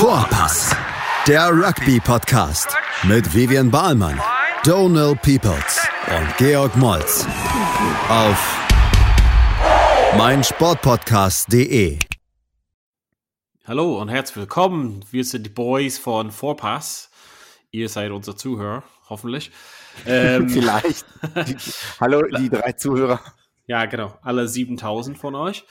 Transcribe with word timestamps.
Vorpass, 0.00 0.74
der 1.28 1.50
Rugby-Podcast 1.50 2.74
mit 3.02 3.34
Vivian 3.34 3.70
Bahlmann, 3.70 4.18
Donal 4.64 5.14
Peoples 5.14 5.86
und 6.08 6.36
Georg 6.38 6.74
Moltz 6.78 7.26
auf 8.08 8.58
meinsportpodcast.de. 10.16 11.98
Hallo 13.66 14.00
und 14.00 14.08
herzlich 14.08 14.38
willkommen. 14.38 15.04
Wir 15.10 15.22
sind 15.22 15.44
die 15.44 15.50
Boys 15.50 15.98
von 15.98 16.30
Vorpass. 16.30 17.10
Ihr 17.70 17.90
seid 17.90 18.10
unser 18.10 18.38
Zuhörer, 18.38 18.82
hoffentlich. 19.10 19.50
Ähm, 20.06 20.48
Vielleicht. 20.48 21.04
Die, 21.46 21.56
hallo, 22.00 22.22
die 22.22 22.48
drei 22.48 22.72
Zuhörer. 22.72 23.20
Ja, 23.66 23.84
genau. 23.84 24.18
Alle 24.22 24.48
7000 24.48 25.18
von 25.18 25.34
euch. 25.34 25.66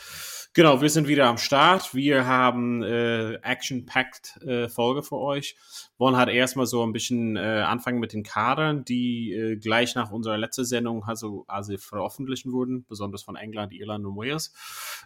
Genau, 0.53 0.81
wir 0.81 0.89
sind 0.89 1.07
wieder 1.07 1.27
am 1.27 1.37
Start. 1.37 1.93
Wir 1.93 2.25
haben 2.25 2.81
äh, 2.81 3.35
Action-Packed 3.35 4.41
äh, 4.41 4.67
Folge 4.67 5.03
für 5.03 5.17
euch. 5.17 5.55
Wollen 5.99 6.17
halt 6.17 6.29
erstmal 6.29 6.65
so 6.65 6.83
ein 6.83 6.91
bisschen 6.91 7.35
äh, 7.35 7.39
anfangen 7.39 7.99
mit 7.99 8.13
den 8.13 8.23
Kadern, 8.23 8.83
die 8.83 9.31
äh, 9.31 9.57
gleich 9.57 9.93
nach 9.93 10.09
unserer 10.09 10.39
letzten 10.39 10.65
Sendung 10.65 11.03
also, 11.03 11.45
also 11.47 11.77
veröffentlichen 11.77 12.51
wurden, 12.51 12.83
besonders 12.89 13.21
von 13.21 13.35
England, 13.35 13.73
Irland 13.73 14.03
und 14.07 14.15
Wales. 14.15 14.51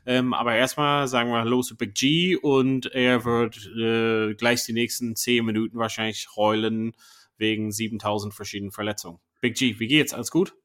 Ähm, 0.06 0.34
aber 0.34 0.56
erstmal 0.56 1.10
sagen 1.10 1.30
wir 1.30 1.40
Hallo 1.40 1.62
zu 1.62 1.76
Big 1.76 1.94
G 1.94 2.38
und 2.38 2.86
er 2.94 3.26
wird 3.26 3.70
äh, 3.78 4.36
gleich 4.36 4.64
die 4.64 4.74
nächsten 4.74 5.18
zehn 5.18 5.44
Minuten 5.44 5.78
wahrscheinlich 5.78 6.30
heulen 6.38 6.94
wegen 7.38 7.74
7000 7.74 8.34
verschiedenen 8.34 8.72
Verletzungen. 8.72 9.20
Big 9.42 9.56
G, 9.56 9.78
wie 9.78 9.88
geht's? 9.88 10.14
Alles 10.14 10.32
gut? 10.32 10.56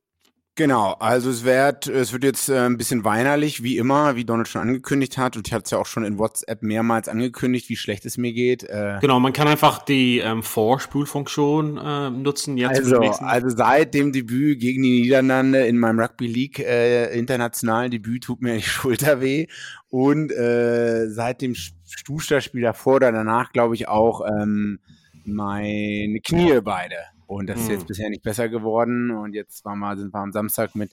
Genau, 0.59 0.95
also 0.99 1.31
es 1.31 1.45
wird, 1.45 1.87
es 1.87 2.13
wird 2.13 2.25
jetzt 2.25 2.49
äh, 2.49 2.67
ein 2.67 2.77
bisschen 2.77 3.05
weinerlich, 3.05 3.63
wie 3.63 3.79
immer, 3.79 4.17
wie 4.17 4.25
Donald 4.25 4.49
schon 4.49 4.63
angekündigt 4.63 5.17
hat. 5.17 5.37
Und 5.37 5.47
ich 5.47 5.55
hatte 5.55 5.63
es 5.67 5.71
ja 5.71 5.79
auch 5.79 5.87
schon 5.87 6.05
in 6.05 6.19
WhatsApp 6.19 6.65
mehrmals 6.65 7.07
angekündigt, 7.07 7.69
wie 7.69 7.77
schlecht 7.77 8.05
es 8.07 8.19
mir 8.19 8.33
geht. 8.33 8.65
Äh, 8.65 8.99
genau, 9.01 9.21
man 9.21 9.33
kann 9.33 9.47
einfach 9.47 9.85
die 9.85 10.19
ähm, 10.19 10.43
Vorspulfunktion 10.43 11.79
äh, 11.79 12.11
nutzen. 12.11 12.57
Jetzt 12.57 12.81
also, 12.81 12.99
also 12.99 13.49
seit 13.51 13.95
dem 13.95 14.11
Debüt 14.11 14.59
gegen 14.59 14.83
die 14.83 15.03
Niederlande 15.03 15.65
in 15.65 15.79
meinem 15.79 16.01
Rugby 16.01 16.27
League 16.27 16.59
äh, 16.59 17.17
internationalen 17.17 17.93
Debüt 17.93 18.25
tut 18.25 18.43
mir 18.43 18.55
die 18.57 18.63
Schulter 18.63 19.21
weh. 19.21 19.47
Und 19.91 20.33
äh, 20.33 21.09
seit 21.09 21.41
dem 21.41 21.55
Stuster-Spiel 21.55 22.63
davor 22.63 22.97
oder 22.97 23.13
danach, 23.13 23.53
glaube 23.53 23.77
ich, 23.77 23.87
auch 23.87 24.27
ähm, 24.27 24.81
meine 25.25 26.19
Knie 26.19 26.61
beide. 26.63 26.97
Und 27.29 27.47
das 27.49 27.61
ist 27.61 27.69
jetzt 27.69 27.81
hm. 27.83 27.87
bisher 27.87 28.11
nicht 28.11 28.23
besser 28.23 28.49
geworden. 28.49 29.11
Und 29.11 29.35
jetzt 29.35 29.65
waren 29.65 29.79
wir, 29.79 29.97
sind 29.97 30.15
wir 30.15 30.19
am 30.19 30.33
Samstag 30.33 30.75
mit 30.75 30.91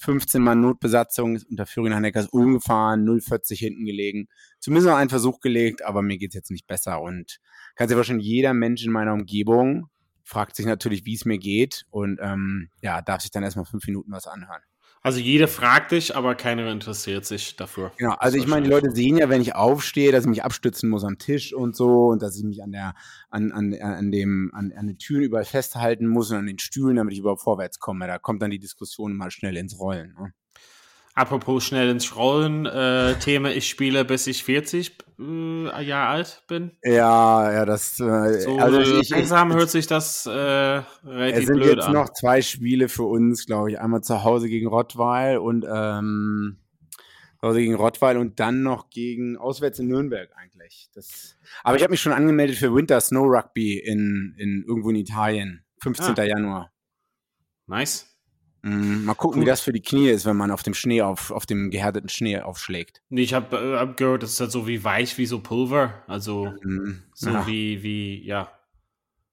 15 0.00 0.40
Mann 0.40 0.60
Notbesatzung 0.60 1.38
unter 1.50 1.66
Führung 1.66 1.90
nach 1.90 2.00
Neckars 2.00 2.28
Ulm 2.30 2.54
gefahren, 2.54 3.04
040 3.04 3.58
hinten 3.58 3.86
gelegen. 3.86 4.28
Zumindest 4.60 4.88
noch 4.88 4.96
einen 4.96 5.10
Versuch 5.10 5.40
gelegt, 5.40 5.84
aber 5.84 6.02
mir 6.02 6.18
geht's 6.18 6.34
jetzt 6.34 6.50
nicht 6.50 6.66
besser. 6.66 7.00
Und 7.00 7.40
kann 7.74 7.88
sich 7.88 7.96
wahrscheinlich 7.96 8.26
jeder 8.26 8.54
Mensch 8.54 8.84
in 8.84 8.92
meiner 8.92 9.14
Umgebung 9.14 9.88
fragt 10.24 10.56
sich 10.56 10.66
natürlich, 10.66 11.06
wie 11.06 11.14
es 11.14 11.24
mir 11.24 11.38
geht. 11.38 11.86
Und 11.90 12.18
ähm, 12.20 12.68
ja, 12.82 13.00
darf 13.00 13.22
sich 13.22 13.30
dann 13.30 13.42
erstmal 13.42 13.64
fünf 13.64 13.86
Minuten 13.86 14.12
was 14.12 14.26
anhören. 14.26 14.62
Also 15.02 15.20
jeder 15.20 15.48
fragt 15.48 15.92
dich, 15.92 16.16
aber 16.16 16.34
keiner 16.34 16.70
interessiert 16.70 17.24
sich 17.24 17.56
dafür. 17.56 17.92
Genau, 17.96 18.14
also 18.18 18.36
ich 18.36 18.46
meine, 18.46 18.64
die 18.64 18.70
Leute 18.70 18.90
sehen 18.90 19.16
ja, 19.16 19.28
wenn 19.28 19.40
ich 19.40 19.54
aufstehe, 19.54 20.12
dass 20.12 20.24
ich 20.24 20.30
mich 20.30 20.44
abstützen 20.44 20.90
muss 20.90 21.04
am 21.04 21.18
Tisch 21.18 21.52
und 21.52 21.76
so 21.76 22.08
und 22.08 22.22
dass 22.22 22.36
ich 22.36 22.44
mich 22.44 22.62
an 22.62 22.72
der, 22.72 22.94
an, 23.30 23.52
an, 23.52 23.74
an 23.74 24.10
dem, 24.10 24.50
an, 24.54 24.72
an 24.72 24.86
den 24.86 24.98
Türen 24.98 25.22
überall 25.22 25.44
festhalten 25.44 26.06
muss 26.06 26.30
und 26.30 26.38
an 26.38 26.46
den 26.46 26.58
Stühlen, 26.58 26.96
damit 26.96 27.12
ich 27.12 27.20
überhaupt 27.20 27.42
vorwärts 27.42 27.78
komme. 27.78 28.06
Da 28.06 28.18
kommt 28.18 28.42
dann 28.42 28.50
die 28.50 28.58
Diskussion 28.58 29.14
mal 29.14 29.30
schnell 29.30 29.56
ins 29.56 29.78
Rollen. 29.78 30.14
Ne? 30.18 30.32
Apropos 31.18 31.64
schnell 31.64 31.88
ins 31.88 32.14
Rollen, 32.14 32.64
äh, 32.64 33.18
Thema, 33.18 33.50
ich 33.50 33.68
spiele 33.68 34.04
bis 34.04 34.28
ich 34.28 34.44
40 34.44 34.98
äh, 35.18 35.82
Jahre 35.82 36.10
alt 36.10 36.44
bin. 36.46 36.70
Ja, 36.84 37.52
ja, 37.52 37.64
das. 37.64 37.98
Äh, 37.98 38.42
so, 38.42 38.56
also 38.56 38.80
ich, 38.80 39.08
langsam 39.08 39.50
ich, 39.50 39.56
hört 39.56 39.68
sich 39.68 39.88
das 39.88 40.26
äh, 40.26 40.30
relativ 40.30 40.84
blöd 41.04 41.10
an. 41.10 41.32
Es 41.32 41.46
sind 41.46 41.62
jetzt 41.64 41.86
an. 41.86 41.92
noch 41.92 42.12
zwei 42.12 42.40
Spiele 42.40 42.88
für 42.88 43.02
uns, 43.02 43.46
glaube 43.46 43.72
ich. 43.72 43.80
Einmal 43.80 44.00
zu 44.02 44.22
Hause 44.22 44.48
gegen 44.48 44.68
Rottweil 44.68 45.38
und 45.38 45.66
ähm, 45.68 46.58
zu 47.40 47.48
Hause 47.48 47.58
gegen 47.58 47.74
Rottweil 47.74 48.16
und 48.16 48.38
dann 48.38 48.62
noch 48.62 48.88
gegen 48.88 49.36
auswärts 49.36 49.80
in 49.80 49.88
Nürnberg 49.88 50.30
eigentlich. 50.36 50.88
Das, 50.94 51.36
aber 51.64 51.76
ich 51.76 51.82
habe 51.82 51.90
mich 51.90 52.00
schon 52.00 52.12
angemeldet 52.12 52.58
für 52.58 52.72
Winter 52.72 53.00
Snow 53.00 53.26
Rugby 53.26 53.76
in, 53.76 54.36
in 54.38 54.62
irgendwo 54.68 54.90
in 54.90 54.96
Italien, 54.96 55.64
15. 55.82 56.16
Ah. 56.16 56.22
Januar. 56.22 56.72
Nice. 57.66 58.07
Mm, 58.62 59.04
mal 59.04 59.14
gucken, 59.14 59.40
Gut. 59.40 59.46
wie 59.46 59.50
das 59.50 59.60
für 59.60 59.72
die 59.72 59.80
Knie 59.80 60.08
ist, 60.08 60.26
wenn 60.26 60.36
man 60.36 60.50
auf 60.50 60.62
dem 60.62 60.74
Schnee 60.74 61.02
auf, 61.02 61.30
auf 61.30 61.46
dem 61.46 61.70
gehärteten 61.70 62.08
Schnee 62.08 62.40
aufschlägt. 62.40 63.02
Nee, 63.08 63.22
ich 63.22 63.34
habe 63.34 63.56
äh, 63.56 63.78
hab 63.78 63.96
gehört, 63.96 64.22
das 64.22 64.32
ist 64.32 64.40
halt 64.40 64.50
so 64.50 64.66
wie 64.66 64.82
weich 64.84 65.16
wie 65.18 65.26
so 65.26 65.40
Pulver. 65.40 66.02
Also 66.06 66.52
mhm. 66.62 67.02
so 67.14 67.30
ja. 67.30 67.46
wie, 67.46 67.82
wie, 67.82 68.24
ja, 68.24 68.52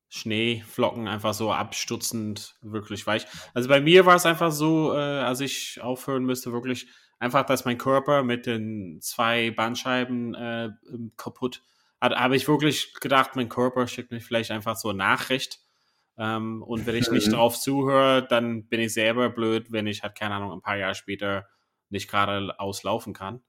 Schneeflocken 0.09 1.07
einfach 1.07 1.33
so 1.33 1.51
abstutzend, 1.51 2.55
wirklich 2.61 3.05
weich. 3.05 3.25
Also 3.53 3.67
bei 3.67 3.81
mir 3.81 4.05
war 4.05 4.15
es 4.15 4.25
einfach 4.25 4.51
so, 4.51 4.93
äh, 4.93 4.97
als 4.97 5.41
ich 5.41 5.81
aufhören 5.81 6.23
müsste, 6.23 6.53
wirklich 6.53 6.87
einfach, 7.19 7.45
dass 7.45 7.65
mein 7.65 7.77
Körper 7.77 8.23
mit 8.23 8.45
den 8.45 8.99
zwei 9.01 9.51
Bandscheiben 9.51 10.33
äh, 10.35 10.69
kaputt 11.17 11.63
hat. 11.99 12.15
Habe 12.15 12.35
ich 12.35 12.47
wirklich 12.47 12.93
gedacht, 12.93 13.35
mein 13.35 13.49
Körper 13.49 13.87
schickt 13.87 14.11
mir 14.11 14.21
vielleicht 14.21 14.51
einfach 14.51 14.75
so 14.75 14.89
eine 14.89 14.99
Nachricht 14.99 15.64
ähm, 16.17 16.63
und 16.63 16.85
wenn 16.85 16.95
ich 16.95 17.11
nicht 17.11 17.27
mhm. 17.27 17.33
drauf 17.33 17.59
zuhöre, 17.59 18.25
dann 18.27 18.67
bin 18.67 18.79
ich 18.79 18.93
selber 18.93 19.29
blöd, 19.29 19.71
wenn 19.71 19.87
ich 19.87 20.03
halt, 20.03 20.15
keine 20.15 20.35
Ahnung, 20.35 20.51
ein 20.51 20.61
paar 20.61 20.77
Jahre 20.77 20.95
später 20.95 21.45
nicht 21.89 22.09
gerade 22.09 22.59
auslaufen 22.59 23.13
kann. 23.13 23.41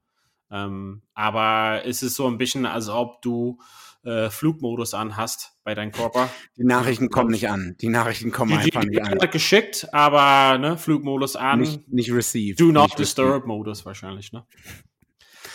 Ähm, 0.51 1.03
aber 1.15 1.83
es 1.85 2.03
ist 2.03 2.15
so 2.15 2.27
ein 2.27 2.39
bisschen, 2.39 2.67
als 2.67 2.89
ob 2.89 3.23
du 3.23 3.59
äh, 4.05 4.31
Flugmodus 4.31 4.95
anhast 4.95 5.57
bei 5.65 5.75
deinem 5.75 5.91
Körper. 5.91 6.31
Die 6.57 6.65
Nachrichten 6.65 7.11
kommen 7.11 7.31
nicht 7.31 7.49
an. 7.49 7.77
Die 7.81 7.89
Nachrichten 7.89 8.31
kommen 8.31 8.53
die, 8.53 8.59
einfach 8.59 8.83
die, 8.83 8.91
nicht 8.91 9.03
an. 9.03 9.31
geschickt, 9.31 9.89
aber 9.93 10.59
ne, 10.59 10.79
Flugmodus 10.79 11.35
an. 11.35 11.61
Nicht, 11.61 11.89
nicht 11.93 12.13
received. 12.13 12.61
Do 12.61 12.67
not 12.67 12.97
disturb 12.99 13.47
Modus 13.47 13.85
wahrscheinlich, 13.85 14.33
ne? 14.33 14.45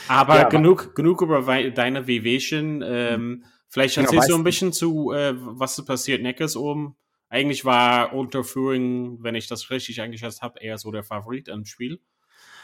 Aber, 0.07 0.37
ja, 0.37 0.49
genug, 0.49 0.83
aber 0.83 0.93
genug 0.95 1.21
über 1.21 1.41
deine 1.71 2.07
WWchen. 2.07 2.83
Ähm, 2.85 3.45
vielleicht 3.71 3.95
genau, 3.95 4.05
erzählst 4.05 4.27
genau, 4.27 4.37
du 4.37 4.41
ein 4.41 4.43
bisschen 4.43 4.73
zu, 4.73 5.11
äh, 5.11 5.33
was 5.35 5.79
ist 5.79 5.85
passiert 5.85 6.21
Neckes 6.21 6.55
oben. 6.55 6.95
Eigentlich 7.29 7.63
war 7.63 8.13
Unterführung, 8.13 9.23
wenn 9.23 9.35
ich 9.35 9.47
das 9.47 9.71
richtig 9.71 10.01
eingeschätzt 10.01 10.41
habe, 10.41 10.59
eher 10.59 10.77
so 10.77 10.91
der 10.91 11.03
Favorit 11.03 11.47
im 11.47 11.65
Spiel. 11.65 11.99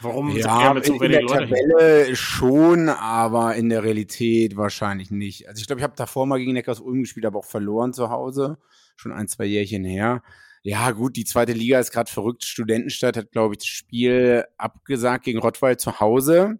Warum 0.00 0.36
ja, 0.36 0.74
mit 0.74 0.84
so 0.84 0.94
in, 0.94 1.02
in 1.02 1.12
der 1.12 1.22
Leute 1.22 1.48
Tabelle 1.48 2.04
hin? 2.04 2.16
schon, 2.16 2.88
aber 2.88 3.56
in 3.56 3.68
der 3.68 3.82
Realität 3.82 4.56
wahrscheinlich 4.56 5.10
nicht. 5.10 5.48
Also 5.48 5.60
ich 5.60 5.66
glaube, 5.66 5.80
ich 5.80 5.84
habe 5.84 5.96
davor 5.96 6.26
mal 6.26 6.38
gegen 6.38 6.52
Neckars 6.52 6.80
Ulm 6.80 7.00
gespielt, 7.00 7.26
aber 7.26 7.40
auch 7.40 7.44
verloren 7.44 7.92
zu 7.92 8.10
Hause. 8.10 8.58
Schon 8.96 9.12
ein, 9.12 9.26
zwei 9.26 9.46
Jährchen 9.46 9.84
her. 9.84 10.22
Ja, 10.62 10.90
gut, 10.90 11.16
die 11.16 11.24
zweite 11.24 11.52
Liga 11.52 11.80
ist 11.80 11.90
gerade 11.90 12.10
verrückt. 12.10 12.44
Studentenstadt 12.44 13.16
hat, 13.16 13.32
glaube 13.32 13.54
ich, 13.54 13.58
das 13.58 13.68
Spiel 13.68 14.44
abgesagt 14.56 15.24
gegen 15.24 15.38
Rottweil 15.38 15.78
zu 15.78 15.98
Hause. 15.98 16.58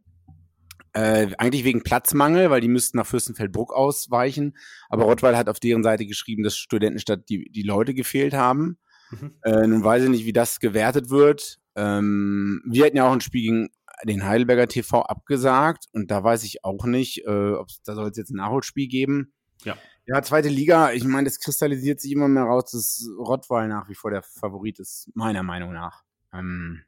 Äh, 0.98 1.32
eigentlich 1.38 1.62
wegen 1.62 1.84
Platzmangel, 1.84 2.50
weil 2.50 2.60
die 2.60 2.66
müssten 2.66 2.96
nach 2.96 3.06
Fürstenfeldbruck 3.06 3.72
ausweichen. 3.72 4.56
Aber 4.88 5.04
Rottweil 5.04 5.36
hat 5.36 5.48
auf 5.48 5.60
deren 5.60 5.84
Seite 5.84 6.06
geschrieben, 6.06 6.42
dass 6.42 6.56
Studentenstadt 6.56 7.28
die, 7.28 7.48
die 7.52 7.62
Leute 7.62 7.94
gefehlt 7.94 8.34
haben. 8.34 8.78
Mhm. 9.12 9.36
Äh, 9.44 9.68
nun 9.68 9.84
weiß 9.84 10.02
ich 10.02 10.10
nicht, 10.10 10.24
wie 10.24 10.32
das 10.32 10.58
gewertet 10.58 11.08
wird. 11.08 11.60
Ähm, 11.76 12.62
wir 12.66 12.84
hatten 12.84 12.96
ja 12.96 13.06
auch 13.06 13.12
ein 13.12 13.20
Spiel 13.20 13.42
gegen 13.42 13.68
den 14.02 14.26
Heidelberger 14.26 14.66
TV 14.66 15.02
abgesagt 15.02 15.84
und 15.92 16.10
da 16.10 16.24
weiß 16.24 16.42
ich 16.42 16.64
auch 16.64 16.84
nicht, 16.84 17.24
äh, 17.26 17.52
ob 17.52 17.68
da 17.84 17.94
soll 17.94 18.10
es 18.10 18.16
jetzt 18.16 18.30
ein 18.30 18.36
Nachholspiel 18.38 18.88
geben. 18.88 19.32
Ja. 19.62 19.76
Ja, 20.06 20.20
zweite 20.22 20.48
Liga, 20.48 20.90
ich 20.90 21.04
meine, 21.04 21.26
das 21.26 21.38
kristallisiert 21.38 22.00
sich 22.00 22.10
immer 22.10 22.26
mehr 22.26 22.44
raus, 22.44 22.72
dass 22.72 23.08
Rottweil 23.18 23.68
nach 23.68 23.88
wie 23.88 23.94
vor 23.94 24.10
der 24.10 24.22
Favorit 24.22 24.80
ist, 24.80 25.10
meiner 25.14 25.44
Meinung 25.44 25.72
nach. 25.72 26.02
Ähm, 26.32 26.82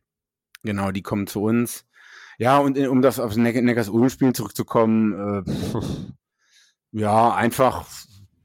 genau, 0.65 0.91
die 0.91 1.03
kommen 1.03 1.28
zu 1.28 1.42
uns. 1.42 1.84
Ja, 2.41 2.56
und 2.56 2.78
in, 2.78 2.89
um 2.89 3.03
das 3.03 3.21
aufs 3.21 3.37
Neckars-Ulm-Spiel 3.37 4.33
zurückzukommen, 4.33 5.45
äh, 5.47 5.81
ja, 6.93 7.34
einfach 7.34 7.87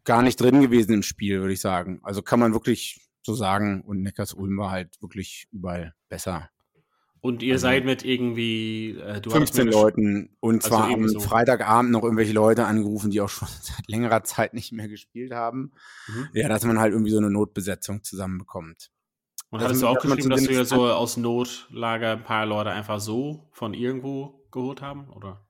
gar 0.03 0.21
nicht 0.21 0.36
drin 0.42 0.59
gewesen 0.59 0.92
im 0.92 1.01
Spiel, 1.01 1.39
würde 1.39 1.53
ich 1.53 1.62
sagen. 1.62 2.01
Also 2.03 2.21
kann 2.21 2.42
man 2.42 2.51
wirklich 2.51 3.00
so 3.21 3.33
sagen. 3.36 3.83
Und 3.83 4.01
Neckars-Ulm 4.01 4.57
war 4.57 4.71
halt 4.71 5.01
wirklich 5.01 5.47
überall 5.53 5.94
besser. 6.09 6.50
Und 7.21 7.42
ihr 7.42 7.53
also, 7.53 7.63
seid 7.63 7.86
mit 7.86 8.03
irgendwie 8.03 8.97
äh, 9.00 9.21
15 9.25 9.69
Leuten 9.69 10.36
und 10.41 10.65
also 10.65 10.75
zwar 10.75 10.89
am 10.89 11.07
so. 11.07 11.21
Freitagabend 11.21 11.91
noch 11.91 12.03
irgendwelche 12.03 12.33
Leute 12.33 12.65
angerufen, 12.65 13.12
die 13.12 13.21
auch 13.21 13.30
schon 13.30 13.48
seit 13.62 13.88
längerer 13.88 14.25
Zeit 14.25 14.53
nicht 14.53 14.74
mehr 14.74 14.89
gespielt 14.89 15.31
haben. 15.31 15.71
Mhm. 16.07 16.27
Ja, 16.33 16.50
dass 16.50 16.65
man 16.65 16.80
halt 16.81 16.91
irgendwie 16.91 17.12
so 17.12 17.18
eine 17.18 17.31
Notbesetzung 17.31 18.03
zusammenbekommt. 18.03 18.91
Und 19.55 19.61
hattest 19.61 19.83
du 19.83 19.87
auch 19.87 19.99
geschrieben, 20.01 20.29
dass 20.29 20.49
wir 20.49 20.65
so 20.65 20.85
aus 20.85 21.15
Notlager 21.15 22.11
ein 22.11 22.23
paar 22.23 22.45
Leute 22.45 22.71
einfach 22.71 22.99
so 22.99 23.47
von 23.53 23.73
irgendwo 23.73 24.45
geholt 24.51 24.81
haben, 24.81 25.09
oder? 25.11 25.47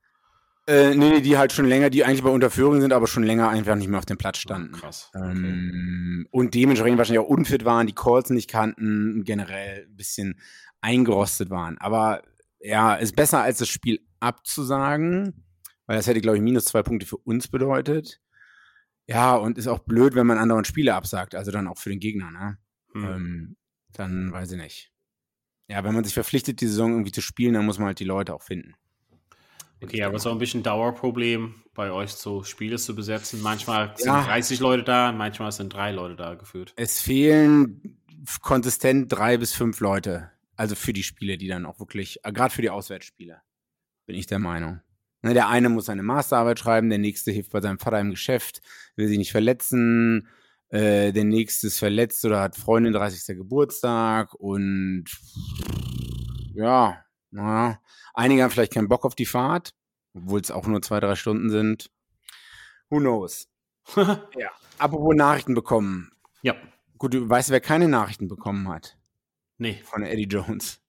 Äh, 0.68 0.94
nee, 0.94 1.20
die 1.20 1.36
halt 1.36 1.52
schon 1.52 1.66
länger, 1.66 1.90
die 1.90 2.04
eigentlich 2.04 2.22
bei 2.22 2.30
Unterführung 2.30 2.80
sind, 2.80 2.92
aber 2.92 3.08
schon 3.08 3.24
länger 3.24 3.48
einfach 3.48 3.74
nicht 3.74 3.88
mehr 3.88 3.98
auf 3.98 4.06
dem 4.06 4.16
Platz 4.16 4.38
standen. 4.38 4.74
Oh, 4.76 4.78
krass. 4.78 5.10
Okay. 5.12 5.24
Ähm, 5.24 6.28
und 6.30 6.54
dementsprechend 6.54 6.98
wahrscheinlich 6.98 7.24
auch 7.24 7.28
unfit 7.28 7.64
waren, 7.64 7.88
die 7.88 7.94
Calls 7.94 8.30
nicht 8.30 8.48
kannten, 8.48 9.24
generell 9.24 9.88
ein 9.88 9.96
bisschen 9.96 10.40
eingerostet 10.80 11.50
waren. 11.50 11.76
Aber 11.78 12.22
ja, 12.60 12.94
ist 12.94 13.16
besser 13.16 13.42
als 13.42 13.58
das 13.58 13.68
Spiel 13.68 14.06
abzusagen, 14.20 15.44
weil 15.86 15.96
das 15.96 16.06
hätte, 16.06 16.20
glaube 16.20 16.36
ich, 16.36 16.44
minus 16.44 16.66
zwei 16.66 16.84
Punkte 16.84 17.06
für 17.06 17.16
uns 17.16 17.48
bedeutet. 17.48 18.20
Ja, 19.08 19.34
und 19.34 19.58
ist 19.58 19.66
auch 19.66 19.80
blöd, 19.80 20.14
wenn 20.14 20.28
man 20.28 20.38
anderen 20.38 20.64
Spiele 20.64 20.94
absagt, 20.94 21.34
also 21.34 21.50
dann 21.50 21.66
auch 21.66 21.78
für 21.78 21.90
den 21.90 21.98
Gegner, 21.98 22.30
ne? 22.30 22.58
Hm. 22.92 23.04
Ähm, 23.04 23.56
dann 23.98 24.32
weiß 24.32 24.52
ich 24.52 24.58
nicht. 24.58 24.92
Ja, 25.68 25.82
wenn 25.84 25.94
man 25.94 26.04
sich 26.04 26.14
verpflichtet, 26.14 26.60
die 26.60 26.66
Saison 26.66 26.92
irgendwie 26.92 27.12
zu 27.12 27.20
spielen, 27.20 27.54
dann 27.54 27.66
muss 27.66 27.78
man 27.78 27.88
halt 27.88 27.98
die 27.98 28.04
Leute 28.04 28.34
auch 28.34 28.42
finden. 28.42 28.74
Okay, 29.82 30.02
aber 30.02 30.16
es 30.16 30.22
ist 30.22 30.26
auch 30.26 30.32
ein 30.32 30.38
bisschen 30.38 30.62
Dauerproblem, 30.62 31.54
bei 31.74 31.90
euch 31.90 32.12
so 32.12 32.44
Spiele 32.44 32.78
zu 32.78 32.94
besetzen. 32.94 33.42
Manchmal 33.42 33.92
sind 33.96 34.06
ja. 34.06 34.24
30 34.24 34.60
Leute 34.60 34.84
da, 34.84 35.12
manchmal 35.12 35.52
sind 35.52 35.72
drei 35.72 35.92
Leute 35.92 36.16
da 36.16 36.34
geführt. 36.34 36.72
Es 36.76 37.00
fehlen 37.00 37.98
konsistent 38.40 39.12
drei 39.12 39.36
bis 39.36 39.52
fünf 39.52 39.80
Leute. 39.80 40.30
Also 40.56 40.74
für 40.74 40.94
die 40.94 41.02
Spiele, 41.02 41.36
die 41.36 41.48
dann 41.48 41.66
auch 41.66 41.78
wirklich, 41.78 42.24
äh, 42.24 42.32
gerade 42.32 42.54
für 42.54 42.62
die 42.62 42.70
Auswärtsspiele, 42.70 43.42
bin 44.06 44.16
ich 44.16 44.26
der 44.26 44.38
Meinung. 44.38 44.80
Ne, 45.22 45.34
der 45.34 45.48
eine 45.48 45.68
muss 45.68 45.86
seine 45.86 46.02
Masterarbeit 46.02 46.58
schreiben, 46.58 46.88
der 46.88 46.98
nächste 46.98 47.30
hilft 47.30 47.50
bei 47.50 47.60
seinem 47.60 47.78
Vater 47.78 48.00
im 48.00 48.10
Geschäft, 48.10 48.62
will 48.96 49.08
sich 49.08 49.18
nicht 49.18 49.32
verletzen, 49.32 50.28
äh, 50.68 51.12
der 51.12 51.24
nächste 51.24 51.68
ist 51.68 51.78
verletzt 51.78 52.24
oder 52.24 52.40
hat 52.40 52.56
Freundin 52.56 52.92
30. 52.92 53.36
Geburtstag 53.36 54.34
und 54.34 55.04
ja, 56.54 57.04
naja, 57.30 57.80
einige 58.14 58.42
haben 58.42 58.50
vielleicht 58.50 58.74
keinen 58.74 58.88
Bock 58.88 59.04
auf 59.04 59.14
die 59.14 59.26
Fahrt, 59.26 59.74
obwohl 60.14 60.40
es 60.40 60.50
auch 60.50 60.66
nur 60.66 60.82
zwei, 60.82 61.00
drei 61.00 61.14
Stunden 61.14 61.50
sind. 61.50 61.90
Who 62.90 62.98
knows? 62.98 63.48
ja. 63.96 64.50
Apropos 64.78 65.14
Nachrichten 65.14 65.54
bekommen. 65.54 66.12
Ja. 66.42 66.54
Gut, 66.98 67.14
du 67.14 67.28
weißt, 67.28 67.50
wer 67.50 67.60
keine 67.60 67.88
Nachrichten 67.88 68.28
bekommen 68.28 68.68
hat? 68.68 68.96
Nee. 69.58 69.80
Von 69.84 70.02
Eddie 70.02 70.24
Jones. 70.24 70.80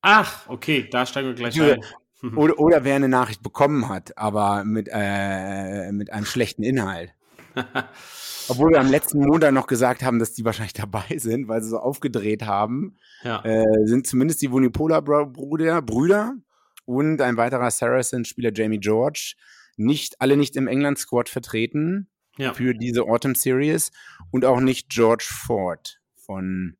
Ach, 0.00 0.48
okay, 0.48 0.88
da 0.90 1.06
steigen 1.06 1.28
wir 1.28 1.34
gleich 1.34 1.60
ein. 1.60 1.84
Oder, 2.34 2.58
oder 2.58 2.84
wer 2.84 2.96
eine 2.96 3.08
Nachricht 3.08 3.42
bekommen 3.42 3.88
hat, 3.88 4.16
aber 4.18 4.64
mit, 4.64 4.88
äh, 4.90 5.92
mit 5.92 6.12
einem 6.12 6.24
schlechten 6.24 6.64
Inhalt. 6.64 7.14
Obwohl 8.48 8.70
wir 8.70 8.80
am 8.80 8.90
letzten 8.90 9.20
Montag 9.20 9.52
noch 9.52 9.66
gesagt 9.66 10.02
haben, 10.02 10.18
dass 10.18 10.32
die 10.32 10.44
wahrscheinlich 10.44 10.72
dabei 10.72 11.18
sind, 11.18 11.48
weil 11.48 11.62
sie 11.62 11.68
so 11.68 11.78
aufgedreht 11.78 12.44
haben. 12.44 12.96
Ja. 13.22 13.44
Äh, 13.44 13.64
sind 13.84 14.06
zumindest 14.06 14.40
die 14.42 14.50
Vunipola-Brüder 14.50 15.82
Brüder 15.82 16.34
und 16.86 17.20
ein 17.20 17.36
weiterer 17.36 17.70
Saracen-Spieler 17.70 18.50
Jamie 18.54 18.80
George 18.80 19.34
nicht 19.76 20.20
alle 20.20 20.36
nicht 20.36 20.56
im 20.56 20.66
England-Squad 20.66 21.28
vertreten 21.28 22.08
ja. 22.36 22.52
für 22.54 22.74
diese 22.74 23.02
Autumn 23.02 23.34
Series 23.34 23.92
und 24.30 24.44
auch 24.44 24.60
nicht 24.60 24.88
George 24.88 25.26
Ford 25.28 26.00
von 26.16 26.76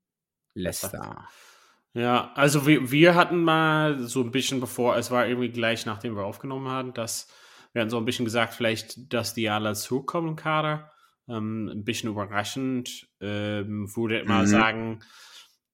Leicester. 0.55 1.29
Ja, 1.95 2.33
also 2.35 2.67
wir, 2.67 2.91
wir 2.91 3.15
hatten 3.15 3.43
mal 3.43 3.99
so 4.01 4.23
ein 4.23 4.31
bisschen 4.31 4.61
bevor, 4.61 4.97
es 4.97 5.11
war 5.11 5.27
irgendwie 5.27 5.51
gleich 5.51 5.87
nachdem 5.87 6.17
wir 6.17 6.25
aufgenommen 6.25 6.69
haben, 6.69 6.95
dass 6.95 7.29
wir 7.79 7.83
hatten 7.83 7.91
so 7.91 7.99
ein 7.99 8.05
bisschen 8.05 8.25
gesagt, 8.25 8.55
vielleicht, 8.55 9.13
dass 9.15 9.35
die 9.35 9.49
alle 9.49 9.73
zurückkommen 9.75 10.31
im 10.31 10.37
Kader. 10.37 10.91
Ähm, 11.29 11.69
ein 11.69 11.85
bisschen 11.85 12.11
überraschend. 12.11 13.09
Ähm, 13.21 13.95
würde 13.95 14.23
mhm. 14.23 14.29
mal 14.29 14.49
sagen, 14.49 14.99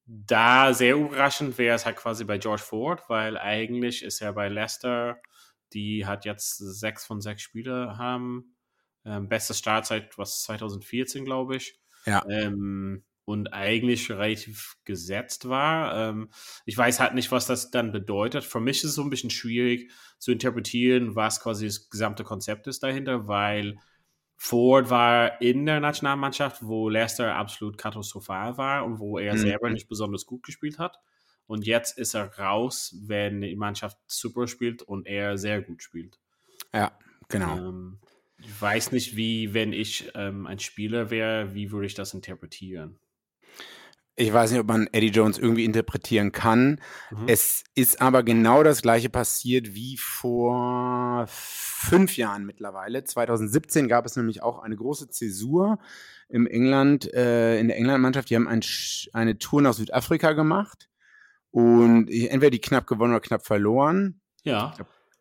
da 0.05 0.75
sehr 0.75 0.97
überraschend 0.97 1.57
wäre 1.57 1.75
es 1.75 1.87
halt 1.87 1.97
quasi 1.97 2.25
bei 2.25 2.37
George 2.37 2.61
Ford, 2.61 3.03
weil 3.09 3.39
eigentlich 3.39 4.03
ist 4.03 4.21
er 4.21 4.35
bei 4.35 4.51
Leicester, 4.51 5.17
die 5.73 6.05
hat 6.05 6.27
jetzt 6.27 6.59
sechs 6.59 7.07
von 7.07 7.23
sechs 7.23 7.41
Spiele 7.41 7.97
haben. 7.97 8.55
Ähm, 9.07 9.31
beste 9.31 9.55
Startzeit 9.55 10.19
was 10.19 10.43
2014, 10.43 11.25
glaube 11.25 11.57
ich. 11.57 11.81
Ja. 12.05 12.23
Ähm, 12.29 13.03
und 13.25 13.53
eigentlich 13.53 14.11
relativ 14.11 14.77
gesetzt 14.85 15.49
war. 15.49 16.11
Ähm, 16.11 16.29
ich 16.67 16.77
weiß 16.77 17.01
halt 17.01 17.15
nicht, 17.15 17.33
was 17.33 17.47
das 17.47 17.71
dann 17.71 17.93
bedeutet. 17.93 18.45
Für 18.45 18.61
mich 18.61 18.79
ist 18.79 18.91
es 18.91 18.95
so 18.95 19.03
ein 19.03 19.11
bisschen 19.11 19.31
schwierig 19.31 19.91
zu 20.19 20.33
interpretieren, 20.33 21.17
was 21.17 21.41
quasi 21.41 21.67
das 21.67 21.89
gesamte 21.89 22.25
Konzept 22.25 22.67
ist 22.67 22.83
dahinter, 22.83 23.27
weil 23.27 23.79
Ford 24.37 24.91
war 24.91 25.41
in 25.41 25.65
der 25.65 25.81
Nationalmannschaft, 25.81 26.63
wo 26.63 26.89
Leicester 26.89 27.35
absolut 27.35 27.79
katastrophal 27.79 28.59
war 28.59 28.85
und 28.85 28.99
wo 28.99 29.19
er 29.19 29.35
mhm. 29.35 29.39
selber 29.39 29.71
nicht 29.71 29.89
besonders 29.89 30.27
gut 30.27 30.43
gespielt 30.43 30.79
hat. 30.79 30.99
Und 31.47 31.67
jetzt 31.67 31.99
ist 31.99 32.15
er 32.15 32.39
raus, 32.39 32.97
wenn 33.03 33.43
die 33.43 33.57
Mannschaft 33.57 33.99
super 34.07 34.47
spielt 34.47 34.83
und 34.83 35.07
er 35.07 35.39
sehr 35.39 35.63
gut 35.63 35.83
spielt. 35.83 36.19
Ja, 36.73 36.99
genau. 37.29 37.57
Ähm, 37.57 37.99
ich 38.39 38.61
weiß 38.61 38.93
nicht, 38.93 39.17
wie, 39.17 39.55
wenn 39.55 39.73
ich 39.73 40.11
ähm, 40.15 40.47
ein 40.47 40.59
Spieler 40.59 41.11
wäre, 41.11 41.55
wie 41.55 41.71
würde 41.71 41.87
ich 41.87 41.95
das 41.95 42.15
interpretieren? 42.15 42.99
Ich 44.17 44.33
weiß 44.33 44.53
nicht, 44.53 44.61
ob 44.61 44.69
man 44.69 44.87
Eddie 44.93 45.09
Jones 45.09 45.39
irgendwie 45.39 45.65
interpretieren 45.65 46.31
kann. 46.31 46.81
Mhm. 47.11 47.25
Es 47.27 47.65
ist 47.75 48.01
aber 48.01 48.23
genau 48.23 48.63
das 48.63 48.81
gleiche 48.81 49.11
passiert 49.11 49.75
wie 49.75 49.97
vor 49.97 51.27
fünf 51.29 52.17
Jahren 52.17 52.47
mittlerweile. 52.47 53.03
2017 53.03 53.89
gab 53.89 54.07
es 54.07 54.15
nämlich 54.17 54.43
auch 54.43 54.61
eine 54.61 54.77
große 54.77 55.09
Zäsur 55.09 55.79
im 56.29 56.47
England, 56.47 57.13
äh, 57.13 57.59
in 57.59 57.67
der 57.67 57.77
England-Mannschaft. 57.77 58.31
Die 58.31 58.37
haben 58.37 58.47
ein, 58.47 58.61
eine 59.13 59.39
Tour 59.39 59.63
nach 59.63 59.75
Südafrika 59.75 60.33
gemacht 60.33 60.89
und 61.51 62.09
entweder 62.09 62.51
die 62.51 62.61
knapp 62.61 62.87
gewonnen 62.87 63.13
oder 63.15 63.21
knapp 63.21 63.45
verloren. 63.45 64.21
Ja. 64.45 64.75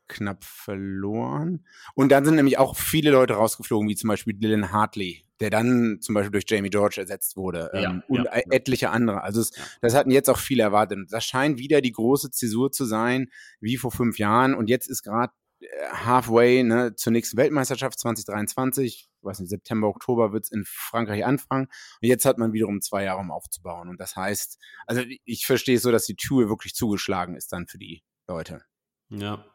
Knapp 0.07 0.43
verloren. 0.43 1.65
Und 1.95 2.11
dann 2.11 2.25
sind 2.25 2.35
nämlich 2.35 2.59
auch 2.59 2.75
viele 2.75 3.09
Leute 3.09 3.35
rausgeflogen, 3.35 3.89
wie 3.89 3.95
zum 3.95 4.09
Beispiel 4.09 4.33
Dylan 4.33 4.71
Hartley, 4.71 5.23
der 5.43 5.49
dann 5.49 5.99
zum 5.99 6.15
Beispiel 6.15 6.31
durch 6.31 6.45
Jamie 6.47 6.69
George 6.69 6.95
ersetzt 7.01 7.35
wurde 7.35 7.69
ja, 7.73 7.91
ähm, 7.91 8.03
und 8.07 8.23
ja, 8.23 8.31
etliche 8.49 8.91
andere. 8.91 9.23
Also 9.23 9.41
es, 9.41 9.51
das 9.81 9.93
hatten 9.93 10.09
jetzt 10.09 10.29
auch 10.29 10.37
viele 10.37 10.63
erwartet. 10.63 10.97
Und 10.99 11.11
das 11.11 11.25
scheint 11.25 11.59
wieder 11.59 11.81
die 11.81 11.91
große 11.91 12.31
Zäsur 12.31 12.71
zu 12.71 12.85
sein, 12.85 13.29
wie 13.59 13.75
vor 13.75 13.91
fünf 13.91 14.17
Jahren. 14.19 14.55
Und 14.55 14.69
jetzt 14.69 14.87
ist 14.87 15.03
gerade 15.03 15.33
äh, 15.59 15.65
halfway 15.91 16.63
ne, 16.63 16.95
zur 16.95 17.11
nächsten 17.11 17.35
Weltmeisterschaft 17.35 17.99
2023, 17.99 19.09
ich 19.11 19.25
weiß 19.25 19.41
nicht, 19.41 19.49
September, 19.49 19.89
Oktober 19.89 20.31
wird 20.31 20.45
es 20.45 20.51
in 20.51 20.63
Frankreich 20.65 21.25
anfangen. 21.25 21.65
Und 21.65 22.07
jetzt 22.07 22.23
hat 22.23 22.37
man 22.37 22.53
wiederum 22.53 22.79
zwei 22.81 23.03
Jahre, 23.03 23.19
um 23.19 23.29
aufzubauen. 23.29 23.89
Und 23.89 23.99
das 23.99 24.15
heißt, 24.15 24.57
also 24.87 25.01
ich 25.25 25.45
verstehe 25.45 25.75
es 25.75 25.81
so, 25.81 25.91
dass 25.91 26.05
die 26.05 26.15
Tour 26.15 26.47
wirklich 26.47 26.73
zugeschlagen 26.73 27.35
ist 27.35 27.51
dann 27.51 27.67
für 27.67 27.77
die 27.77 28.01
Leute. 28.29 28.63
Ja, 29.09 29.45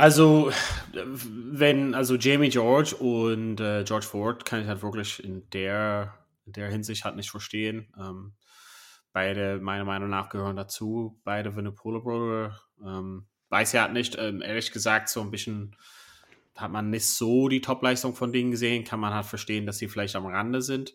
also, 0.00 0.50
wenn, 0.94 1.94
also 1.94 2.16
Jamie 2.16 2.48
George 2.48 2.96
und 2.96 3.60
äh, 3.60 3.84
George 3.84 4.06
Ford 4.06 4.44
kann 4.44 4.62
ich 4.62 4.66
halt 4.66 4.82
wirklich 4.82 5.22
in 5.22 5.48
der, 5.50 6.14
in 6.46 6.52
der 6.52 6.70
Hinsicht 6.70 7.04
halt 7.04 7.16
nicht 7.16 7.30
verstehen. 7.30 7.92
Ähm, 7.98 8.32
beide, 9.12 9.60
meiner 9.60 9.84
Meinung 9.84 10.08
nach, 10.08 10.30
gehören 10.30 10.56
dazu. 10.56 11.20
Beide 11.24 11.54
Winnipolo 11.54 12.00
Brother. 12.00 12.58
Ähm, 12.82 13.26
weiß 13.50 13.72
ja 13.72 13.82
halt 13.82 13.92
nicht, 13.92 14.16
ähm, 14.18 14.40
ehrlich 14.40 14.72
gesagt, 14.72 15.10
so 15.10 15.20
ein 15.20 15.30
bisschen 15.30 15.76
hat 16.56 16.70
man 16.70 16.90
nicht 16.90 17.06
so 17.06 17.48
die 17.48 17.60
Topleistung 17.60 18.14
von 18.14 18.32
denen 18.32 18.50
gesehen. 18.50 18.84
Kann 18.84 19.00
man 19.00 19.12
halt 19.12 19.26
verstehen, 19.26 19.66
dass 19.66 19.78
sie 19.78 19.88
vielleicht 19.88 20.16
am 20.16 20.26
Rande 20.26 20.62
sind. 20.62 20.94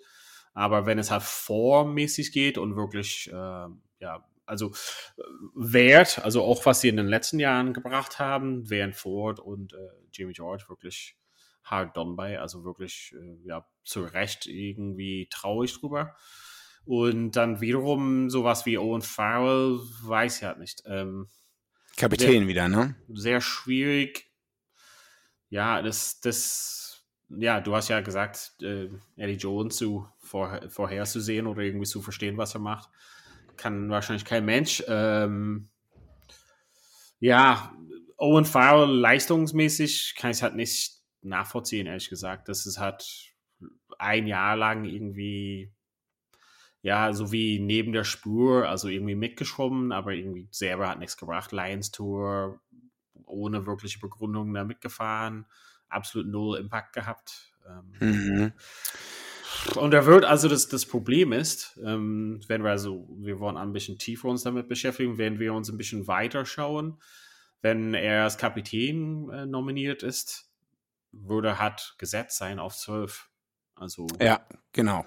Aber 0.53 0.85
wenn 0.85 0.97
es 0.97 1.11
halt 1.11 1.23
formmäßig 1.23 2.31
geht 2.31 2.57
und 2.57 2.75
wirklich, 2.75 3.29
äh, 3.31 3.67
ja, 3.99 4.25
also 4.45 4.71
äh, 5.17 5.21
Wert, 5.55 6.19
also 6.19 6.43
auch 6.43 6.65
was 6.65 6.81
sie 6.81 6.89
in 6.89 6.97
den 6.97 7.07
letzten 7.07 7.39
Jahren 7.39 7.73
gebracht 7.73 8.19
haben, 8.19 8.69
wären 8.69 8.93
Ford 8.93 9.39
und 9.39 9.73
äh, 9.73 9.77
Jimmy 10.11 10.33
George 10.33 10.65
wirklich 10.67 11.17
hard 11.63 11.97
done 11.97 12.15
by, 12.15 12.37
also 12.37 12.63
wirklich 12.63 13.15
äh, 13.19 13.47
ja 13.47 13.67
zu 13.83 14.03
Recht 14.03 14.45
irgendwie 14.45 15.27
traurig 15.29 15.79
drüber. 15.79 16.15
Und 16.85 17.31
dann 17.31 17.61
wiederum 17.61 18.29
sowas 18.29 18.67
wie 18.67 18.77
Owen 18.77 19.01
Farrell, 19.01 19.79
weiß 20.03 20.41
ja 20.41 20.49
halt 20.49 20.59
nicht. 20.59 20.83
Ähm, 20.85 21.27
Kapitän 21.97 22.41
sehr, 22.41 22.47
wieder, 22.47 22.67
ne? 22.67 22.95
Sehr 23.11 23.41
schwierig. 23.41 24.31
Ja, 25.49 25.81
das, 25.81 26.19
das, 26.19 27.03
ja, 27.29 27.59
du 27.59 27.75
hast 27.75 27.87
ja 27.87 28.01
gesagt, 28.01 28.53
äh, 28.61 28.89
Eddie 29.15 29.33
Jones 29.33 29.77
zu 29.77 30.07
vor, 30.19 30.61
vorherzusehen 30.69 31.47
oder 31.47 31.61
irgendwie 31.63 31.87
zu 31.87 32.03
verstehen, 32.03 32.37
was 32.37 32.53
er 32.53 32.59
macht 32.59 32.89
kann 33.57 33.89
wahrscheinlich 33.89 34.25
kein 34.25 34.45
Mensch. 34.45 34.83
Ähm, 34.87 35.69
ja, 37.19 37.73
Owen 38.17 38.45
Farrell 38.45 38.89
leistungsmäßig 38.89 40.15
kann 40.17 40.31
ich 40.31 40.37
es 40.37 40.43
halt 40.43 40.55
nicht 40.55 41.01
nachvollziehen, 41.21 41.87
ehrlich 41.87 42.09
gesagt. 42.09 42.47
Das 42.49 42.65
ist 42.65 42.79
halt 42.79 43.33
ein 43.97 44.27
Jahr 44.27 44.55
lang 44.55 44.85
irgendwie, 44.85 45.71
ja, 46.81 47.13
so 47.13 47.31
wie 47.31 47.59
neben 47.59 47.93
der 47.93 48.03
Spur, 48.03 48.69
also 48.69 48.87
irgendwie 48.87 49.15
mitgeschwommen, 49.15 49.91
aber 49.91 50.13
irgendwie 50.13 50.47
selber 50.51 50.89
hat 50.89 50.99
nichts 50.99 51.17
gebracht. 51.17 51.51
Lions 51.51 51.91
Tour, 51.91 52.59
ohne 53.25 53.65
wirkliche 53.65 53.99
Begründung 53.99 54.53
da 54.53 54.63
mitgefahren, 54.63 55.45
absolut 55.89 56.27
null 56.27 56.57
Impact 56.57 56.93
gehabt. 56.93 57.53
Ähm, 57.67 57.93
mhm. 57.99 58.53
Und 59.75 59.91
da 59.91 60.05
wird 60.05 60.25
also 60.25 60.47
das, 60.47 60.67
das 60.67 60.85
Problem 60.85 61.33
ist, 61.33 61.79
ähm, 61.83 62.39
wenn 62.47 62.63
wir 62.63 62.71
also, 62.71 63.07
wir 63.17 63.39
wollen 63.39 63.57
ein 63.57 63.73
bisschen 63.73 63.97
tiefer 63.97 64.29
uns 64.29 64.43
damit 64.43 64.67
beschäftigen, 64.67 65.17
wenn 65.17 65.39
wir 65.39 65.53
uns 65.53 65.69
ein 65.69 65.77
bisschen 65.77 66.07
weiter 66.07 66.45
schauen, 66.45 66.99
wenn 67.61 67.93
er 67.93 68.23
als 68.23 68.37
Kapitän 68.37 69.29
äh, 69.29 69.45
nominiert 69.45 70.03
ist, 70.03 70.51
würde 71.11 71.59
hat 71.59 71.95
gesetzt 71.97 72.37
sein 72.37 72.59
auf 72.59 72.75
zwölf. 72.75 73.29
Also 73.75 74.07
ja, 74.21 74.45
genau. 74.71 75.05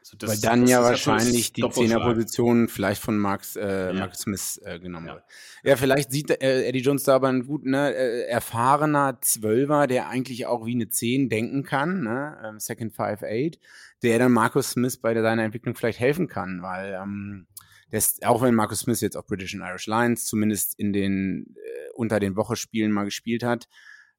Also 0.00 0.16
das, 0.16 0.30
Weil 0.30 0.38
dann 0.38 0.66
ja 0.66 0.82
wahrscheinlich 0.82 1.52
die 1.52 1.68
Zehnerposition 1.68 2.68
vielleicht 2.68 3.02
von 3.02 3.18
Max, 3.18 3.54
äh, 3.56 3.88
ja. 3.88 3.92
Max 3.92 4.20
Smith 4.20 4.58
äh, 4.64 4.78
genommen 4.78 5.08
ja. 5.08 5.14
wird. 5.14 5.24
Ja, 5.62 5.76
vielleicht 5.76 6.10
sieht 6.10 6.30
äh, 6.30 6.64
Eddie 6.64 6.80
Jones 6.80 7.04
da 7.04 7.16
aber 7.16 7.28
einen 7.28 7.46
guten, 7.46 7.70
ne, 7.72 7.94
äh, 7.94 8.22
erfahrener 8.22 9.18
Zwölfer, 9.20 9.86
der 9.86 10.08
eigentlich 10.08 10.46
auch 10.46 10.64
wie 10.64 10.74
eine 10.74 10.88
Zehn 10.88 11.28
denken 11.28 11.64
kann, 11.64 12.02
ne? 12.02 12.38
Ähm, 12.42 12.58
Second 12.58 12.94
Five 12.94 13.22
Eight, 13.22 13.58
der 14.02 14.18
dann 14.18 14.32
Markus 14.32 14.70
Smith 14.70 14.98
bei 14.98 15.14
seiner 15.20 15.44
Entwicklung 15.44 15.74
vielleicht 15.74 16.00
helfen 16.00 16.28
kann, 16.28 16.62
weil 16.62 16.98
ähm, 17.00 17.46
das, 17.90 18.22
auch 18.22 18.42
wenn 18.42 18.54
Markus 18.54 18.80
Smith 18.80 19.00
jetzt 19.00 19.16
auf 19.16 19.26
British 19.26 19.54
and 19.54 19.64
Irish 19.64 19.86
Lions 19.86 20.26
zumindest 20.26 20.78
in 20.78 20.92
den 20.92 21.54
äh, 21.56 21.90
unter 21.94 22.20
den 22.20 22.36
Wochespielen 22.36 22.92
mal 22.92 23.04
gespielt 23.04 23.42
hat, 23.42 23.68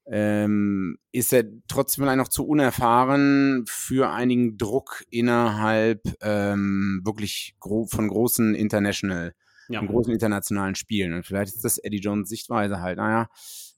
ähm, 0.07 0.97
ist 1.11 1.31
er 1.31 1.45
trotzdem 1.67 2.03
vielleicht 2.03 2.17
noch 2.17 2.27
zu 2.27 2.45
unerfahren 2.45 3.63
für 3.67 4.11
einigen 4.11 4.57
Druck 4.57 5.03
innerhalb 5.09 6.01
ähm, 6.21 7.01
wirklich 7.05 7.55
gro 7.59 7.85
von 7.85 8.07
großen 8.07 8.55
International, 8.55 9.33
ja. 9.69 9.79
von 9.79 9.88
großen 9.88 10.13
internationalen 10.13 10.75
Spielen. 10.75 11.13
Und 11.13 11.25
vielleicht 11.25 11.55
ist 11.55 11.63
das 11.63 11.77
Eddie 11.77 12.00
Jones 12.00 12.29
Sichtweise 12.29 12.81
halt, 12.81 12.97
naja, 12.97 13.29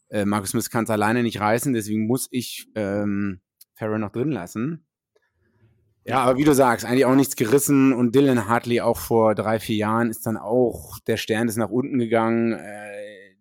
äh, 0.10 0.26
Marcus 0.26 0.52
Smith 0.52 0.70
kann 0.70 0.86
es 0.86 0.90
alleine 0.90 1.24
nicht 1.24 1.40
reißen, 1.40 1.74
deswegen 1.74 2.08
muss 2.08 2.28
ich 2.32 2.68
ähm, 2.76 3.42
Farrell 3.76 4.00
noch 4.00 4.12
drin 4.12 4.32
lassen. 4.32 4.86
Ja, 6.06 6.20
aber 6.20 6.38
wie 6.38 6.44
du 6.44 6.54
sagst, 6.54 6.86
eigentlich 6.86 7.06
auch 7.06 7.16
nichts 7.16 7.36
gerissen 7.36 7.94
und 7.94 8.14
Dylan 8.14 8.48
Hartley 8.48 8.82
auch 8.82 8.98
vor 8.98 9.36
drei, 9.36 9.60
vier 9.60 9.78
Jahren 9.78 10.10
ist 10.10 10.26
dann 10.26 10.38
auch, 10.38 11.00
der 11.08 11.18
Stern 11.18 11.48
ist 11.48 11.56
nach 11.56 11.70
unten 11.70 11.98
gegangen. 11.98 12.54
Äh, 12.54 13.36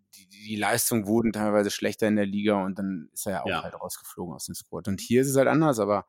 die 0.47 0.57
Leistungen 0.57 1.07
wurden 1.07 1.33
teilweise 1.33 1.71
schlechter 1.71 2.09
in 2.09 2.17
der 2.17 2.27
Liga 2.27 2.65
und 2.65 2.79
dann 2.79 3.09
ist 3.13 3.27
er 3.27 3.33
ja 3.33 3.43
auch 3.43 3.49
ja. 3.49 3.63
halt 3.63 3.75
rausgeflogen 3.75 4.35
aus 4.35 4.47
dem 4.47 4.55
Squad. 4.55 4.89
Und 4.89 5.01
hier 5.01 5.23
ist 5.23 5.29
es 5.29 5.37
halt 5.37 5.49
anders, 5.49 5.79
aber 5.79 6.07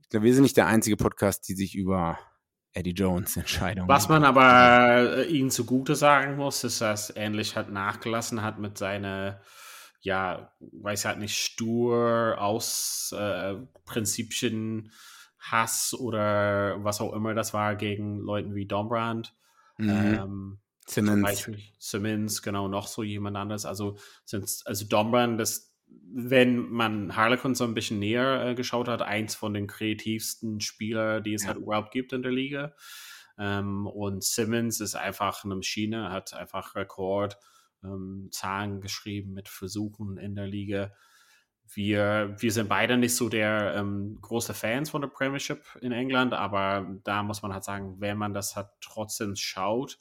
ich 0.00 0.08
glaube, 0.08 0.26
wir 0.26 0.34
sind 0.34 0.42
nicht 0.42 0.56
der 0.56 0.66
einzige 0.66 0.96
Podcast, 0.96 1.48
die 1.48 1.54
sich 1.54 1.74
über 1.74 2.18
Eddie 2.72 2.92
Jones 2.92 3.36
Entscheidungen. 3.36 3.88
Was 3.88 4.08
man 4.08 4.24
aber 4.24 5.18
äh, 5.18 5.26
ihnen 5.26 5.50
zugute 5.50 5.94
sagen 5.94 6.36
muss, 6.36 6.64
ist, 6.64 6.80
dass 6.80 7.10
er 7.10 7.24
ähnlich 7.24 7.56
halt 7.56 7.70
nachgelassen 7.70 8.42
hat 8.42 8.58
mit 8.58 8.76
seiner, 8.78 9.40
ja, 10.00 10.52
weiß 10.60 11.06
halt 11.06 11.18
nicht, 11.18 11.36
stur 11.36 12.36
aus 12.38 13.14
äh, 13.18 13.54
Prinzipien, 13.84 14.90
Hass 15.50 15.94
oder 15.94 16.82
was 16.82 17.00
auch 17.00 17.12
immer 17.12 17.34
das 17.34 17.52
war 17.52 17.76
gegen 17.76 18.18
Leuten 18.18 18.54
wie 18.54 18.66
Dombrand. 18.66 19.34
Mhm. 19.78 19.90
Ähm, 19.90 20.58
Simmons. 20.86 21.50
Simmons, 21.78 22.42
genau, 22.42 22.68
noch 22.68 22.86
so 22.86 23.02
jemand 23.02 23.36
anderes. 23.36 23.64
Also, 23.64 23.96
sind, 24.24 24.62
also 24.64 24.86
Dombran, 24.86 25.38
das, 25.38 25.74
wenn 25.86 26.68
man 26.70 27.16
Harlequin 27.16 27.54
so 27.54 27.64
ein 27.64 27.74
bisschen 27.74 27.98
näher 27.98 28.46
äh, 28.46 28.54
geschaut 28.54 28.88
hat, 28.88 29.02
eins 29.02 29.34
von 29.34 29.54
den 29.54 29.66
kreativsten 29.66 30.60
Spieler, 30.60 31.20
die 31.20 31.34
es 31.34 31.42
ja. 31.42 31.48
halt 31.48 31.58
überhaupt 31.58 31.92
gibt 31.92 32.12
in 32.12 32.22
der 32.22 32.32
Liga. 32.32 32.74
Ähm, 33.38 33.86
und 33.86 34.22
Simmons 34.22 34.80
ist 34.80 34.94
einfach 34.94 35.44
eine 35.44 35.56
Maschine, 35.56 36.10
hat 36.10 36.34
einfach 36.34 36.74
Rekord 36.74 37.38
ähm, 37.82 38.28
Zahlen 38.30 38.80
geschrieben 38.80 39.32
mit 39.32 39.48
Versuchen 39.48 40.18
in 40.18 40.34
der 40.34 40.46
Liga. 40.46 40.92
Wir, 41.72 42.36
wir 42.38 42.52
sind 42.52 42.68
beide 42.68 42.96
nicht 42.96 43.16
so 43.16 43.28
der 43.28 43.74
ähm, 43.76 44.18
große 44.20 44.54
Fans 44.54 44.90
von 44.90 45.00
der 45.00 45.08
Premiership 45.08 45.62
in 45.80 45.92
England, 45.92 46.32
aber 46.32 46.86
da 47.04 47.22
muss 47.22 47.42
man 47.42 47.52
halt 47.52 47.64
sagen, 47.64 48.00
wenn 48.00 48.18
man 48.18 48.34
das 48.34 48.54
halt 48.54 48.68
trotzdem 48.80 49.34
schaut, 49.34 49.98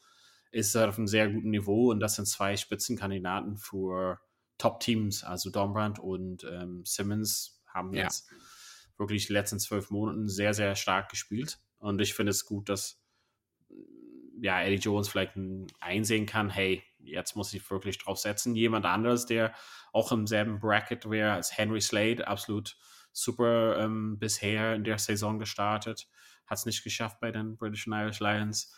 ist 0.52 0.76
er 0.76 0.90
auf 0.90 0.98
einem 0.98 1.08
sehr 1.08 1.30
guten 1.30 1.50
Niveau 1.50 1.90
und 1.90 2.00
das 2.00 2.16
sind 2.16 2.28
zwei 2.28 2.56
Spitzenkandidaten 2.58 3.58
für 3.58 4.20
Top-Teams. 4.58 5.24
Also 5.24 5.50
Dombrand 5.50 6.00
und 6.00 6.44
ähm, 6.44 6.84
Simmons 6.86 7.62
haben 7.66 7.94
jetzt 7.94 8.30
ja. 8.30 8.38
wirklich 8.98 9.28
die 9.28 9.34
letzten 9.34 9.60
zwölf 9.60 9.90
Monaten 9.90 10.30
sehr, 10.30 10.54
sehr 10.54 10.76
stark 10.76 11.10
gespielt. 11.10 11.60
Und 11.80 12.00
ich 12.00 12.14
finde 12.14 12.30
es 12.30 12.46
gut, 12.46 12.70
dass 12.70 13.03
ja, 14.44 14.62
Eddie 14.62 14.76
Jones 14.76 15.08
vielleicht 15.08 15.36
einsehen 15.80 16.26
kann, 16.26 16.50
hey, 16.50 16.84
jetzt 17.00 17.38
muss 17.38 17.54
ich 17.54 17.72
wirklich 17.72 17.98
drauf 17.98 18.18
setzen. 18.18 18.58
Jemand 18.58 18.86
anderes, 18.86 19.26
der 19.26 19.54
auch 19.94 20.12
im 20.12 20.28
selben 20.28 20.60
Bracket 20.60 21.10
wäre 21.10 21.32
als 21.32 21.58
Henry 21.58 21.80
Slade, 21.80 22.28
absolut 22.28 22.76
super 23.14 23.80
ähm, 23.80 24.20
bisher 24.20 24.76
in 24.76 24.84
der 24.84 24.98
Saison 24.98 25.40
gestartet, 25.40 26.10
hat 26.46 26.58
es 26.58 26.66
nicht 26.66 26.84
geschafft 26.84 27.22
bei 27.22 27.32
den 27.32 27.56
British 27.56 27.88
and 27.88 27.96
Irish 27.96 28.20
Lions. 28.20 28.76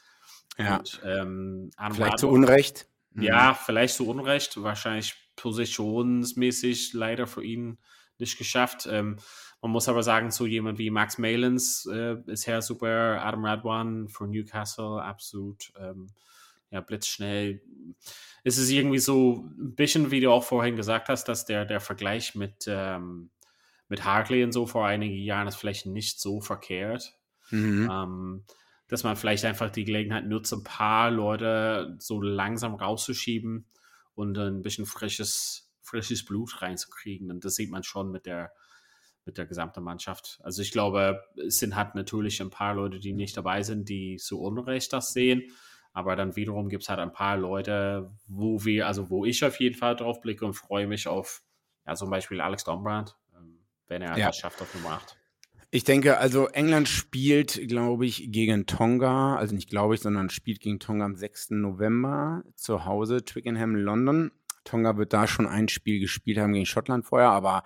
Ja. 0.60 0.78
Und, 0.78 1.02
ähm, 1.04 1.72
vielleicht 1.94 2.20
zu 2.20 2.30
Unrecht. 2.30 2.88
Ja, 3.16 3.54
mhm. 3.54 3.66
vielleicht 3.66 3.96
zu 3.96 4.08
Unrecht. 4.08 4.62
Wahrscheinlich 4.62 5.16
positionsmäßig 5.36 6.94
leider 6.94 7.26
für 7.26 7.44
ihn 7.44 7.80
nicht 8.20 8.38
geschafft. 8.38 8.88
Ähm, 8.90 9.18
man 9.62 9.72
muss 9.72 9.90
aber 9.90 10.04
sagen, 10.04 10.32
so 10.32 10.46
jemand 10.46 10.78
wie 10.78 10.90
Max 10.90 11.18
Malins 11.18 11.88
äh, 11.92 12.18
ist 12.28 12.46
ja 12.46 12.62
super. 12.62 13.22
Adam 13.24 13.46
Radwan 13.46 14.08
für 14.10 14.28
Newcastle, 14.28 15.02
absolut 15.02 15.72
ähm, 15.80 16.08
ja, 16.72 16.82
blitzschnell. 16.82 17.62
Es 18.44 18.58
ist 18.58 18.70
irgendwie 18.70 19.00
so 19.00 19.50
ein 19.58 19.76
bisschen, 19.76 20.12
wie 20.12 20.20
du 20.20 20.32
auch 20.32 20.44
vorhin 20.44 20.76
gesagt 20.76 21.10
hast, 21.10 21.26
dass 21.26 21.46
der, 21.46 21.66
der 21.66 21.80
Vergleich 21.80 22.36
mit, 22.36 22.66
ähm, 22.68 23.32
mit 23.88 24.04
Hartley 24.04 24.44
und 24.44 24.52
so 24.52 24.66
vor 24.66 24.86
einigen 24.86 25.16
Jahren 25.16 25.48
ist 25.48 25.56
vielleicht 25.56 25.86
nicht 25.86 26.20
so 26.20 26.42
verkehrt. 26.42 27.18
Mhm. 27.50 27.90
Ähm, 27.92 28.44
dass 28.88 29.04
man 29.04 29.16
vielleicht 29.16 29.46
einfach 29.46 29.72
die 29.72 29.84
Gelegenheit 29.84 30.28
nutzt, 30.28 30.54
ein 30.54 30.64
paar 30.64 31.10
Leute 31.10 31.96
so 32.00 32.22
langsam 32.22 32.76
rauszuschieben 32.76 33.66
und 34.14 34.38
ein 34.38 34.62
bisschen 34.62 34.86
frisches, 34.86 35.65
frisches 35.86 36.26
Blut 36.26 36.62
reinzukriegen. 36.62 37.32
Und 37.32 37.46
das 37.46 37.56
sieht 37.56 37.72
man 37.72 37.84
schon 37.84 38.12
mit 38.12 38.26
der, 38.26 38.52
mit 39.26 39.38
der 39.38 39.46
gesamten 39.46 39.84
Mannschaft. 39.84 40.40
Also 40.44 40.62
ich 40.62 40.72
glaube, 40.72 41.22
es 41.46 41.60
sind 41.60 41.76
halt 41.76 41.96
natürlich 41.96 42.42
ein 42.42 42.50
paar 42.50 42.76
Leute, 42.76 43.00
die 43.00 43.14
nicht 43.14 43.38
dabei 43.38 43.64
sind, 43.64 43.90
die 43.90 44.18
so 44.18 44.40
Unrecht 44.40 44.94
das 44.94 45.14
sehen. 45.14 45.44
Aber 45.94 46.16
dann 46.16 46.36
wiederum 46.36 46.68
gibt 46.68 46.84
es 46.84 46.90
halt 46.90 47.00
ein 47.00 47.14
paar 47.14 47.38
Leute, 47.38 48.12
wo 48.28 48.66
wir, 48.66 48.88
also 48.88 49.10
wo 49.10 49.24
ich 49.24 49.44
auf 49.46 49.60
jeden 49.60 49.76
Fall 49.76 49.96
drauf 49.96 50.20
blicke 50.20 50.46
und 50.46 50.54
freue 50.54 50.88
mich 50.88 51.08
auf, 51.08 51.42
ja, 51.88 51.96
zum 51.96 52.10
Beispiel 52.10 52.42
Alex 52.42 52.66
Dombrand, 52.66 53.16
ähm, 53.34 53.60
wenn 53.88 54.02
er 54.02 54.18
ja. 54.18 54.28
das 54.28 54.38
schafft 54.38 54.62
auf 54.62 54.74
Nummer 54.76 54.96
8. 54.96 55.18
Ich 55.72 55.84
denke, 55.84 56.18
also 56.18 56.48
England 56.48 56.88
spielt, 56.88 57.68
glaube 57.68 58.06
ich, 58.06 58.32
gegen 58.32 58.66
Tonga, 58.66 59.36
also 59.36 59.56
nicht 59.56 59.70
glaube 59.70 59.96
ich, 59.96 60.02
sondern 60.02 60.30
spielt 60.30 60.62
gegen 60.62 60.80
Tonga 60.80 61.06
am 61.06 61.16
6. 61.16 61.52
November 61.52 62.44
zu 62.56 62.86
Hause, 62.86 63.26
Twickenham, 63.26 63.76
London. 63.76 64.32
Tonga 64.66 64.98
wird 64.98 65.14
da 65.14 65.28
schon 65.28 65.48
ein 65.48 65.70
Spiel 65.70 66.00
gespielt 66.00 66.38
haben 66.38 66.54
gegen 66.54 66.66
Schottland 66.66 67.06
vorher, 67.06 67.30
aber 67.30 67.64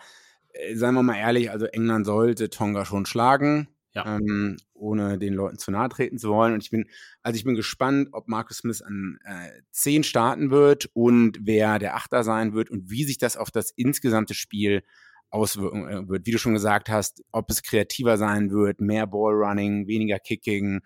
äh, 0.53 0.75
seien 0.75 0.93
wir 0.93 1.03
mal 1.03 1.17
ehrlich, 1.17 1.49
also 1.49 1.65
England 1.65 2.05
sollte 2.05 2.49
Tonga 2.49 2.85
schon 2.85 3.05
schlagen, 3.05 3.69
ja. 3.93 4.17
ähm, 4.17 4.57
ohne 4.73 5.17
den 5.17 5.33
Leuten 5.33 5.57
zu 5.57 5.71
nahe 5.71 5.89
treten 5.89 6.17
zu 6.17 6.29
wollen. 6.29 6.53
Und 6.53 6.63
ich 6.63 6.69
bin, 6.69 6.85
also 7.23 7.37
ich 7.37 7.43
bin 7.43 7.55
gespannt, 7.55 8.09
ob 8.11 8.27
Marcus 8.27 8.57
Smith 8.57 8.81
an 8.81 9.17
äh, 9.25 9.49
10 9.71 10.03
starten 10.03 10.51
wird 10.51 10.89
und 10.93 11.39
wer 11.41 11.79
der 11.79 11.95
Achter 11.95 12.23
sein 12.23 12.53
wird 12.53 12.69
und 12.69 12.89
wie 12.89 13.03
sich 13.03 13.17
das 13.17 13.37
auf 13.37 13.49
das 13.49 13.71
insgesamte 13.71 14.33
Spiel 14.33 14.83
auswirken 15.29 15.87
äh, 15.87 16.07
wird. 16.07 16.25
Wie 16.25 16.31
du 16.31 16.39
schon 16.39 16.53
gesagt 16.53 16.89
hast, 16.89 17.23
ob 17.31 17.49
es 17.49 17.63
kreativer 17.63 18.17
sein 18.17 18.51
wird, 18.51 18.81
mehr 18.81 19.07
Ballrunning, 19.07 19.87
weniger 19.87 20.19
Kicking, 20.19 20.81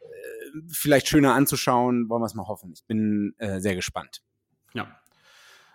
äh, 0.00 0.60
vielleicht 0.70 1.08
schöner 1.08 1.34
anzuschauen, 1.34 2.08
wollen 2.08 2.22
wir 2.22 2.26
es 2.26 2.34
mal 2.34 2.48
hoffen. 2.48 2.72
Ich 2.74 2.84
bin 2.84 3.34
äh, 3.38 3.60
sehr 3.60 3.74
gespannt. 3.74 4.22
Ja. 4.74 5.00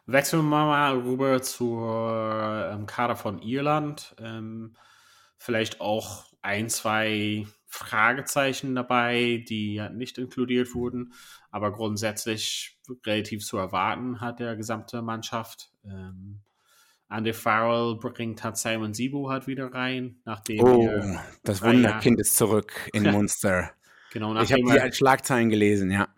Wechseln 0.05 0.43
wir 0.43 0.65
mal 0.65 0.98
rüber 0.98 1.41
zur 1.41 2.69
ähm, 2.72 2.86
Kader 2.86 3.15
von 3.15 3.41
Irland. 3.41 4.15
Ähm, 4.19 4.75
vielleicht 5.38 5.79
auch 5.81 6.25
ein, 6.41 6.69
zwei 6.69 7.45
Fragezeichen 7.67 8.75
dabei, 8.75 9.43
die 9.48 9.75
ja 9.75 9.89
nicht 9.89 10.17
inkludiert 10.17 10.75
wurden, 10.75 11.13
aber 11.51 11.72
grundsätzlich 11.72 12.77
relativ 13.05 13.45
zu 13.45 13.57
erwarten 13.57 14.22
hat 14.22 14.39
der 14.39 14.55
gesamte 14.55 15.01
Mannschaft. 15.01 15.72
Ähm, 15.86 16.41
Andy 17.10 17.33
Farrell 17.33 17.95
bringt 17.95 18.43
hat 18.43 18.57
Simon 18.57 18.93
Sibu 18.93 19.29
halt 19.29 19.48
wieder 19.48 19.74
rein, 19.74 20.17
nachdem 20.25 20.63
oh, 20.63 21.17
das 21.43 21.62
Wunderkind 21.62 22.19
ist 22.19 22.36
zurück 22.36 22.74
in 22.93 23.03
Munster. 23.12 23.72
genau, 24.12 24.39
ich 24.41 24.51
habe 24.51 24.63
die 24.63 24.79
als 24.79 24.98
Schlagzeilen 24.98 25.50
gelesen, 25.50 25.91
ja. 25.91 26.10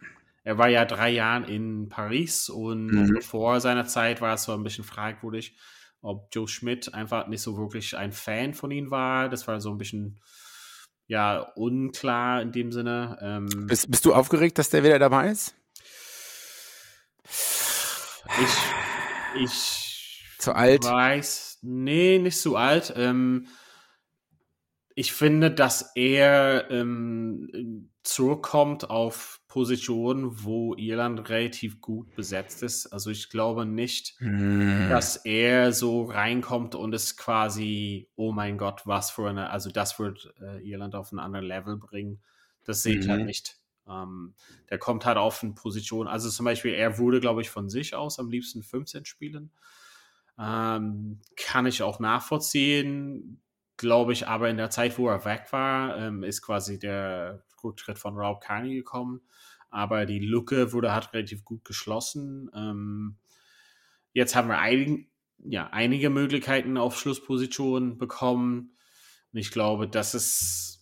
Er 0.45 0.59
war 0.59 0.69
ja 0.69 0.85
drei 0.85 1.09
Jahre 1.09 1.51
in 1.51 1.89
Paris 1.89 2.49
und 2.49 2.85
mhm. 2.85 3.21
vor 3.23 3.59
seiner 3.59 3.87
Zeit 3.87 4.21
war 4.21 4.35
es 4.35 4.43
so 4.43 4.53
ein 4.53 4.63
bisschen 4.63 4.83
fragwürdig, 4.83 5.57
ob 6.01 6.29
Joe 6.31 6.47
Schmidt 6.47 6.93
einfach 6.93 7.27
nicht 7.27 7.41
so 7.41 7.57
wirklich 7.57 7.97
ein 7.97 8.11
Fan 8.11 8.53
von 8.53 8.69
ihm 8.69 8.91
war. 8.91 9.27
Das 9.27 9.47
war 9.47 9.59
so 9.59 9.71
ein 9.71 9.79
bisschen 9.79 10.21
ja 11.07 11.39
unklar 11.55 12.43
in 12.43 12.51
dem 12.51 12.71
Sinne. 12.71 13.17
Ähm, 13.21 13.65
bist, 13.65 13.89
bist 13.89 14.05
du 14.05 14.13
aufgeregt, 14.13 14.59
dass 14.59 14.69
der 14.69 14.83
wieder 14.83 14.99
dabei 14.99 15.31
ist? 15.31 15.55
Ich, 17.23 19.43
ich 19.43 20.35
zu 20.37 20.53
alt? 20.53 20.83
Weiß, 20.83 21.57
nee, 21.63 22.19
nicht 22.19 22.39
zu 22.39 22.55
alt. 22.55 22.93
Ähm, 22.95 23.47
ich 24.93 25.11
finde, 25.11 25.49
dass 25.49 25.95
er 25.95 26.69
ähm, 26.69 27.89
zurückkommt 28.03 28.91
auf 28.91 29.41
Position, 29.55 30.43
wo 30.43 30.75
Irland 30.75 31.29
relativ 31.29 31.79
gut 31.79 32.13
besetzt 32.13 32.61
ist. 32.61 32.87
Also 32.87 33.09
ich 33.09 33.29
glaube 33.29 33.65
nicht, 33.65 34.19
mm. 34.19 34.89
dass 34.89 35.15
er 35.15 35.71
so 35.71 36.03
reinkommt 36.03 36.75
und 36.75 36.93
es 36.93 37.15
quasi, 37.15 38.09
oh 38.17 38.33
mein 38.33 38.57
Gott, 38.57 38.81
was 38.83 39.11
für 39.11 39.29
eine, 39.29 39.51
also 39.51 39.71
das 39.71 39.97
wird 39.97 40.33
äh, 40.41 40.59
Irland 40.69 40.93
auf 40.93 41.13
ein 41.13 41.19
anderes 41.19 41.47
Level 41.47 41.77
bringen. 41.77 42.21
Das 42.65 42.83
sehe 42.83 42.99
ich 42.99 43.07
halt 43.07 43.21
mhm. 43.21 43.27
nicht. 43.27 43.57
Ähm, 43.87 44.33
der 44.69 44.77
kommt 44.77 45.05
halt 45.05 45.17
auf 45.17 45.41
eine 45.41 45.53
Position, 45.53 46.09
also 46.09 46.29
zum 46.29 46.43
Beispiel, 46.43 46.73
er 46.73 46.97
wurde, 46.97 47.21
glaube 47.21 47.39
ich, 47.39 47.49
von 47.49 47.69
sich 47.69 47.95
aus 47.95 48.19
am 48.19 48.29
liebsten 48.29 48.61
15 48.61 49.05
spielen. 49.05 49.51
Ähm, 50.37 51.21
kann 51.37 51.65
ich 51.65 51.81
auch 51.81 52.01
nachvollziehen, 52.01 53.41
glaube 53.77 54.11
ich, 54.11 54.27
aber 54.27 54.49
in 54.49 54.57
der 54.57 54.69
Zeit, 54.69 54.97
wo 54.97 55.07
er 55.07 55.23
weg 55.23 55.45
war, 55.51 55.97
ähm, 55.97 56.23
ist 56.23 56.41
quasi 56.41 56.77
der 56.77 57.44
Rücktritt 57.63 57.97
von 57.99 58.15
Rob 58.15 58.41
Carney 58.41 58.75
gekommen. 58.75 59.21
Aber 59.69 60.05
die 60.05 60.19
Lücke 60.19 60.71
wurde 60.73 60.93
halt 60.93 61.13
relativ 61.13 61.43
gut 61.43 61.65
geschlossen. 61.65 62.49
Ähm, 62.55 63.17
jetzt 64.13 64.35
haben 64.35 64.47
wir 64.47 64.59
ein, 64.59 65.07
ja, 65.39 65.67
einige 65.67 66.09
Möglichkeiten 66.09 66.77
auf 66.77 66.97
Schlusspositionen 66.97 67.97
bekommen. 67.97 68.75
Und 69.33 69.39
ich 69.39 69.51
glaube, 69.51 69.87
das 69.87 70.15
ist 70.15 70.75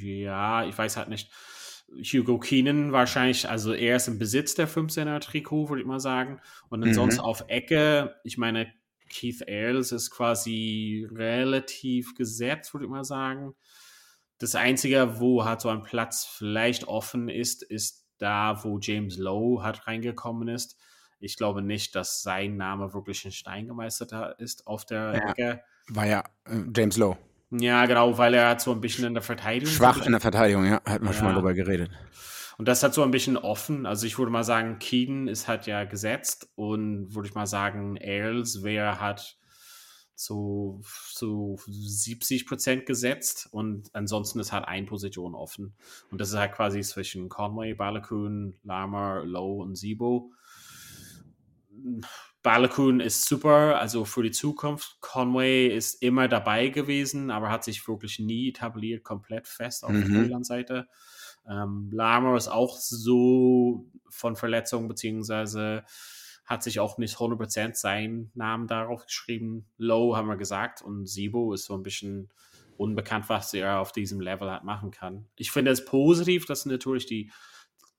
ja, 0.00 0.66
ich 0.66 0.76
weiß 0.76 0.96
halt 0.96 1.08
nicht. 1.08 1.30
Hugo 1.88 2.38
Keenan 2.38 2.90
wahrscheinlich, 2.92 3.48
also 3.48 3.72
er 3.72 3.96
ist 3.96 4.08
im 4.08 4.18
Besitz 4.18 4.54
der 4.54 4.68
15er 4.68 5.20
Trikot, 5.20 5.68
würde 5.68 5.82
ich 5.82 5.86
mal 5.86 6.00
sagen. 6.00 6.40
Und 6.68 6.82
ansonsten 6.82 7.20
mhm. 7.20 7.26
auf 7.26 7.44
Ecke, 7.48 8.16
ich 8.24 8.38
meine, 8.38 8.72
Keith 9.08 9.46
Ailes 9.46 9.92
ist 9.92 10.10
quasi 10.10 11.06
relativ 11.12 12.14
gesetzt, 12.16 12.74
würde 12.74 12.86
ich 12.86 12.90
mal 12.90 13.04
sagen. 13.04 13.54
Das 14.38 14.54
Einzige, 14.54 15.18
wo 15.18 15.44
halt 15.44 15.60
so 15.60 15.68
ein 15.68 15.82
Platz 15.82 16.26
vielleicht 16.26 16.88
offen 16.88 17.28
ist, 17.28 17.62
ist 17.62 18.06
da, 18.18 18.62
wo 18.64 18.78
James 18.80 19.16
Lowe 19.16 19.62
halt 19.62 19.86
reingekommen 19.86 20.48
ist. 20.48 20.76
Ich 21.18 21.36
glaube 21.36 21.62
nicht, 21.62 21.94
dass 21.94 22.22
sein 22.22 22.56
Name 22.56 22.92
wirklich 22.92 23.24
in 23.24 23.32
Stein 23.32 23.66
gemeistert 23.66 24.12
ist 24.38 24.66
auf 24.66 24.84
der 24.84 25.14
ja, 25.14 25.30
Ecke. 25.30 25.62
War 25.88 26.06
ja 26.06 26.24
äh, 26.44 26.62
James 26.74 26.96
Lowe. 26.96 27.16
Ja, 27.50 27.86
genau, 27.86 28.18
weil 28.18 28.34
er 28.34 28.50
hat 28.50 28.60
so 28.60 28.72
ein 28.72 28.80
bisschen 28.80 29.04
in 29.04 29.14
der 29.14 29.22
Verteidigung. 29.22 29.72
Schwach 29.72 30.04
in 30.04 30.12
der 30.12 30.20
Verteidigung, 30.20 30.66
ja, 30.66 30.82
hat 30.84 31.00
man 31.00 31.12
ja. 31.12 31.12
schon 31.12 31.26
mal 31.26 31.34
drüber 31.34 31.54
geredet. 31.54 31.90
Und 32.58 32.66
das 32.68 32.82
hat 32.82 32.94
so 32.94 33.02
ein 33.02 33.10
bisschen 33.10 33.36
offen. 33.36 33.86
Also 33.86 34.06
ich 34.06 34.18
würde 34.18 34.32
mal 34.32 34.44
sagen, 34.44 34.78
Keaton 34.78 35.28
ist 35.28 35.46
halt 35.46 35.66
ja 35.66 35.84
gesetzt 35.84 36.48
und 36.54 37.14
würde 37.14 37.28
ich 37.28 37.34
mal 37.34 37.46
sagen, 37.46 37.98
Ailes 38.00 38.62
wäre 38.62 39.00
halt 39.00 39.35
zu, 40.16 40.82
zu 41.12 41.58
70 41.66 42.46
Prozent 42.46 42.86
gesetzt 42.86 43.48
und 43.52 43.94
ansonsten 43.94 44.40
ist 44.40 44.52
halt 44.52 44.66
eine 44.66 44.86
Position 44.86 45.34
offen. 45.34 45.74
Und 46.10 46.20
das 46.20 46.30
ist 46.30 46.36
halt 46.36 46.52
quasi 46.52 46.80
zwischen 46.80 47.28
Conway, 47.28 47.74
Balakun, 47.74 48.56
Lama, 48.64 49.20
Lowe 49.20 49.62
und 49.62 49.76
Sibo. 49.76 50.32
Balakun 52.42 53.00
ist 53.00 53.28
super, 53.28 53.78
also 53.78 54.04
für 54.04 54.22
die 54.22 54.30
Zukunft. 54.30 54.98
Conway 55.00 55.66
ist 55.66 56.02
immer 56.02 56.28
dabei 56.28 56.68
gewesen, 56.68 57.30
aber 57.30 57.50
hat 57.50 57.64
sich 57.64 57.86
wirklich 57.86 58.18
nie 58.18 58.48
etabliert, 58.48 59.04
komplett 59.04 59.46
fest 59.46 59.84
auf 59.84 59.90
mhm. 59.90 60.12
der 60.12 60.22
Irland-Seite. 60.22 60.88
Ähm, 61.48 61.90
Lama 61.92 62.36
ist 62.36 62.48
auch 62.48 62.76
so 62.76 63.86
von 64.08 64.36
Verletzungen, 64.36 64.88
beziehungsweise 64.88 65.84
hat 66.46 66.62
sich 66.62 66.80
auch 66.80 66.96
nicht 66.98 67.16
100% 67.16 67.74
seinen 67.74 68.30
Namen 68.34 68.66
darauf 68.66 69.06
geschrieben. 69.06 69.66
Low 69.76 70.16
haben 70.16 70.28
wir 70.28 70.36
gesagt 70.36 70.80
und 70.80 71.06
Sibo 71.06 71.52
ist 71.52 71.64
so 71.64 71.74
ein 71.74 71.82
bisschen 71.82 72.30
unbekannt, 72.76 73.28
was 73.28 73.52
er 73.52 73.80
auf 73.80 73.92
diesem 73.92 74.20
Level 74.20 74.50
halt 74.50 74.64
machen 74.64 74.90
kann. 74.90 75.26
Ich 75.36 75.50
finde 75.50 75.70
es 75.70 75.84
positiv, 75.84 76.46
dass 76.46 76.66
natürlich 76.66 77.06
die 77.06 77.30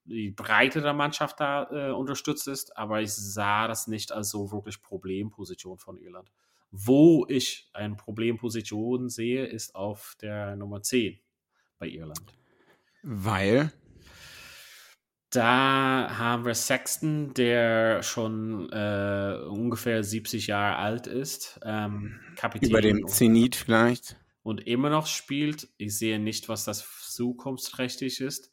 die 0.07 0.31
Breite 0.31 0.81
der 0.81 0.93
Mannschaft 0.93 1.39
da 1.39 1.67
äh, 1.69 1.91
unterstützt 1.91 2.47
ist, 2.47 2.77
aber 2.77 3.01
ich 3.01 3.13
sah 3.13 3.67
das 3.67 3.87
nicht 3.87 4.11
als 4.11 4.29
so 4.29 4.51
wirklich 4.51 4.81
Problemposition 4.81 5.77
von 5.77 5.97
Irland. 5.97 6.31
Wo 6.71 7.25
ich 7.27 7.69
eine 7.73 7.95
Problemposition 7.95 9.09
sehe, 9.09 9.45
ist 9.45 9.75
auf 9.75 10.15
der 10.21 10.55
Nummer 10.55 10.81
10 10.81 11.19
bei 11.77 11.87
Irland. 11.87 12.33
Weil? 13.03 13.71
Da 15.29 16.17
haben 16.17 16.45
wir 16.45 16.53
Sexton, 16.53 17.33
der 17.33 18.01
schon 18.01 18.69
äh, 18.71 19.39
ungefähr 19.49 20.03
70 20.03 20.47
Jahre 20.47 20.77
alt 20.77 21.07
ist. 21.07 21.59
Ähm, 21.63 22.19
Kapitän. 22.37 22.69
Über 22.69 22.81
dem 22.81 23.07
Zenit 23.07 23.55
vielleicht. 23.55 24.15
Und 24.41 24.65
immer 24.65 24.89
noch 24.89 25.07
spielt. 25.07 25.67
Ich 25.77 25.97
sehe 25.97 26.19
nicht, 26.19 26.47
was 26.47 26.63
das 26.63 26.87
zukunftsträchtig 27.13 28.21
ist. 28.21 28.51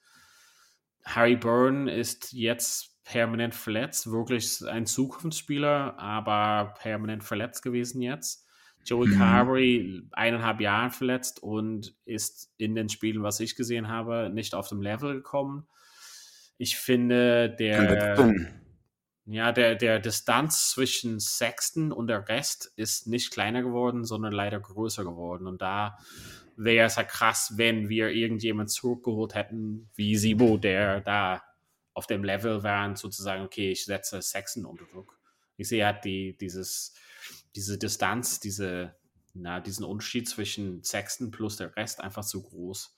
Harry 1.04 1.36
Byrne 1.36 1.94
ist 1.94 2.32
jetzt 2.32 2.94
permanent 3.04 3.54
verletzt, 3.54 4.10
wirklich 4.10 4.66
ein 4.66 4.86
Zukunftsspieler, 4.86 5.98
aber 5.98 6.74
permanent 6.80 7.22
verletzt 7.22 7.62
gewesen 7.62 8.00
jetzt. 8.00 8.46
Joey 8.84 9.08
mhm. 9.08 9.18
Carberry 9.18 10.02
eineinhalb 10.12 10.60
Jahre 10.60 10.90
verletzt 10.90 11.42
und 11.42 11.94
ist 12.04 12.52
in 12.56 12.74
den 12.74 12.88
Spielen, 12.88 13.22
was 13.22 13.40
ich 13.40 13.56
gesehen 13.56 13.88
habe, 13.88 14.30
nicht 14.32 14.54
auf 14.54 14.68
dem 14.68 14.82
Level 14.82 15.14
gekommen. 15.14 15.66
Ich 16.56 16.76
finde, 16.76 17.50
der, 17.50 18.32
ja, 19.26 19.52
der, 19.52 19.74
der 19.74 19.98
Distanz 19.98 20.70
zwischen 20.70 21.18
Sexton 21.18 21.92
und 21.92 22.06
der 22.06 22.28
Rest 22.28 22.72
ist 22.76 23.06
nicht 23.06 23.32
kleiner 23.32 23.62
geworden, 23.62 24.04
sondern 24.04 24.32
leider 24.32 24.60
größer 24.60 25.04
geworden. 25.04 25.46
Und 25.46 25.62
da 25.62 25.98
wäre 26.56 26.86
es 26.86 26.96
ja 26.96 27.04
krass, 27.04 27.54
wenn 27.56 27.88
wir 27.88 28.10
irgendjemand 28.10 28.70
zurückgeholt 28.70 29.34
hätten, 29.34 29.88
wie 29.94 30.16
Sibo, 30.16 30.56
der 30.56 31.00
da 31.00 31.42
auf 31.94 32.06
dem 32.06 32.24
Level 32.24 32.62
war 32.62 32.86
und 32.86 32.98
sozusagen, 32.98 33.44
okay, 33.44 33.70
ich 33.70 33.84
setze 33.84 34.20
Sexton 34.20 34.66
unter 34.66 34.84
Druck. 34.86 35.18
Ich 35.56 35.68
sehe 35.68 35.86
halt 35.86 36.04
die, 36.04 36.36
dieses, 36.36 36.94
diese 37.54 37.78
Distanz, 37.78 38.40
diese, 38.40 38.96
na, 39.32 39.60
diesen 39.60 39.84
Unterschied 39.84 40.28
zwischen 40.28 40.82
Sexton 40.82 41.30
plus 41.30 41.56
der 41.56 41.74
Rest 41.76 42.00
einfach 42.00 42.24
zu 42.24 42.42
groß. 42.42 42.96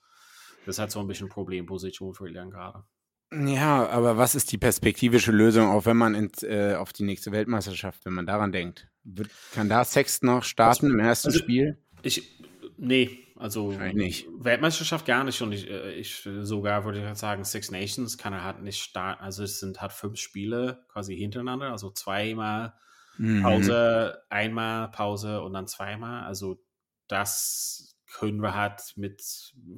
Das 0.65 0.79
hat 0.79 0.91
so 0.91 0.99
ein 0.99 1.07
bisschen 1.07 1.29
Problemposition 1.29 2.13
für 2.13 2.27
Ilian 2.27 2.49
gerade. 2.49 2.83
Ja, 3.31 3.87
aber 3.89 4.17
was 4.17 4.35
ist 4.35 4.51
die 4.51 4.57
perspektivische 4.57 5.31
Lösung, 5.31 5.67
auch 5.67 5.85
wenn 5.85 5.97
man 5.97 6.15
in, 6.15 6.31
äh, 6.43 6.75
auf 6.75 6.93
die 6.93 7.03
nächste 7.03 7.31
Weltmeisterschaft, 7.31 8.05
wenn 8.05 8.13
man 8.13 8.25
daran 8.25 8.51
denkt? 8.51 8.87
Wird, 9.03 9.29
kann 9.53 9.67
da 9.67 9.83
Sexton 9.83 10.27
noch 10.27 10.43
starten 10.43 10.87
was, 10.87 10.93
im 10.93 10.99
ersten 10.99 11.27
also, 11.27 11.39
Spiel? 11.39 11.77
Ich, 12.03 12.39
nee, 12.77 13.19
also 13.35 13.71
nicht. 13.71 14.27
Weltmeisterschaft 14.39 15.05
gar 15.05 15.25
nicht 15.25 15.41
und 15.41 15.51
ich, 15.51 15.69
äh, 15.69 15.91
ich 15.93 16.27
sogar 16.41 16.85
würde 16.85 17.05
ich 17.05 17.17
sagen, 17.17 17.43
Six 17.43 17.69
Nations 17.69 18.17
kann 18.17 18.31
er 18.31 18.43
halt 18.43 18.61
nicht 18.61 18.81
starten. 18.81 19.21
Also 19.21 19.43
es 19.43 19.59
sind 19.59 19.81
halt 19.81 19.91
fünf 19.91 20.17
Spiele 20.17 20.85
quasi 20.87 21.15
hintereinander, 21.15 21.71
also 21.71 21.91
zweimal 21.91 22.73
mhm. 23.17 23.43
Pause, 23.43 24.21
einmal 24.29 24.89
Pause 24.91 25.41
und 25.41 25.51
dann 25.51 25.67
zweimal. 25.67 26.23
Also 26.23 26.63
das 27.09 27.97
können 28.09 28.41
wir 28.41 28.55
halt 28.55 28.93
mit 28.95 29.21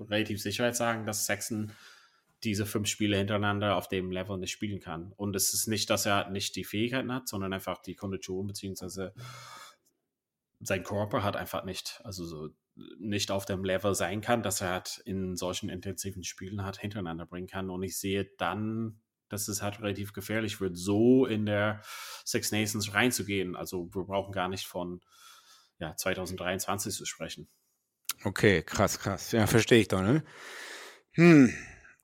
relativ 0.08 0.40
Sicherheit 0.40 0.76
sagen, 0.76 1.06
dass 1.06 1.26
Sexton 1.26 1.72
diese 2.43 2.65
fünf 2.65 2.88
Spiele 2.88 3.17
hintereinander 3.17 3.75
auf 3.75 3.88
dem 3.88 4.12
Level 4.12 4.38
nicht 4.38 4.52
spielen 4.52 4.80
kann. 4.80 5.13
Und 5.17 5.36
es 5.36 5.54
ist 5.54 5.67
nicht, 5.67 5.89
dass 5.89 6.06
er 6.06 6.30
nicht 6.30 6.56
die 6.56 6.63
Fähigkeiten 6.63 7.13
hat, 7.13 7.28
sondern 7.28 7.54
einfach 7.54 7.82
die 7.82 7.95
Kondition 7.95 8.47
beziehungsweise 8.47 9.13
sein 10.62 10.84
Körper 10.84 11.23
hat 11.23 11.36
einfach 11.36 11.63
nicht, 11.63 12.02
also 12.04 12.25
so 12.25 12.49
nicht 12.99 13.32
auf 13.32 13.45
dem 13.45 13.63
Level 13.63 13.93
sein 13.93 14.21
kann, 14.21 14.43
dass 14.43 14.62
er 14.62 14.71
halt 14.71 15.02
in 15.06 15.36
solchen 15.36 15.69
intensiven 15.69 16.23
Spielen 16.23 16.63
halt 16.63 16.78
hintereinander 16.78 17.25
bringen 17.25 17.47
kann. 17.47 17.69
Und 17.69 17.84
ich 17.84 17.97
sehe 17.97 18.30
dann, 18.38 19.02
dass 19.30 19.47
es 19.47 19.62
halt 19.62 19.82
relativ 19.82 20.13
gefährlich 20.13 20.60
wird, 20.60 20.78
so 20.78 21.25
in 21.25 21.45
der 21.45 21.82
Six 22.25 22.52
Nations 22.52 22.93
reinzugehen. 22.93 23.56
Also 23.56 23.89
wir 23.93 24.04
brauchen 24.04 24.32
gar 24.32 24.49
nicht 24.49 24.65
von 24.65 25.02
ja, 25.80 25.95
2023 25.95 26.93
zu 26.93 27.06
sprechen. 27.06 27.47
Okay, 28.23 28.63
krass, 28.63 28.99
krass. 28.99 29.32
Ja, 29.32 29.47
verstehe 29.47 29.80
ich 29.80 29.88
doch, 29.88 30.02
ne? 30.02 30.23
Hm. 31.12 31.54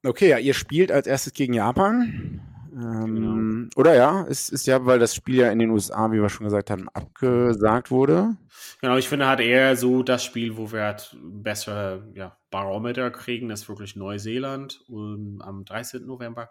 Okay, 0.05 0.29
ja, 0.29 0.37
ihr 0.37 0.53
spielt 0.53 0.91
als 0.91 1.07
erstes 1.07 1.33
gegen 1.33 1.53
Japan. 1.53 2.41
Ähm, 2.75 3.15
genau. 3.15 3.69
Oder 3.77 3.95
ja, 3.95 4.25
es 4.27 4.49
ist 4.49 4.67
ja, 4.67 4.85
weil 4.85 4.99
das 4.99 5.15
Spiel 5.15 5.35
ja 5.35 5.49
in 5.49 5.59
den 5.59 5.69
USA, 5.69 6.11
wie 6.11 6.21
wir 6.21 6.29
schon 6.29 6.45
gesagt 6.45 6.69
haben, 6.69 6.89
abgesagt 6.89 7.89
wurde. 7.89 8.35
Genau, 8.81 8.97
ich 8.97 9.07
finde 9.07 9.27
halt 9.27 9.39
eher 9.39 9.77
so 9.77 10.03
das 10.03 10.23
Spiel, 10.25 10.57
wo 10.57 10.71
wir 10.71 10.83
halt 10.83 11.15
bessere 11.21 12.11
ja, 12.15 12.37
Barometer 12.51 13.11
kriegen, 13.11 13.47
das 13.47 13.61
ist 13.61 13.69
wirklich 13.69 13.95
Neuseeland 13.95 14.83
um, 14.89 15.41
am 15.41 15.63
13. 15.63 16.05
November 16.05 16.49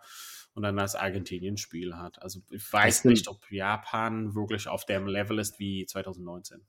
und 0.55 0.63
dann 0.63 0.77
das 0.77 0.95
Argentinien-Spiel 0.95 1.97
hat. 1.97 2.23
Also 2.23 2.41
ich 2.51 2.73
weiß 2.73 3.05
nicht, 3.05 3.29
ob 3.29 3.51
Japan 3.51 4.35
wirklich 4.35 4.69
auf 4.69 4.87
dem 4.87 5.07
Level 5.07 5.39
ist 5.39 5.59
wie 5.59 5.85
2019. 5.85 6.63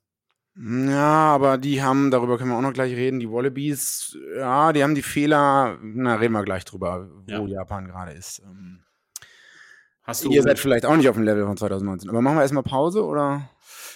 Ja, 0.58 1.34
aber 1.34 1.58
die 1.58 1.82
haben, 1.82 2.10
darüber 2.10 2.38
können 2.38 2.50
wir 2.50 2.56
auch 2.56 2.62
noch 2.62 2.72
gleich 2.72 2.94
reden, 2.94 3.20
die 3.20 3.30
Wallabies, 3.30 4.16
ja, 4.36 4.72
die 4.72 4.82
haben 4.82 4.94
die 4.94 5.02
Fehler, 5.02 5.78
na, 5.82 6.14
reden 6.14 6.32
wir 6.32 6.44
gleich 6.44 6.64
drüber, 6.64 7.08
wo 7.26 7.46
ja. 7.46 7.58
Japan 7.58 7.86
gerade 7.86 8.12
ist. 8.12 8.40
Ähm, 8.44 8.80
Hast 10.06 10.24
du, 10.24 10.30
Ihr 10.30 10.42
seid 10.42 10.60
vielleicht 10.60 10.86
auch 10.86 10.96
nicht 10.96 11.08
auf 11.08 11.16
dem 11.16 11.24
Level 11.24 11.44
von 11.44 11.56
2019. 11.56 12.08
Aber 12.08 12.22
machen 12.22 12.36
wir 12.36 12.42
erstmal 12.42 12.62
Pause 12.62 13.04
oder? 13.04 13.50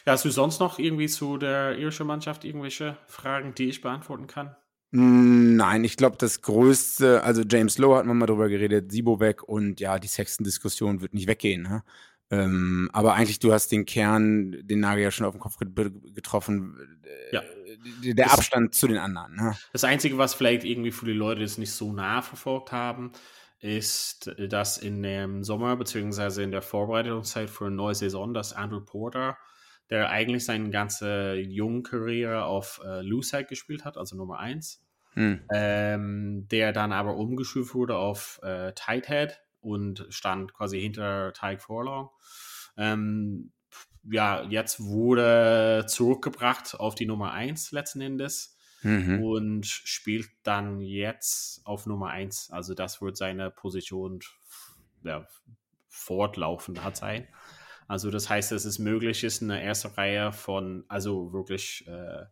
Ja, 0.05 0.13
hast 0.13 0.25
du 0.25 0.31
sonst 0.31 0.59
noch 0.59 0.81
irgendwie 0.81 1.07
zu 1.07 1.39
der 1.39 1.79
irischen 1.79 2.07
Mannschaft 2.07 2.45
irgendwelche 2.45 2.97
Fragen, 3.07 3.55
die 3.55 3.69
ich 3.69 3.81
beantworten 3.81 4.27
kann? 4.27 4.57
Hm, 4.93 5.55
nein, 5.55 5.85
ich 5.85 5.97
glaube, 5.97 6.17
das 6.19 6.43
größte, 6.43 7.23
also 7.23 7.43
James 7.49 7.79
Lowe 7.79 7.97
hat 7.97 8.07
man 8.07 8.19
mal 8.19 8.27
drüber 8.27 8.49
geredet, 8.49 8.91
Sibo 8.91 9.21
weg 9.21 9.45
und 9.45 9.79
ja, 9.79 10.01
die 10.01 10.09
Sexton-Diskussion 10.09 11.01
wird 11.01 11.15
nicht 11.15 11.29
weggehen. 11.29 11.63
Ne? 11.63 11.85
Ähm, 12.31 12.89
aber 12.93 13.15
eigentlich, 13.15 13.41
du 13.41 13.53
hast 13.53 13.73
den 13.73 13.87
Kern, 13.87 14.57
den 14.63 14.81
Nagel 14.81 15.03
ja 15.03 15.11
schon 15.11 15.27
auf 15.27 15.35
den 15.35 15.41
Kopf 15.41 15.59
getroffen. 15.59 16.77
Äh, 17.05 17.35
ja. 17.35 17.43
Der 18.05 18.27
das, 18.27 18.33
Abstand 18.35 18.75
zu 18.75 18.89
den 18.89 18.99
anderen. 18.99 19.35
Ne? 19.35 19.57
Das 19.73 19.85
Einzige, 19.85 20.19
was 20.19 20.35
vielleicht 20.35 20.65
irgendwie 20.65 20.93
für 20.93 21.07
die 21.07 21.13
Leute 21.13 21.41
das 21.41 21.59
nicht 21.59 21.73
so 21.73 21.93
nah 21.93 22.21
verfolgt 22.23 22.73
haben, 22.73 23.13
ist, 23.61 24.35
dass 24.49 24.79
in 24.79 25.03
dem 25.03 25.45
Sommer 25.45 25.77
beziehungsweise 25.77 26.43
in 26.43 26.51
der 26.51 26.63
Vorbereitungszeit 26.63 27.51
für 27.51 27.67
eine 27.67 27.75
neue 27.75 27.95
Saison, 27.95 28.35
dass 28.35 28.53
Andrew 28.53 28.81
Porter 28.81 29.37
der 29.91 30.09
eigentlich 30.09 30.45
seine 30.45 30.71
ganze 30.71 31.35
junge 31.35 31.83
Karriere 31.83 32.45
auf 32.45 32.81
äh, 32.85 33.03
Loose 33.03 33.45
gespielt 33.45 33.85
hat, 33.85 33.99
also 33.99 34.17
Nummer 34.17 34.39
1. 34.39 34.83
Hm. 35.15 35.41
Ähm, 35.53 36.47
der 36.49 36.73
dann 36.73 36.93
aber 36.93 37.17
umgeschult 37.17 37.75
wurde 37.75 37.97
auf 37.97 38.39
äh, 38.45 38.73
Tighthead 38.75 39.41
und 39.61 40.07
stand 40.11 40.55
quasi 40.55 40.81
hinter 40.81 41.33
Tyke 41.33 41.61
Forlong. 41.61 42.11
Ähm, 42.77 43.53
ja, 44.05 44.43
jetzt 44.45 44.81
wurde 44.81 45.85
zurückgebracht 45.87 46.79
auf 46.79 46.95
die 46.95 47.07
Nummer 47.07 47.33
1 47.33 47.73
letzten 47.73 48.01
Endes 48.01 48.57
mhm. 48.83 49.23
und 49.23 49.67
spielt 49.67 50.31
dann 50.43 50.81
jetzt 50.81 51.61
auf 51.67 51.87
Nummer 51.87 52.09
1. 52.09 52.51
Also 52.51 52.75
das 52.75 53.03
wird 53.03 53.17
seine 53.17 53.51
Position 53.51 54.21
ja, 55.03 55.27
fortlaufend 55.89 56.83
hat 56.83 56.97
sein. 56.97 57.29
Also 57.89 58.11
das 58.11 58.31
heißt, 58.31 58.53
dass 58.53 58.65
es 58.65 58.79
möglich 58.79 59.25
ist, 59.25 59.43
eine 59.43 59.63
erste 59.63 59.97
Reihe 59.97 60.33
von, 60.33 60.85
also 60.89 61.33
wirklich 61.33 61.87
äh, 61.89 62.25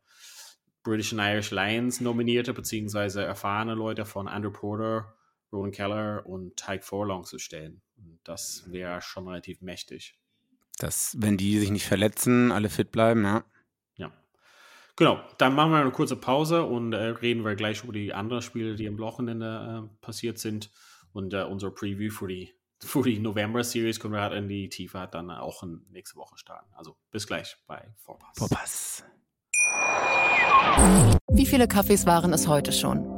British 0.85 1.13
and 1.13 1.21
Irish 1.21 1.51
Lions 1.51 2.01
nominierte 2.01 2.55
beziehungsweise 2.55 3.25
erfahrene 3.25 3.75
Leute 3.75 4.05
von 4.05 4.29
Andrew 4.29 4.53
Porter, 4.53 5.18
Roland 5.53 5.75
Keller 5.75 6.27
und 6.27 6.57
Tyke 6.57 6.83
Forlong 6.83 7.25
zu 7.25 7.39
stellen. 7.39 7.81
Und 7.97 8.21
das 8.25 8.65
wäre 8.71 9.01
schon 9.01 9.27
relativ 9.29 9.61
mächtig. 9.61 10.19
Das, 10.79 11.17
wenn 11.19 11.37
die 11.37 11.59
sich 11.59 11.71
nicht 11.71 11.87
verletzen, 11.87 12.53
alle 12.53 12.69
fit 12.69 12.93
bleiben, 12.93 13.25
ja. 13.25 13.45
Ja. 13.97 14.13
Genau, 14.97 15.21
dann 15.39 15.55
machen 15.55 15.73
wir 15.73 15.79
eine 15.79 15.91
kurze 15.91 16.17
Pause 16.17 16.65
und 16.65 16.93
äh, 16.93 16.99
reden 16.99 17.45
wir 17.45 17.57
gleich 17.57 17.83
über 17.83 17.93
die 17.93 18.15
anderen 18.15 18.43
Spiele, 18.43 18.77
die 18.77 18.87
am 18.87 18.99
Wochenende 18.99 19.89
äh, 19.91 19.97
passiert 20.01 20.39
sind 20.39 20.71
und 21.13 21.35
äh, 21.35 21.43
unser 21.43 21.71
Preview 21.71 22.11
für 22.11 22.29
die 22.29 22.55
für 22.81 23.03
die 23.03 23.19
November-Series 23.19 23.99
können 23.99 24.15
wir 24.15 24.21
halt 24.21 24.35
in 24.35 24.49
die 24.49 24.69
Tiefe 24.69 25.01
halt 25.01 25.15
dann 25.15 25.31
auch 25.31 25.65
nächste 25.91 26.17
Woche 26.17 26.39
starten. 26.39 26.73
Also 26.75 26.97
bis 27.11 27.27
gleich 27.27 27.57
bei 27.67 27.83
Vorpass. 27.97 28.39
Vorpass. 28.39 29.05
Wie 31.33 31.47
viele 31.47 31.67
Kaffees 31.67 32.07
waren 32.07 32.33
es 32.33 32.47
heute 32.47 32.73
schon? 32.73 33.18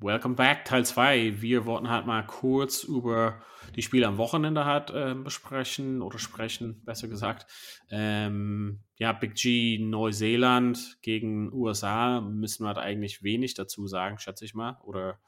Welcome 0.00 0.36
back, 0.36 0.64
Teil 0.64 0.86
2. 0.86 1.40
Wir 1.40 1.66
wollten 1.66 1.90
halt 1.90 2.06
mal 2.06 2.24
kurz 2.24 2.84
über 2.84 3.42
die 3.74 3.82
Spiele 3.82 4.06
am 4.06 4.16
Wochenende 4.16 4.64
halt 4.64 4.90
äh, 4.90 5.14
besprechen 5.14 6.02
oder 6.02 6.20
sprechen, 6.20 6.84
besser 6.84 7.08
gesagt. 7.08 7.50
Ähm, 7.90 8.84
ja, 8.96 9.12
Big 9.12 9.34
G 9.34 9.78
Neuseeland 9.80 10.98
gegen 11.02 11.52
USA 11.52 12.20
müssen 12.20 12.62
wir 12.62 12.68
halt 12.68 12.78
eigentlich 12.78 13.24
wenig 13.24 13.54
dazu 13.54 13.88
sagen, 13.88 14.20
schätze 14.20 14.44
ich 14.44 14.54
mal. 14.54 14.78
Oder 14.84 15.18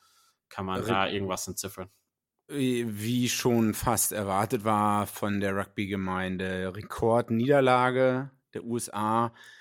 kann 0.48 0.66
man 0.66 0.87
da 0.87 1.09
irgendwas 1.09 1.48
entziffern? 1.48 1.90
Wie 2.46 3.28
schon 3.28 3.74
fast 3.74 4.12
erwartet 4.12 4.62
war 4.62 5.09
von 5.09 5.40
der 5.40 5.56
Rugby-Gemeinde, 5.56 6.72
Rekordniederlage 6.76 8.30
der 8.54 8.64
USA 8.64 9.26
äh, 9.26 9.60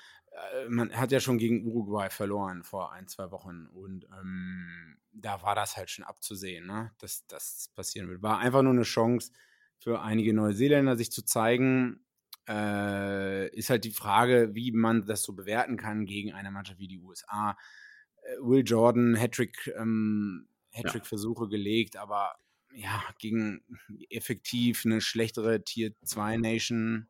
man 0.69 0.91
hat 0.95 1.11
ja 1.11 1.19
schon 1.19 1.37
gegen 1.37 1.65
Uruguay 1.65 2.09
verloren 2.09 2.63
vor 2.63 2.91
ein, 2.93 3.07
zwei 3.07 3.31
Wochen 3.31 3.67
und 3.67 4.05
ähm, 4.05 4.97
da 5.11 5.41
war 5.41 5.55
das 5.55 5.77
halt 5.77 5.89
schon 5.89 6.05
abzusehen, 6.05 6.65
ne? 6.65 6.91
dass 6.99 7.25
das 7.27 7.71
passieren 7.75 8.09
wird. 8.09 8.21
War 8.21 8.39
einfach 8.39 8.61
nur 8.61 8.73
eine 8.73 8.83
Chance 8.83 9.31
für 9.79 10.01
einige 10.01 10.33
Neuseeländer, 10.33 10.95
sich 10.95 11.11
zu 11.11 11.23
zeigen. 11.23 12.05
Äh, 12.47 13.49
ist 13.55 13.69
halt 13.69 13.83
die 13.83 13.91
Frage, 13.91 14.51
wie 14.53 14.71
man 14.71 15.05
das 15.05 15.23
so 15.23 15.33
bewerten 15.33 15.77
kann 15.77 16.05
gegen 16.05 16.33
eine 16.33 16.51
Mannschaft 16.51 16.79
wie 16.79 16.87
die 16.87 16.99
USA. 16.99 17.57
Äh, 18.21 18.37
Will 18.41 18.63
Jordan, 18.65 19.15
Hattrick, 19.15 19.71
ähm, 19.77 20.47
Hattrick-Versuche 20.71 21.45
ja. 21.45 21.49
gelegt, 21.49 21.97
aber 21.97 22.35
ja, 22.73 23.03
gegen 23.19 23.61
effektiv 24.09 24.83
eine 24.85 25.01
schlechtere 25.01 25.63
Tier 25.63 25.93
2 26.03 26.37
Nation 26.37 27.07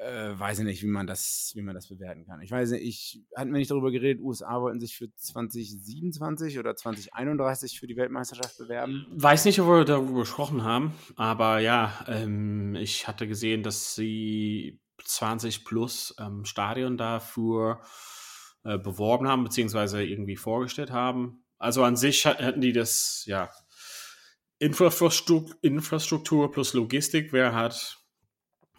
äh, 0.00 0.38
weiß 0.38 0.60
ich 0.60 0.64
nicht, 0.64 0.82
wie 0.82 0.88
man 0.88 1.06
das, 1.06 1.52
wie 1.54 1.62
man 1.62 1.74
das 1.74 1.88
bewerten 1.88 2.24
kann. 2.24 2.40
Ich 2.40 2.50
weiß 2.50 2.70
nicht, 2.70 2.82
ich 2.82 3.22
hatten 3.36 3.52
wir 3.52 3.58
nicht 3.58 3.70
darüber 3.70 3.90
geredet, 3.90 4.22
USA 4.22 4.60
wollten 4.60 4.80
sich 4.80 4.96
für 4.96 5.14
2027 5.14 6.58
oder 6.58 6.74
2031 6.74 7.78
für 7.78 7.86
die 7.86 7.96
Weltmeisterschaft 7.96 8.56
bewerben. 8.58 9.06
Weiß 9.10 9.44
nicht, 9.44 9.60
ob 9.60 9.68
wir 9.68 9.84
darüber 9.84 10.20
gesprochen 10.20 10.64
haben, 10.64 10.94
aber 11.16 11.58
ja, 11.58 12.04
ähm, 12.08 12.74
ich 12.76 13.08
hatte 13.08 13.28
gesehen, 13.28 13.62
dass 13.62 13.94
sie 13.94 14.80
20 15.04 15.64
plus 15.64 16.14
ähm, 16.18 16.44
Stadion 16.44 16.96
dafür 16.96 17.80
äh, 18.64 18.78
beworben 18.78 19.28
haben, 19.28 19.44
beziehungsweise 19.44 20.02
irgendwie 20.02 20.36
vorgestellt 20.36 20.90
haben. 20.90 21.44
Also 21.58 21.84
an 21.84 21.96
sich 21.96 22.24
hätten 22.24 22.62
die 22.62 22.72
das, 22.72 23.24
ja, 23.26 23.50
Infrastruktur, 24.58 25.56
Infrastruktur 25.62 26.50
plus 26.50 26.74
Logistik 26.74 27.32
wäre 27.32 27.54
halt 27.54 27.99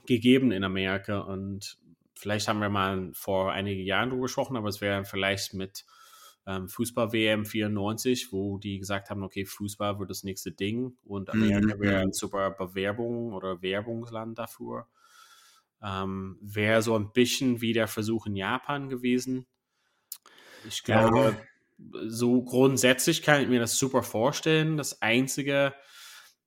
gegeben 0.06 0.52
in 0.52 0.64
Amerika 0.64 1.20
und 1.20 1.78
vielleicht 2.16 2.48
haben 2.48 2.60
wir 2.60 2.70
mal 2.70 3.12
vor 3.14 3.52
einigen 3.52 3.84
Jahren 3.84 4.10
darüber 4.10 4.26
gesprochen, 4.26 4.58
aber 4.58 4.70
es 4.70 4.82
wäre 4.82 5.06
vielleicht 5.06 5.54
mit 5.54 5.86
ähm, 6.48 6.68
Fußball-WM 6.68 7.46
94, 7.46 8.32
wo 8.32 8.58
die 8.58 8.80
gesagt 8.80 9.10
haben, 9.10 9.24
okay, 9.24 9.46
Fußball 9.46 10.00
wird 10.00 10.10
das 10.10 10.24
nächste 10.24 10.52
Ding 10.52 10.98
und 11.04 11.30
Amerika 11.30 11.76
mhm. 11.76 11.80
wäre 11.80 12.02
ein 12.02 12.14
super 12.14 12.52
Bewerbung 12.52 13.34
oder 13.34 13.62
Werbungsland 13.62 14.40
dafür. 14.40 14.88
Ähm, 15.84 16.38
wäre 16.42 16.82
so 16.82 16.96
ein 16.96 17.12
bisschen 17.12 17.62
wie 17.62 17.74
der 17.74 17.88
Versuch 17.88 18.28
in 18.28 18.36
Japan 18.36 18.90
gewesen. 18.90 19.48
Ich 20.68 20.84
glaube, 20.84 21.36
ja. 21.80 22.00
so 22.08 22.44
grundsätzlich 22.44 23.24
kann 23.24 23.42
ich 23.42 23.48
mir 23.48 23.60
das 23.60 23.78
super 23.78 24.04
vorstellen. 24.04 24.78
Das 24.78 25.02
Einzige, 25.02 25.74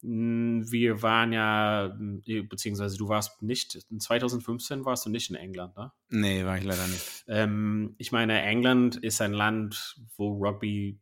wir 0.06 1.02
waren 1.02 1.32
ja, 1.32 1.94
hm, 1.96 2.22
beziehungsweise 2.48 2.98
du 2.98 3.08
warst 3.08 3.42
nicht, 3.42 3.86
in 3.90 4.00
2015 4.00 4.84
warst 4.84 5.06
du 5.06 5.10
nicht 5.10 5.30
in 5.30 5.36
England, 5.36 5.76
ne? 5.76 5.92
Nee, 6.10 6.44
war 6.44 6.58
ich 6.58 6.64
leider 6.64 6.86
nicht. 6.86 7.24
Ähm, 7.26 7.94
ich 7.98 8.12
meine, 8.12 8.42
England 8.42 8.96
ist 8.96 9.22
ein 9.22 9.32
Land, 9.32 9.96
wo 10.16 10.32
Rugby 10.32 11.00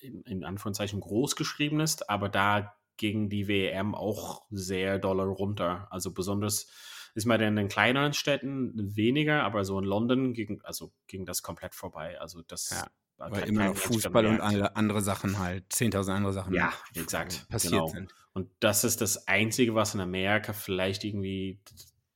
in, 0.00 0.22
in 0.22 0.44
Anführungszeichen 0.44 1.00
groß 1.00 1.34
geschrieben 1.34 1.80
ist, 1.80 2.08
aber 2.08 2.28
da 2.28 2.74
ging 2.96 3.28
die 3.28 3.48
WM 3.48 3.94
auch 3.94 4.46
sehr 4.50 4.98
doll 4.98 5.20
runter. 5.20 5.88
Also 5.90 6.12
besonders 6.12 6.70
ist 7.14 7.26
man 7.26 7.40
in 7.40 7.56
den 7.56 7.68
kleineren 7.68 8.12
Städten 8.12 8.72
weniger, 8.94 9.42
aber 9.42 9.64
so 9.64 9.78
in 9.78 9.84
London 9.84 10.32
ging, 10.32 10.60
also 10.62 10.92
ging 11.06 11.24
das 11.24 11.42
komplett 11.42 11.74
vorbei. 11.74 12.20
Also 12.20 12.42
das 12.42 12.70
ja. 12.70 12.86
Weil 13.18 13.48
immer 13.48 13.66
noch 13.66 13.76
Fußball 13.76 14.26
und 14.26 14.40
andere 14.40 15.00
Sachen 15.00 15.38
halt, 15.38 15.64
10.000 15.72 16.12
andere 16.12 16.32
Sachen 16.32 16.54
ja, 16.54 16.72
exakt, 16.94 17.48
passiert 17.48 17.72
genau. 17.72 17.88
sind. 17.88 18.14
Und 18.32 18.48
das 18.60 18.84
ist 18.84 19.00
das 19.00 19.26
Einzige, 19.26 19.74
was 19.74 19.94
in 19.94 20.00
Amerika 20.00 20.52
vielleicht 20.52 21.02
irgendwie, 21.02 21.60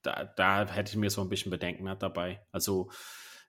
da, 0.02 0.24
da 0.24 0.66
hätte 0.68 0.92
ich 0.92 0.96
mir 0.96 1.10
so 1.10 1.20
ein 1.20 1.28
bisschen 1.28 1.50
Bedenken 1.50 1.84
dabei. 1.98 2.46
Also 2.52 2.90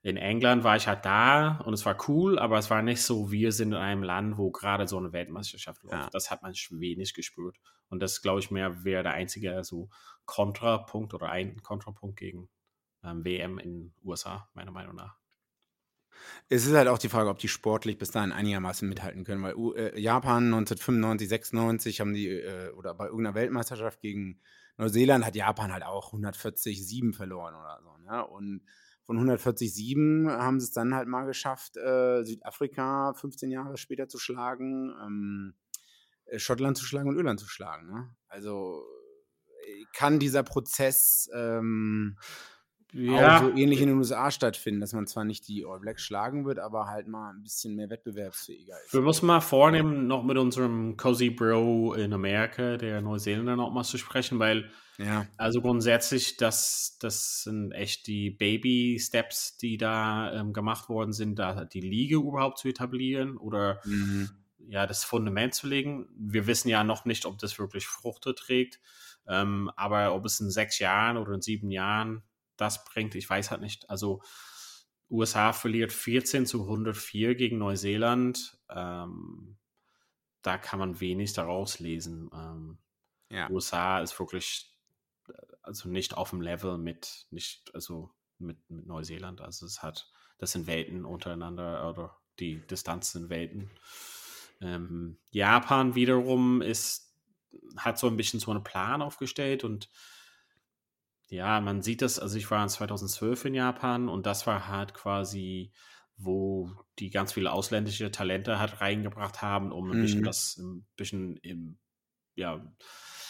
in 0.01 0.17
England 0.17 0.63
war 0.63 0.75
ich 0.75 0.87
halt 0.87 1.05
da 1.05 1.59
und 1.59 1.73
es 1.73 1.85
war 1.85 2.09
cool, 2.09 2.39
aber 2.39 2.57
es 2.57 2.69
war 2.69 2.81
nicht 2.81 3.01
so, 3.01 3.31
wir 3.31 3.51
sind 3.51 3.71
in 3.71 3.77
einem 3.77 4.03
Land, 4.03 4.37
wo 4.37 4.51
gerade 4.51 4.87
so 4.87 4.97
eine 4.97 5.13
Weltmeisterschaft 5.13 5.83
läuft. 5.83 5.93
Ja. 5.93 6.09
Das 6.11 6.31
hat 6.31 6.41
man 6.41 6.53
wenig 6.71 7.13
gespürt. 7.13 7.57
Und 7.87 8.01
das, 8.01 8.21
glaube 8.21 8.39
ich, 8.39 8.49
mehr 8.49 8.83
wäre 8.83 9.03
der 9.03 9.13
einzige 9.13 9.63
so 9.63 9.89
Kontrapunkt 10.25 11.13
oder 11.13 11.29
ein 11.29 11.61
Kontrapunkt 11.61 12.17
gegen 12.17 12.49
ähm, 13.03 13.23
WM 13.23 13.59
in 13.59 13.71
den 13.71 13.93
USA, 14.03 14.49
meiner 14.53 14.71
Meinung 14.71 14.95
nach. 14.95 15.17
Es 16.49 16.65
ist 16.65 16.73
halt 16.73 16.88
auch 16.88 16.97
die 16.97 17.10
Frage, 17.10 17.30
ob 17.30 17.39
die 17.39 17.47
sportlich 17.47 17.97
bis 17.97 18.12
dahin 18.12 18.32
einigermaßen 18.32 18.88
mithalten 18.88 19.23
können, 19.23 19.43
weil 19.43 19.56
äh, 19.76 19.99
Japan 19.99 20.45
1995, 20.45 21.30
96 21.30 22.02
haben 22.02 22.13
die, 22.13 22.30
äh, 22.30 22.71
oder 22.71 22.93
bei 22.93 23.06
irgendeiner 23.06 23.36
Weltmeisterschaft 23.36 24.02
gegen 24.02 24.39
Neuseeland 24.78 25.26
hat 25.26 25.36
Japan 25.36 25.71
halt 25.71 25.84
auch 25.84 26.08
140, 26.08 26.86
7 26.88 27.13
verloren 27.13 27.56
oder 27.56 27.80
so. 27.84 27.97
Ne? 27.97 28.26
Und 28.26 28.65
von 29.04 29.17
147 29.17 30.30
haben 30.30 30.60
sie 30.60 30.65
es 30.65 30.71
dann 30.71 30.95
halt 30.95 31.08
mal 31.08 31.26
geschafft, 31.26 31.78
äh, 31.78 32.23
Südafrika 32.23 33.13
15 33.13 33.52
Jahre 33.52 33.78
später 33.78 34.08
zu 34.08 34.17
schlagen, 34.17 34.93
ähm, 35.02 35.54
äh, 36.26 36.39
Schottland 36.39 36.78
zu 36.78 36.86
schlagen 36.86 37.10
und 37.10 37.17
Irland 37.17 37.39
zu 37.39 37.47
schlagen. 37.47 37.88
Ne? 37.88 38.15
Also 38.28 38.84
äh, 39.65 39.84
kann 39.93 40.19
dieser 40.19 40.43
Prozess 40.43 41.30
ähm, 41.34 42.17
ja. 42.93 43.39
so 43.39 43.49
ähnlich 43.58 43.82
in 43.82 43.88
den 43.88 43.97
USA 43.97 44.29
stattfinden, 44.32 44.82
dass 44.82 44.93
man 44.93 45.08
zwar 45.08 45.23
nicht 45.23 45.47
die 45.47 45.65
All 45.65 45.79
Blacks 45.79 46.03
schlagen 46.03 46.45
wird, 46.45 46.60
aber 46.60 46.88
halt 46.88 47.08
mal 47.08 47.32
ein 47.32 47.41
bisschen 47.41 47.75
mehr 47.75 47.89
wettbewerbsfähiger 47.89 48.75
ist. 48.86 48.93
Wir 48.93 49.01
müssen 49.01 49.25
mal 49.25 49.41
vornehmen, 49.41 50.08
noch 50.08 50.23
mit 50.23 50.38
unserem 50.38 50.95
Cozy 50.97 51.29
Bro 51.29 51.93
in 51.93 52.13
Amerika, 52.13 52.77
der 52.77 53.01
Neuseeländer, 53.01 53.56
noch 53.56 53.73
mal 53.73 53.84
zu 53.84 53.97
sprechen, 53.97 54.39
weil 54.39 54.69
ja. 54.97 55.25
also 55.38 55.62
grundsätzlich, 55.62 56.38
das, 56.38 56.97
das 56.99 57.43
sind 57.43 57.71
echt 57.71 58.06
die 58.08 58.29
Baby-Steps, 58.29 59.58
die 59.58 59.77
da 59.77 60.32
ähm, 60.34 60.53
gemacht 60.53 60.89
worden 60.89 61.13
sind, 61.13 61.39
da 61.39 61.65
die 61.65 61.82
Liga 61.82 62.17
überhaupt 62.17 62.60
zu 62.60 62.67
etablieren 62.67 63.38
oder 63.38 63.79
mhm. 63.86 64.29
ja, 64.67 64.86
das 64.86 65.03
Fundament 65.03 65.56
zu 65.56 65.67
legen. 65.67 66.08
Wir 66.15 66.45
wissen 66.45 66.69
ja 66.69 66.84
noch 66.84 67.06
nicht, 67.06 67.25
ob 67.25 67.39
das 67.39 67.58
wirklich 67.58 67.88
Fruchte 67.88 68.36
trägt. 68.36 68.79
Ähm, 69.25 69.71
aber 69.75 70.13
ob 70.13 70.25
es 70.25 70.39
in 70.39 70.51
sechs 70.51 70.79
Jahren 70.79 71.17
oder 71.17 71.34
in 71.34 71.41
sieben 71.41 71.71
Jahren 71.71 72.23
das 72.57 72.85
bringt, 72.85 73.15
ich 73.15 73.29
weiß 73.29 73.51
halt 73.51 73.61
nicht. 73.61 73.89
Also 73.89 74.21
USA 75.09 75.53
verliert 75.53 75.91
14 75.91 76.45
zu 76.45 76.63
104 76.63 77.35
gegen 77.35 77.57
Neuseeland. 77.57 78.57
Ähm, 78.69 79.57
da 80.41 80.57
kann 80.57 80.79
man 80.79 80.99
wenig 80.99 81.33
daraus 81.33 81.79
lesen. 81.79 82.29
Ähm, 82.33 82.77
ja. 83.29 83.49
USA 83.49 83.99
ist 84.01 84.17
wirklich 84.19 84.73
äh, 85.27 85.33
also 85.61 85.89
nicht 85.89 86.15
auf 86.15 86.31
dem 86.31 86.41
Level 86.41 86.77
mit 86.77 87.27
nicht 87.31 87.71
also 87.73 88.11
mit, 88.39 88.57
mit 88.69 88.85
Neuseeland. 88.85 89.41
Also 89.41 89.65
es 89.65 89.81
hat 89.81 90.09
das 90.37 90.51
sind 90.51 90.67
Welten 90.67 91.05
untereinander 91.05 91.89
oder 91.89 92.17
die 92.39 92.65
Distanz 92.67 93.11
sind 93.11 93.29
Welten. 93.29 93.69
Ähm, 94.61 95.17
Japan 95.31 95.95
wiederum 95.95 96.61
ist 96.61 97.13
hat 97.77 97.99
so 97.99 98.07
ein 98.07 98.17
bisschen 98.17 98.39
so 98.39 98.51
einen 98.51 98.63
Plan 98.63 99.01
aufgestellt 99.01 99.63
und 99.63 99.89
ja, 101.29 101.62
man 101.62 101.81
sieht 101.81 102.01
das, 102.01 102.19
also 102.19 102.38
ich 102.38 102.49
war 102.51 102.63
in 102.63 102.69
2012 102.69 103.45
in 103.45 103.55
Japan 103.55 104.09
und 104.09 104.25
das 104.25 104.45
war 104.45 104.67
halt 104.67 104.93
quasi, 104.93 105.71
wo 106.17 106.71
die 106.99 107.09
ganz 107.09 107.33
viele 107.33 107.51
ausländische 107.51 108.12
Talente 108.12 108.59
halt 108.59 108.81
reingebracht 108.81 109.41
haben, 109.41 109.71
um 109.71 109.91
ein 109.91 109.97
mhm. 109.97 110.01
bisschen 110.01 110.23
das 110.23 110.57
ein 110.57 110.86
bisschen 110.95 111.38
im, 111.38 111.79
ja, 112.36 112.63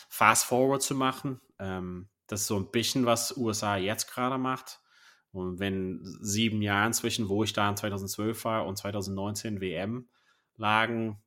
fast 0.09 0.45
forward 0.45 0.81
zu 0.81 0.95
machen. 0.95 1.39
Ähm, 1.59 2.09
das 2.27 2.41
ist 2.41 2.47
so 2.47 2.57
ein 2.57 2.71
bisschen, 2.71 3.05
was 3.05 3.35
USA 3.37 3.77
jetzt 3.77 4.11
gerade 4.11 4.37
macht. 4.37 4.79
Und 5.31 5.59
wenn 5.59 5.99
sieben 6.21 6.61
Jahre 6.61 6.91
zwischen, 6.91 7.27
wo 7.27 7.43
ich 7.43 7.53
da 7.53 7.67
in 7.67 7.75
2012 7.75 8.45
war 8.45 8.65
und 8.67 8.77
2019 8.77 9.61
WM 9.61 10.07
lagen, 10.55 11.23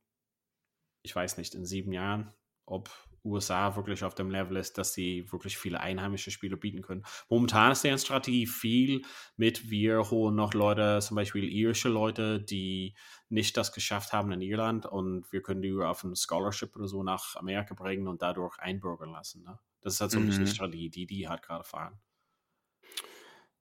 ich 1.03 1.15
weiß 1.15 1.39
nicht, 1.39 1.55
in 1.55 1.65
sieben 1.65 1.93
Jahren, 1.93 2.33
ob 2.65 2.91
USA 3.27 3.77
wirklich 3.77 4.05
auf 4.05 4.15
dem 4.15 4.31
Level 4.31 4.57
ist, 4.57 4.79
dass 4.79 4.95
sie 4.95 5.31
wirklich 5.31 5.59
viele 5.59 5.81
einheimische 5.81 6.31
Spieler 6.31 6.57
bieten 6.57 6.83
können. 6.83 7.05
Momentan 7.29 7.73
ist 7.73 7.85
deren 7.85 7.99
Strategie 7.99 8.47
viel 8.47 9.03
mit, 9.37 9.71
wir 9.71 10.11
holen 10.11 10.35
noch 10.35 10.55
Leute, 10.55 11.01
zum 11.03 11.17
Beispiel 11.17 11.45
irische 11.45 11.89
Leute, 11.89 12.41
die 12.41 12.95
nicht 13.29 13.57
das 13.57 13.73
geschafft 13.73 14.13
haben 14.13 14.33
in 14.33 14.41
Irland 14.41 14.87
und 14.87 15.31
wir 15.33 15.43
können 15.43 15.63
die 15.63 15.73
auf 15.73 16.05
ein 16.05 16.15
Scholarship 16.15 16.77
oder 16.77 16.87
so 16.87 17.03
nach 17.03 17.37
Amerika 17.37 17.75
bringen 17.75 18.09
und 18.09 18.23
dadurch 18.23 18.59
einbürgern 18.59 19.11
lassen. 19.11 19.43
Ne? 19.43 19.59
Das 19.81 19.95
ist 19.95 20.01
halt 20.01 20.11
so 20.13 20.19
ein 20.19 20.27
bisschen 20.27 20.45
die 20.45 20.51
mhm. 20.51 20.55
Strategie, 20.55 20.91
die 20.91 21.07
die 21.07 21.29
halt 21.29 21.43
gerade 21.43 21.65
fahren. 21.65 22.01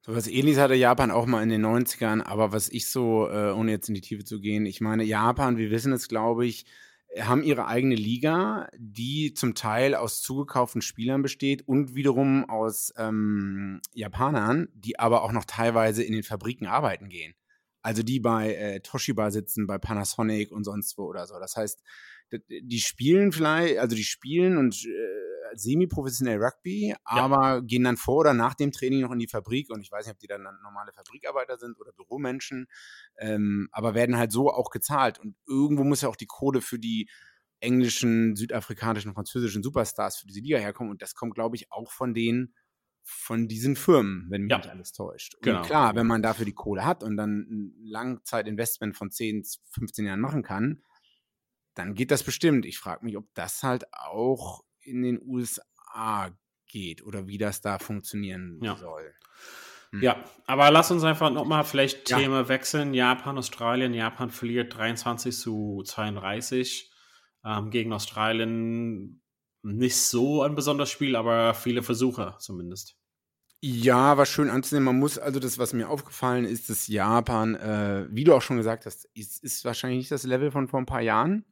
So 0.06 0.14
was 0.14 0.28
ähnliches 0.28 0.60
hatte 0.60 0.74
Japan 0.74 1.10
auch 1.10 1.26
mal 1.26 1.42
in 1.42 1.48
den 1.48 1.66
90ern, 1.66 2.22
aber 2.22 2.52
was 2.52 2.68
ich 2.68 2.88
so, 2.88 3.28
äh, 3.28 3.50
ohne 3.50 3.72
jetzt 3.72 3.88
in 3.88 3.94
die 3.96 4.00
Tiefe 4.00 4.24
zu 4.24 4.40
gehen, 4.40 4.64
ich 4.64 4.80
meine, 4.80 5.02
Japan, 5.02 5.56
wir 5.56 5.72
wissen 5.72 5.92
es, 5.92 6.06
glaube 6.06 6.46
ich, 6.46 6.64
haben 7.20 7.42
ihre 7.42 7.66
eigene 7.66 7.94
Liga, 7.94 8.68
die 8.76 9.32
zum 9.34 9.54
Teil 9.54 9.94
aus 9.94 10.20
zugekauften 10.20 10.82
Spielern 10.82 11.22
besteht 11.22 11.66
und 11.66 11.94
wiederum 11.94 12.48
aus 12.48 12.92
ähm, 12.96 13.80
Japanern, 13.94 14.68
die 14.74 14.98
aber 14.98 15.22
auch 15.22 15.32
noch 15.32 15.44
teilweise 15.44 16.02
in 16.02 16.12
den 16.12 16.22
Fabriken 16.22 16.66
arbeiten 16.66 17.08
gehen. 17.08 17.34
Also 17.82 18.02
die 18.02 18.20
bei 18.20 18.54
äh, 18.54 18.80
Toshiba 18.80 19.30
sitzen, 19.30 19.66
bei 19.66 19.78
Panasonic 19.78 20.50
und 20.50 20.64
sonst 20.64 20.98
wo 20.98 21.04
oder 21.04 21.26
so. 21.26 21.38
Das 21.38 21.56
heißt, 21.56 21.82
die 22.48 22.80
spielen 22.80 23.32
vielleicht, 23.32 23.78
also 23.78 23.94
die 23.94 24.04
spielen 24.04 24.56
und 24.56 24.74
äh, 24.84 25.35
semi-professionell 25.54 26.42
Rugby, 26.42 26.88
ja. 26.88 26.96
aber 27.04 27.62
gehen 27.62 27.84
dann 27.84 27.96
vor 27.96 28.18
oder 28.18 28.34
nach 28.34 28.54
dem 28.54 28.72
Training 28.72 29.00
noch 29.02 29.12
in 29.12 29.18
die 29.18 29.28
Fabrik 29.28 29.70
und 29.70 29.80
ich 29.80 29.90
weiß 29.90 30.06
nicht, 30.06 30.14
ob 30.14 30.18
die 30.18 30.26
dann 30.26 30.42
normale 30.62 30.92
Fabrikarbeiter 30.92 31.58
sind 31.58 31.78
oder 31.80 31.92
Büromenschen, 31.92 32.66
ähm, 33.18 33.68
aber 33.72 33.94
werden 33.94 34.16
halt 34.16 34.32
so 34.32 34.50
auch 34.50 34.70
gezahlt 34.70 35.18
und 35.18 35.36
irgendwo 35.46 35.84
muss 35.84 36.02
ja 36.02 36.08
auch 36.08 36.16
die 36.16 36.26
Kohle 36.26 36.60
für 36.60 36.78
die 36.78 37.08
englischen, 37.60 38.36
südafrikanischen, 38.36 39.14
französischen 39.14 39.62
Superstars 39.62 40.18
für 40.18 40.26
diese 40.26 40.40
Liga 40.40 40.58
herkommen 40.58 40.90
und 40.90 41.02
das 41.02 41.14
kommt, 41.14 41.34
glaube 41.34 41.56
ich, 41.56 41.72
auch 41.72 41.90
von 41.90 42.14
den 42.14 42.54
von 43.08 43.46
diesen 43.46 43.76
Firmen, 43.76 44.26
wenn 44.30 44.42
mich 44.42 44.50
ja. 44.50 44.56
nicht 44.58 44.68
alles 44.68 44.92
täuscht. 44.92 45.36
Und 45.36 45.42
genau. 45.42 45.62
klar, 45.62 45.94
wenn 45.94 46.08
man 46.08 46.22
dafür 46.22 46.44
die 46.44 46.54
Kohle 46.54 46.84
hat 46.84 47.04
und 47.04 47.16
dann 47.16 47.46
ein 47.48 47.74
Langzeitinvestment 47.84 48.96
von 48.96 49.12
10, 49.12 49.44
15 49.70 50.06
Jahren 50.06 50.18
machen 50.18 50.42
kann, 50.42 50.82
dann 51.76 51.94
geht 51.94 52.10
das 52.10 52.24
bestimmt. 52.24 52.66
Ich 52.66 52.78
frage 52.78 53.04
mich, 53.04 53.16
ob 53.16 53.32
das 53.34 53.62
halt 53.62 53.84
auch 53.92 54.64
in 54.86 55.02
den 55.02 55.20
USA 55.22 56.30
geht 56.66 57.04
oder 57.04 57.26
wie 57.26 57.38
das 57.38 57.60
da 57.60 57.78
funktionieren 57.78 58.58
ja. 58.62 58.76
soll. 58.76 59.14
Hm. 59.90 60.02
Ja, 60.02 60.24
aber 60.46 60.70
lass 60.70 60.90
uns 60.90 61.04
einfach 61.04 61.30
nochmal 61.30 61.64
vielleicht 61.64 62.10
ja. 62.10 62.18
Thema 62.18 62.48
wechseln. 62.48 62.94
Japan, 62.94 63.38
Australien. 63.38 63.94
Japan 63.94 64.30
verliert 64.30 64.76
23 64.76 65.36
zu 65.36 65.82
32 65.84 66.90
ähm, 67.44 67.70
gegen 67.70 67.92
Australien. 67.92 69.22
Nicht 69.62 69.96
so 69.96 70.42
ein 70.42 70.54
besonderes 70.54 70.90
Spiel, 70.90 71.16
aber 71.16 71.54
viele 71.54 71.82
Versuche 71.82 72.36
zumindest. 72.38 72.96
Ja, 73.60 74.16
war 74.16 74.26
schön 74.26 74.50
anzunehmen. 74.50 74.84
Man 74.84 74.98
muss, 74.98 75.18
also 75.18 75.40
das, 75.40 75.58
was 75.58 75.72
mir 75.72 75.88
aufgefallen 75.88 76.44
ist, 76.44 76.68
dass 76.68 76.86
Japan, 76.86 77.54
äh, 77.54 78.06
wie 78.10 78.24
du 78.24 78.34
auch 78.34 78.42
schon 78.42 78.58
gesagt 78.58 78.86
hast, 78.86 79.08
ist, 79.14 79.42
ist 79.42 79.64
wahrscheinlich 79.64 79.98
nicht 79.98 80.10
das 80.10 80.24
Level 80.24 80.50
von 80.50 80.68
vor 80.68 80.78
ein 80.78 80.86
paar 80.86 81.00
Jahren. 81.00 81.44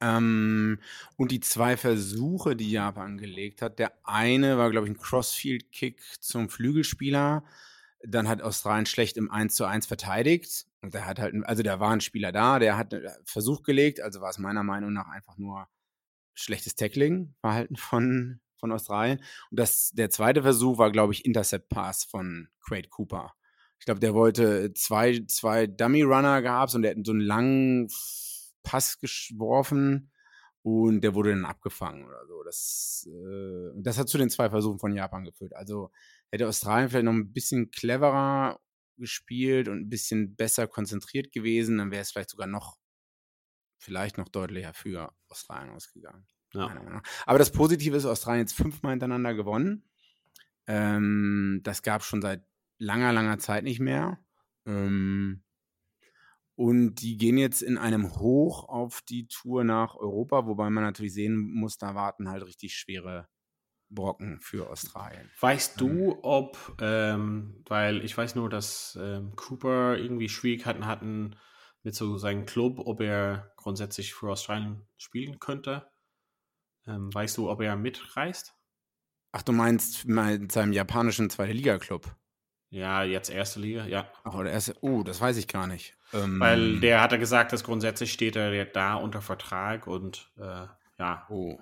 Ähm, 0.00 0.78
und 1.16 1.32
die 1.32 1.40
zwei 1.40 1.76
Versuche, 1.76 2.56
die 2.56 2.70
Japan 2.70 3.18
gelegt 3.18 3.62
hat, 3.62 3.78
der 3.78 3.92
eine 4.04 4.58
war, 4.58 4.70
glaube 4.70 4.86
ich, 4.86 4.92
ein 4.92 4.98
Crossfield-Kick 4.98 6.00
zum 6.20 6.48
Flügelspieler. 6.48 7.44
Dann 8.04 8.28
hat 8.28 8.42
Australien 8.42 8.86
schlecht 8.86 9.16
im 9.16 9.30
1 9.30 9.54
zu 9.54 9.64
1 9.64 9.86
verteidigt. 9.86 10.66
Und 10.80 10.94
der 10.94 11.06
hat 11.06 11.18
halt, 11.18 11.34
also 11.44 11.62
da 11.62 11.80
war 11.80 11.90
ein 11.90 12.00
Spieler 12.00 12.30
da, 12.30 12.58
der 12.60 12.76
hat 12.76 12.94
einen 12.94 13.04
äh, 13.04 13.10
Versuch 13.24 13.62
gelegt, 13.64 14.00
also 14.00 14.20
war 14.20 14.30
es 14.30 14.38
meiner 14.38 14.62
Meinung 14.62 14.92
nach 14.92 15.08
einfach 15.08 15.36
nur 15.36 15.66
schlechtes 16.34 16.76
Tackling-Verhalten 16.76 17.76
von, 17.76 18.40
von 18.56 18.70
Australien. 18.70 19.20
Und 19.50 19.58
das, 19.58 19.90
der 19.90 20.10
zweite 20.10 20.42
Versuch 20.42 20.78
war, 20.78 20.92
glaube 20.92 21.12
ich, 21.12 21.24
Intercept-Pass 21.24 22.04
von 22.04 22.48
Craig 22.60 22.90
Cooper. 22.90 23.34
Ich 23.80 23.86
glaube, 23.86 24.00
der 24.00 24.14
wollte 24.14 24.72
zwei, 24.74 25.24
zwei 25.26 25.66
Dummy-Runner 25.66 26.42
gehabt 26.42 26.74
und 26.74 26.82
der 26.82 26.92
hat 26.92 27.04
so 27.04 27.12
einen 27.12 27.20
langen 27.20 27.88
Pass 28.68 28.98
geworfen 29.00 30.10
und 30.60 31.00
der 31.00 31.14
wurde 31.14 31.30
dann 31.30 31.46
abgefangen 31.46 32.04
oder 32.04 32.26
so. 32.26 32.42
Das, 32.42 33.08
äh, 33.10 33.70
das 33.80 33.96
hat 33.96 34.10
zu 34.10 34.18
den 34.18 34.28
zwei 34.28 34.50
Versuchen 34.50 34.78
von 34.78 34.94
Japan 34.94 35.24
geführt. 35.24 35.56
Also 35.56 35.90
hätte 36.30 36.46
Australien 36.46 36.90
vielleicht 36.90 37.06
noch 37.06 37.14
ein 37.14 37.32
bisschen 37.32 37.70
cleverer 37.70 38.60
gespielt 38.98 39.68
und 39.68 39.78
ein 39.78 39.88
bisschen 39.88 40.36
besser 40.36 40.66
konzentriert 40.66 41.32
gewesen, 41.32 41.78
dann 41.78 41.90
wäre 41.90 42.02
es 42.02 42.10
vielleicht 42.10 42.28
sogar 42.28 42.46
noch, 42.46 42.76
vielleicht 43.78 44.18
noch 44.18 44.28
deutlicher 44.28 44.74
für 44.74 45.14
Australien 45.30 45.72
ausgegangen. 45.72 46.26
Ja. 46.52 47.02
Aber 47.24 47.38
das 47.38 47.50
Positive 47.50 47.96
ist, 47.96 48.04
Australien 48.04 48.42
jetzt 48.42 48.54
fünfmal 48.54 48.92
hintereinander 48.92 49.32
gewonnen. 49.32 49.88
Ähm, 50.66 51.60
das 51.62 51.82
gab 51.82 52.02
es 52.02 52.06
schon 52.06 52.20
seit 52.20 52.44
langer, 52.76 53.14
langer 53.14 53.38
Zeit 53.38 53.64
nicht 53.64 53.80
mehr. 53.80 54.18
Ähm, 54.66 55.42
und 56.58 56.96
die 56.96 57.16
gehen 57.16 57.38
jetzt 57.38 57.62
in 57.62 57.78
einem 57.78 58.16
Hoch 58.16 58.68
auf 58.68 59.00
die 59.02 59.28
Tour 59.28 59.62
nach 59.62 59.94
Europa, 59.94 60.44
wobei 60.48 60.70
man 60.70 60.82
natürlich 60.82 61.14
sehen 61.14 61.38
muss, 61.38 61.78
da 61.78 61.94
warten 61.94 62.28
halt 62.28 62.44
richtig 62.44 62.74
schwere 62.74 63.28
Brocken 63.90 64.40
für 64.40 64.68
Australien. 64.68 65.30
Weißt 65.38 65.80
du, 65.80 65.86
ähm. 65.86 66.18
ob, 66.22 66.76
ähm, 66.80 67.62
weil 67.68 68.04
ich 68.04 68.18
weiß 68.18 68.34
nur, 68.34 68.50
dass 68.50 68.98
ähm, 69.00 69.36
Cooper 69.36 69.98
irgendwie 69.98 70.28
Schwierigkeiten 70.28 70.86
hatten 70.86 71.36
mit 71.84 71.94
so 71.94 72.18
seinem 72.18 72.44
Club, 72.44 72.80
ob 72.80 73.02
er 73.02 73.52
grundsätzlich 73.56 74.12
für 74.12 74.32
Australien 74.32 74.82
spielen 74.96 75.38
könnte. 75.38 75.88
Ähm, 76.88 77.14
weißt 77.14 77.36
du, 77.36 77.48
ob 77.48 77.60
er 77.60 77.76
mitreist? 77.76 78.56
Ach, 79.30 79.42
du 79.42 79.52
meinst 79.52 80.06
mit 80.06 80.50
seinem 80.50 80.72
japanischen 80.72 81.30
Zweite 81.30 81.52
Liga-Club? 81.52 82.16
Ja, 82.70 83.02
jetzt 83.02 83.30
erste 83.30 83.60
Liga, 83.60 83.86
ja. 83.86 84.10
Ach, 84.24 84.34
oder 84.34 84.50
erste, 84.50 84.74
oh, 84.82 85.02
das 85.02 85.20
weiß 85.20 85.36
ich 85.38 85.48
gar 85.48 85.66
nicht. 85.66 85.96
Ähm, 86.12 86.38
Weil 86.38 86.80
der 86.80 87.00
hatte 87.00 87.18
gesagt, 87.18 87.52
dass 87.52 87.64
grundsätzlich 87.64 88.12
steht 88.12 88.36
er 88.36 88.64
da 88.66 88.94
unter 88.94 89.22
Vertrag 89.22 89.86
und 89.86 90.30
äh, 90.38 90.66
ja. 90.98 91.26
Oh. 91.28 91.58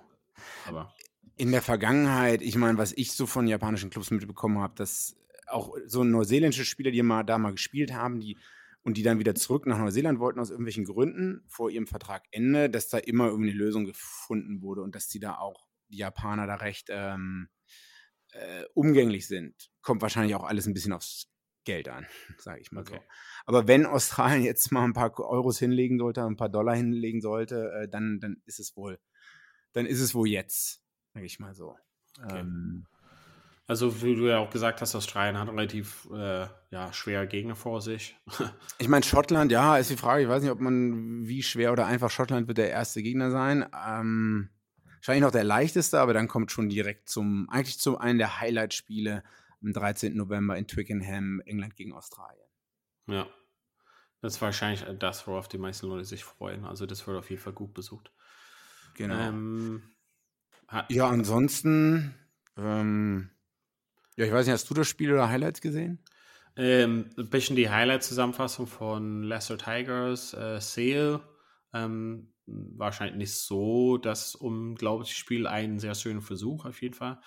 Aber. 0.66 0.92
In 1.36 1.52
der 1.52 1.62
Vergangenheit, 1.62 2.42
ich 2.42 2.56
meine, 2.56 2.78
was 2.78 2.92
ich 2.92 3.12
so 3.12 3.26
von 3.26 3.46
japanischen 3.46 3.90
Clubs 3.90 4.10
mitbekommen 4.10 4.58
habe, 4.58 4.74
dass 4.76 5.16
auch 5.48 5.76
so 5.86 6.02
neuseeländische 6.02 6.64
Spieler, 6.64 6.90
die 6.90 7.02
mal 7.02 7.22
da 7.22 7.38
mal 7.38 7.52
gespielt 7.52 7.92
haben, 7.92 8.20
die 8.20 8.38
und 8.82 8.96
die 8.96 9.02
dann 9.02 9.18
wieder 9.18 9.34
zurück 9.34 9.66
nach 9.66 9.78
Neuseeland 9.78 10.20
wollten 10.20 10.38
aus 10.38 10.50
irgendwelchen 10.50 10.84
Gründen 10.84 11.42
vor 11.48 11.70
ihrem 11.70 11.88
Vertragende, 11.88 12.70
dass 12.70 12.88
da 12.88 12.98
immer 12.98 13.26
irgendwie 13.26 13.50
eine 13.50 13.58
Lösung 13.58 13.84
gefunden 13.84 14.62
wurde 14.62 14.82
und 14.82 14.94
dass 14.94 15.08
die 15.08 15.18
da 15.18 15.38
auch 15.38 15.66
die 15.88 15.96
Japaner 15.96 16.46
da 16.46 16.54
recht 16.54 16.86
ähm, 16.90 17.48
äh, 18.38 18.64
umgänglich 18.74 19.26
sind. 19.26 19.70
Kommt 19.82 20.02
wahrscheinlich 20.02 20.34
auch 20.34 20.44
alles 20.44 20.66
ein 20.66 20.74
bisschen 20.74 20.92
aufs 20.92 21.28
Geld 21.64 21.88
an, 21.88 22.06
sage 22.38 22.60
ich 22.60 22.72
mal 22.72 22.80
okay. 22.80 22.96
so. 22.96 23.02
Aber 23.46 23.68
wenn 23.68 23.86
Australien 23.86 24.42
jetzt 24.44 24.72
mal 24.72 24.84
ein 24.84 24.92
paar 24.92 25.18
Euros 25.20 25.58
hinlegen 25.58 25.98
sollte, 25.98 26.24
ein 26.24 26.36
paar 26.36 26.48
Dollar 26.48 26.74
hinlegen 26.74 27.20
sollte, 27.20 27.72
äh, 27.72 27.88
dann, 27.88 28.20
dann 28.20 28.40
ist 28.46 28.60
es 28.60 28.76
wohl, 28.76 28.98
dann 29.72 29.86
ist 29.86 30.00
es 30.00 30.14
wohl 30.14 30.28
jetzt, 30.28 30.82
sage 31.12 31.26
ich 31.26 31.38
mal 31.38 31.54
so. 31.54 31.76
Okay. 32.22 32.40
Ähm, 32.40 32.86
also, 33.68 34.00
wie 34.02 34.14
du 34.14 34.28
ja 34.28 34.38
auch 34.38 34.50
gesagt 34.50 34.80
hast, 34.80 34.94
Australien 34.94 35.38
hat 35.38 35.48
relativ 35.48 36.08
äh, 36.12 36.46
ja, 36.70 36.92
schwere 36.92 37.26
Gegner 37.26 37.56
vor 37.56 37.80
sich. 37.80 38.16
ich 38.78 38.86
meine, 38.86 39.04
Schottland, 39.04 39.50
ja, 39.50 39.76
ist 39.76 39.90
die 39.90 39.96
Frage. 39.96 40.22
Ich 40.22 40.28
weiß 40.28 40.42
nicht, 40.42 40.52
ob 40.52 40.60
man, 40.60 41.26
wie 41.26 41.42
schwer 41.42 41.72
oder 41.72 41.86
einfach 41.86 42.10
Schottland 42.10 42.46
wird 42.46 42.58
der 42.58 42.70
erste 42.70 43.02
Gegner 43.02 43.32
sein. 43.32 43.66
Ähm, 43.86 44.50
wahrscheinlich 45.06 45.24
noch 45.24 45.32
der 45.32 45.44
leichteste, 45.44 46.00
aber 46.00 46.14
dann 46.14 46.26
kommt 46.26 46.50
schon 46.50 46.68
direkt 46.68 47.08
zum, 47.08 47.48
eigentlich 47.48 47.78
zu 47.78 47.98
einem 47.98 48.18
der 48.18 48.40
Highlight-Spiele 48.40 49.22
am 49.62 49.72
13. 49.72 50.16
November 50.16 50.56
in 50.56 50.66
Twickenham, 50.66 51.40
England 51.46 51.76
gegen 51.76 51.92
Australien. 51.92 52.48
Ja. 53.06 53.28
Das 54.20 54.34
ist 54.34 54.42
wahrscheinlich 54.42 54.84
das, 54.98 55.26
worauf 55.28 55.46
die 55.46 55.58
meisten 55.58 55.86
Leute 55.86 56.04
sich 56.04 56.24
freuen. 56.24 56.64
Also, 56.64 56.86
das 56.86 57.06
wird 57.06 57.16
auf 57.16 57.30
jeden 57.30 57.40
Fall 57.40 57.52
gut 57.52 57.72
besucht. 57.72 58.10
Genau. 58.94 59.14
Ähm, 59.14 59.82
ja, 60.88 61.08
ansonsten. 61.08 62.14
Ähm, 62.56 63.30
ja, 64.16 64.24
ich 64.24 64.32
weiß 64.32 64.46
nicht, 64.46 64.54
hast 64.54 64.68
du 64.68 64.74
das 64.74 64.88
Spiel 64.88 65.12
oder 65.12 65.28
Highlights 65.28 65.60
gesehen? 65.60 66.02
Ähm, 66.56 67.10
ein 67.16 67.30
bisschen 67.30 67.54
die 67.54 67.70
Highlight-Zusammenfassung 67.70 68.66
von 68.66 69.22
Leicester 69.22 69.58
Tigers, 69.58 70.34
äh, 70.34 70.60
Sale. 70.60 71.20
Ähm, 71.84 72.32
wahrscheinlich 72.46 73.16
nicht 73.16 73.34
so 73.34 73.98
das 73.98 74.34
unglaubliche 74.34 75.14
Spiel, 75.14 75.46
ein 75.46 75.78
sehr 75.78 75.94
schöner 75.94 76.22
Versuch 76.22 76.64
auf 76.64 76.80
jeden 76.80 76.94
Fall. 76.94 77.20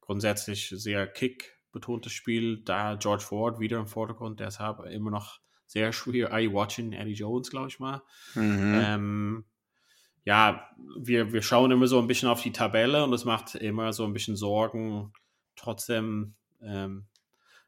Grundsätzlich 0.00 0.68
sehr 0.68 1.06
kick-betontes 1.06 2.12
Spiel, 2.12 2.62
da 2.64 2.96
George 2.96 3.22
Ford 3.22 3.60
wieder 3.60 3.78
im 3.78 3.86
Vordergrund, 3.86 4.40
deshalb 4.40 4.80
immer 4.86 5.10
noch 5.10 5.40
sehr 5.66 5.92
schwer. 5.92 6.32
Are 6.32 6.40
you 6.40 6.52
watching 6.52 6.92
Eddie 6.92 7.14
Jones, 7.14 7.50
glaube 7.50 7.68
ich 7.68 7.80
mal. 7.80 8.02
Mhm. 8.34 8.80
Ähm, 8.84 9.44
ja, 10.24 10.68
wir, 10.96 11.32
wir 11.32 11.42
schauen 11.42 11.70
immer 11.70 11.86
so 11.86 11.98
ein 11.98 12.06
bisschen 12.06 12.28
auf 12.28 12.42
die 12.42 12.52
Tabelle 12.52 13.04
und 13.04 13.12
es 13.12 13.24
macht 13.24 13.54
immer 13.54 13.92
so 13.92 14.04
ein 14.04 14.12
bisschen 14.12 14.36
Sorgen, 14.36 15.12
trotzdem 15.56 16.34
ähm, 16.62 17.06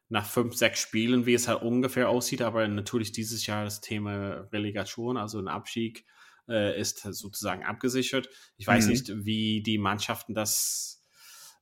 nach 0.09 0.25
fünf, 0.25 0.55
sechs 0.55 0.81
Spielen, 0.81 1.27
wie 1.27 1.35
es 1.35 1.49
halt 1.49 1.63
ungefähr 1.63 2.09
aussieht, 2.09 2.43
aber 2.43 2.67
natürlich 2.69 3.13
dieses 3.13 3.47
Jahr 3.47 3.65
das 3.65 3.81
Thema 3.81 4.49
Relegation, 4.53 5.17
also 5.17 5.39
ein 5.39 5.49
Abstieg, 5.49 6.07
äh, 6.49 6.79
ist 6.81 7.01
sozusagen 7.01 7.65
abgesichert. 7.65 8.29
Ich 8.57 8.67
weiß 8.67 8.87
mhm. 8.87 8.91
nicht, 8.91 9.25
wie 9.25 9.63
die 9.63 9.79
Mannschaften 9.79 10.35
das 10.35 11.05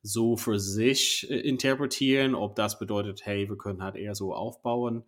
so 0.02 0.36
für 0.36 0.60
sich 0.60 1.28
äh, 1.30 1.40
interpretieren, 1.40 2.34
ob 2.34 2.56
das 2.56 2.78
bedeutet, 2.78 3.24
hey, 3.24 3.48
wir 3.48 3.56
können 3.56 3.82
halt 3.82 3.96
eher 3.96 4.14
so 4.14 4.34
aufbauen, 4.34 5.04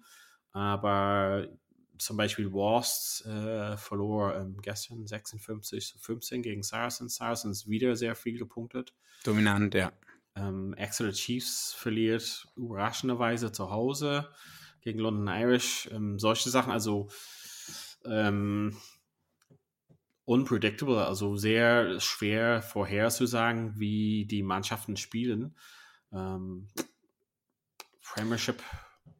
aber 0.52 1.48
zum 1.98 2.16
Beispiel 2.16 2.52
Wurst 2.52 3.24
äh, 3.26 3.76
verlor 3.76 4.36
ähm, 4.36 4.58
gestern 4.60 5.06
56 5.06 5.88
zu 5.88 5.98
15 5.98 6.42
gegen 6.42 6.62
Saracens. 6.62 7.16
Saracens 7.16 7.68
wieder 7.68 7.96
sehr 7.96 8.14
viel 8.14 8.38
gepunktet. 8.38 8.94
Dominant, 9.24 9.74
ja. 9.74 9.92
Ähm, 10.34 10.74
Exeter 10.74 11.12
Chiefs 11.12 11.72
verliert 11.72 12.46
überraschenderweise 12.56 13.52
zu 13.52 13.70
Hause 13.70 14.28
gegen 14.82 14.98
London 14.98 15.28
Irish. 15.28 15.88
Ähm, 15.92 16.18
solche 16.18 16.50
Sachen, 16.50 16.72
also 16.72 17.08
ähm, 18.04 18.76
unpredictable, 20.26 21.06
also 21.06 21.36
sehr 21.36 21.98
schwer 22.00 22.60
vorherzusagen, 22.60 23.78
wie 23.78 24.26
die 24.26 24.42
Mannschaften 24.42 24.96
spielen. 24.96 25.56
Ähm, 26.12 26.68
Premiership, 28.02 28.62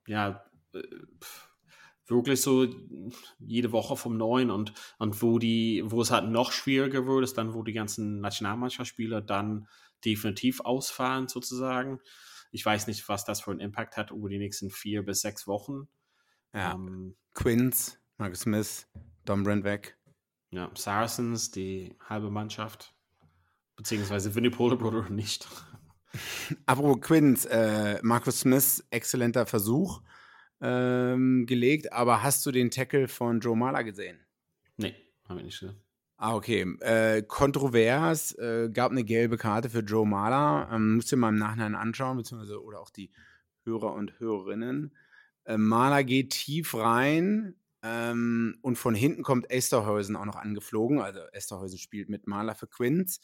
ja, 0.07 0.45
äh, 0.75 0.83
wirklich 2.07 2.43
so 2.43 2.67
jede 3.39 3.73
Woche 3.73 3.97
vom 3.97 4.17
Neuen 4.17 4.51
und, 4.51 4.73
und 4.99 5.23
wo 5.23 5.39
die, 5.39 5.83
wo 5.87 6.03
es 6.03 6.11
halt 6.11 6.29
noch 6.29 6.53
schwieriger 6.53 7.07
wird, 7.07 7.25
ist 7.25 7.39
dann, 7.39 7.55
wo 7.55 7.63
die 7.63 7.73
ganzen 7.73 8.21
Nationalmannschaftsspieler 8.21 9.23
dann 9.23 9.69
definitiv 10.05 10.61
ausfallen 10.61 11.29
sozusagen. 11.29 12.01
Ich 12.53 12.65
weiß 12.65 12.87
nicht, 12.87 13.09
was 13.09 13.25
das 13.25 13.41
für 13.41 13.51
einen 13.51 13.61
Impact 13.61 13.97
hat 13.97 14.11
über 14.11 14.29
die 14.29 14.39
nächsten 14.39 14.71
vier 14.71 15.05
bis 15.05 15.21
sechs 15.21 15.47
Wochen. 15.47 15.89
Ja. 16.53 16.75
Ähm, 16.75 17.17
Quinns, 17.35 17.99
Marcus 18.19 18.41
Smith, 18.41 18.89
Dom 19.25 19.43
Brand 19.43 19.65
weg. 19.65 19.97
Ja, 20.51 20.71
Saracens, 20.75 21.51
die 21.51 21.95
halbe 22.09 22.31
Mannschaft. 22.31 22.95
Beziehungsweise 23.77 24.35
Winnie 24.35 24.51
Bruder 24.51 25.09
nicht. 25.11 25.47
Apropos 26.65 27.01
Quinns, 27.01 27.45
äh, 27.45 27.99
Marcus 28.03 28.41
Smith, 28.41 28.85
exzellenter 28.91 29.45
Versuch 29.47 30.01
ähm, 30.61 31.45
gelegt, 31.47 31.93
aber 31.93 32.23
hast 32.23 32.47
du 32.47 32.53
den 32.53 32.71
Tackle 32.71 33.09
von 33.09 33.41
Joe 33.41 33.57
Mala 33.57 33.83
gesehen? 33.83 34.19
Nee, 34.77 34.95
habe 35.29 35.41
ich 35.41 35.47
nicht 35.47 35.61
gesehen. 35.61 35.77
Ah, 36.19 36.35
okay. 36.35 36.63
Äh, 36.81 37.23
kontrovers, 37.23 38.33
äh, 38.39 38.71
gab 38.73 38.91
eine 38.91 39.05
gelbe 39.05 39.37
Karte 39.37 39.69
für 39.69 39.81
Joe 39.81 40.07
Mahler. 40.07 40.71
Ähm, 40.73 40.97
müsst 40.97 41.13
ihr 41.13 41.19
mal 41.19 41.29
im 41.29 41.37
Nachhinein 41.37 41.75
anschauen, 41.75 42.17
beziehungsweise 42.17 42.63
oder 42.63 42.81
auch 42.81 42.89
die 42.89 43.11
Hörer 43.65 43.93
und 43.93 44.19
Hörerinnen. 44.19 44.95
Äh, 45.45 45.59
Mahler 45.59 46.05
geht 46.05 46.31
tief 46.31 46.75
rein 46.75 47.55
ähm, 47.87 48.59
und 48.63 48.77
von 48.77 48.95
hinten 48.95 49.23
kommt 49.23 49.51
Esterhäusen 49.51 50.17
auch 50.17 50.25
noch 50.25 50.37
angeflogen. 50.37 51.01
Also 51.01 51.21
Esterhäusen 51.33 51.79
spielt 51.79 52.09
mit 52.09 52.27
Mahler 52.27 52.55
für 52.55 52.67
Quinz. 52.67 53.21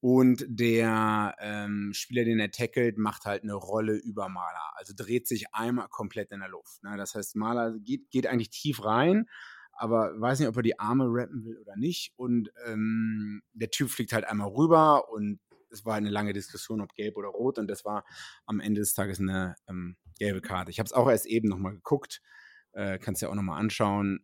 Und 0.00 0.44
der 0.48 1.34
ähm, 1.40 1.92
Spieler, 1.94 2.24
den 2.24 2.38
er 2.38 2.50
tackelt, 2.50 2.96
macht 2.98 3.24
halt 3.24 3.42
eine 3.42 3.54
Rolle 3.54 3.94
über 3.94 4.28
Mahler. 4.28 4.72
Also 4.74 4.94
dreht 4.96 5.26
sich 5.26 5.54
einmal 5.54 5.88
komplett 5.88 6.30
in 6.32 6.40
der 6.40 6.48
Luft. 6.48 6.82
Ne? 6.82 6.96
Das 6.96 7.14
heißt, 7.14 7.36
Mahler 7.36 7.74
geht, 7.78 8.10
geht 8.10 8.26
eigentlich 8.26 8.50
tief 8.50 8.84
rein 8.84 9.26
aber 9.76 10.18
weiß 10.18 10.40
nicht, 10.40 10.48
ob 10.48 10.56
er 10.56 10.62
die 10.62 10.78
Arme 10.78 11.04
rappen 11.06 11.44
will 11.44 11.58
oder 11.58 11.76
nicht. 11.76 12.12
Und 12.16 12.50
ähm, 12.66 13.42
der 13.52 13.70
Typ 13.70 13.90
fliegt 13.90 14.12
halt 14.12 14.24
einmal 14.24 14.48
rüber 14.48 15.10
und 15.10 15.38
es 15.70 15.84
war 15.84 15.94
eine 15.94 16.10
lange 16.10 16.32
Diskussion, 16.32 16.80
ob 16.80 16.94
gelb 16.94 17.16
oder 17.16 17.28
rot. 17.28 17.58
Und 17.58 17.68
das 17.68 17.84
war 17.84 18.04
am 18.46 18.60
Ende 18.60 18.80
des 18.80 18.94
Tages 18.94 19.20
eine 19.20 19.54
ähm, 19.68 19.96
gelbe 20.18 20.40
Karte. 20.40 20.70
Ich 20.70 20.78
habe 20.78 20.86
es 20.86 20.92
auch 20.92 21.08
erst 21.08 21.26
eben 21.26 21.48
nochmal 21.48 21.72
geguckt. 21.72 22.22
Äh, 22.76 22.98
Kannst 22.98 23.22
ja 23.22 23.30
auch 23.30 23.34
nochmal 23.34 23.58
anschauen. 23.58 24.20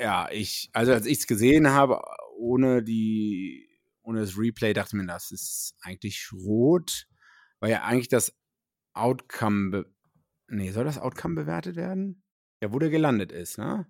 Ja, 0.00 0.28
ich, 0.30 0.70
also 0.72 0.92
als 0.92 1.06
ich 1.06 1.18
es 1.18 1.26
gesehen 1.26 1.68
habe, 1.68 2.00
ohne 2.38 2.82
die, 2.82 3.68
ohne 4.02 4.20
das 4.20 4.38
Replay, 4.38 4.72
dachte 4.72 4.96
ich 4.96 5.02
mir, 5.02 5.06
das 5.06 5.30
ist 5.30 5.76
eigentlich 5.82 6.30
rot, 6.32 7.06
weil 7.60 7.70
ja 7.70 7.82
eigentlich 7.82 8.08
das 8.08 8.34
Outcome, 8.94 9.84
nee, 10.48 10.70
soll 10.70 10.84
das 10.84 10.98
Outcome 10.98 11.34
bewertet 11.34 11.76
werden? 11.76 12.24
Ja, 12.62 12.72
wo 12.72 12.78
der 12.78 12.88
gelandet 12.88 13.30
ist, 13.30 13.58
ne? 13.58 13.86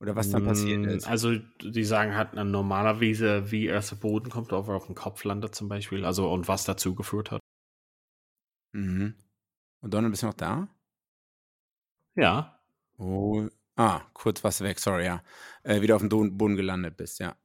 Oder 0.00 0.14
was 0.14 0.30
dann 0.30 0.44
passiert 0.44 0.86
hm, 0.86 0.92
ist. 0.92 1.08
Also, 1.08 1.34
die 1.60 1.82
sagen 1.82 2.14
halt 2.14 2.34
normalerweise, 2.34 3.50
wie 3.50 3.66
er 3.66 3.82
zu 3.82 3.98
Boden 3.98 4.30
kommt, 4.30 4.52
ob 4.52 4.68
er 4.68 4.76
auf 4.76 4.86
dem 4.86 4.94
Kopf 4.94 5.24
landet 5.24 5.56
zum 5.56 5.68
Beispiel. 5.68 6.04
Also, 6.04 6.30
und 6.30 6.46
was 6.46 6.64
dazu 6.64 6.94
geführt 6.94 7.32
hat. 7.32 7.40
Mhm. 8.72 9.16
Und 9.80 9.92
Donald, 9.92 10.12
bist 10.12 10.22
du 10.22 10.28
noch 10.28 10.34
da? 10.34 10.68
Ja. 12.14 12.57
Oh. 12.98 13.48
Ah, 13.76 14.02
kurz 14.12 14.42
was 14.42 14.60
weg, 14.60 14.78
sorry, 14.80 15.04
ja. 15.04 15.22
Äh, 15.62 15.80
wieder 15.80 15.96
auf 15.96 16.02
dem 16.06 16.36
Boden 16.36 16.56
gelandet 16.56 16.96
bist, 16.96 17.20
ja. 17.20 17.36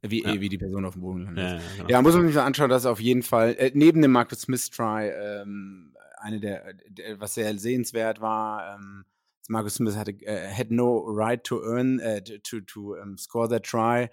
Wie, 0.00 0.24
ja. 0.24 0.40
wie 0.40 0.48
die 0.48 0.58
Person 0.58 0.84
auf 0.84 0.94
dem 0.94 1.02
Boden 1.02 1.18
gelandet 1.20 1.44
ja, 1.44 1.56
ist. 1.56 1.64
Ja, 1.64 1.76
genau. 1.76 1.88
ja, 1.90 2.02
muss 2.02 2.14
man 2.14 2.26
sich 2.26 2.34
mal 2.34 2.44
anschauen, 2.44 2.70
dass 2.70 2.86
auf 2.86 3.00
jeden 3.00 3.22
Fall, 3.22 3.54
äh, 3.58 3.70
neben 3.74 4.02
dem 4.02 4.10
Marcus 4.12 4.42
Smith 4.42 4.70
Try, 4.70 5.10
ähm, 5.10 5.94
eine 6.16 6.40
der, 6.40 6.74
der, 6.88 7.20
was 7.20 7.34
sehr 7.34 7.56
sehenswert 7.58 8.20
war, 8.20 8.76
ähm, 8.76 9.04
Marcus 9.48 9.74
Smith 9.74 9.96
hatte, 9.96 10.14
uh, 10.26 10.56
had 10.56 10.70
no 10.70 11.04
right 11.06 11.42
to 11.44 11.62
earn, 11.62 12.00
uh, 12.00 12.20
to, 12.20 12.60
to 12.60 12.96
um, 13.00 13.18
score 13.18 13.48
that 13.48 13.64
try. 13.64 14.08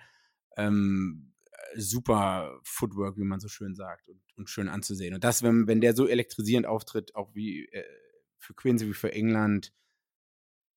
Ähm, 0.57 1.33
super 1.75 2.59
Footwork, 2.63 3.17
wie 3.17 3.23
man 3.23 3.39
so 3.39 3.47
schön 3.47 3.75
sagt, 3.75 4.09
und, 4.09 4.21
und 4.35 4.49
schön 4.49 4.67
anzusehen. 4.67 5.13
Und 5.13 5.23
das, 5.23 5.43
wenn, 5.43 5.67
wenn 5.67 5.81
der 5.81 5.95
so 5.95 6.07
elektrisierend 6.07 6.65
auftritt, 6.65 7.15
auch 7.15 7.33
wie 7.35 7.65
äh, 7.67 7.83
für 8.37 8.53
Quincy 8.53 8.87
wie 8.87 8.93
für 8.93 9.11
England, 9.11 9.71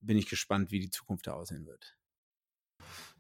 bin 0.03 0.19
ich 0.19 0.29
gespannt, 0.29 0.71
wie 0.71 0.81
die 0.81 0.91
Zukunft 0.91 1.27
da 1.27 1.33
aussehen 1.33 1.67
wird. 1.67 1.97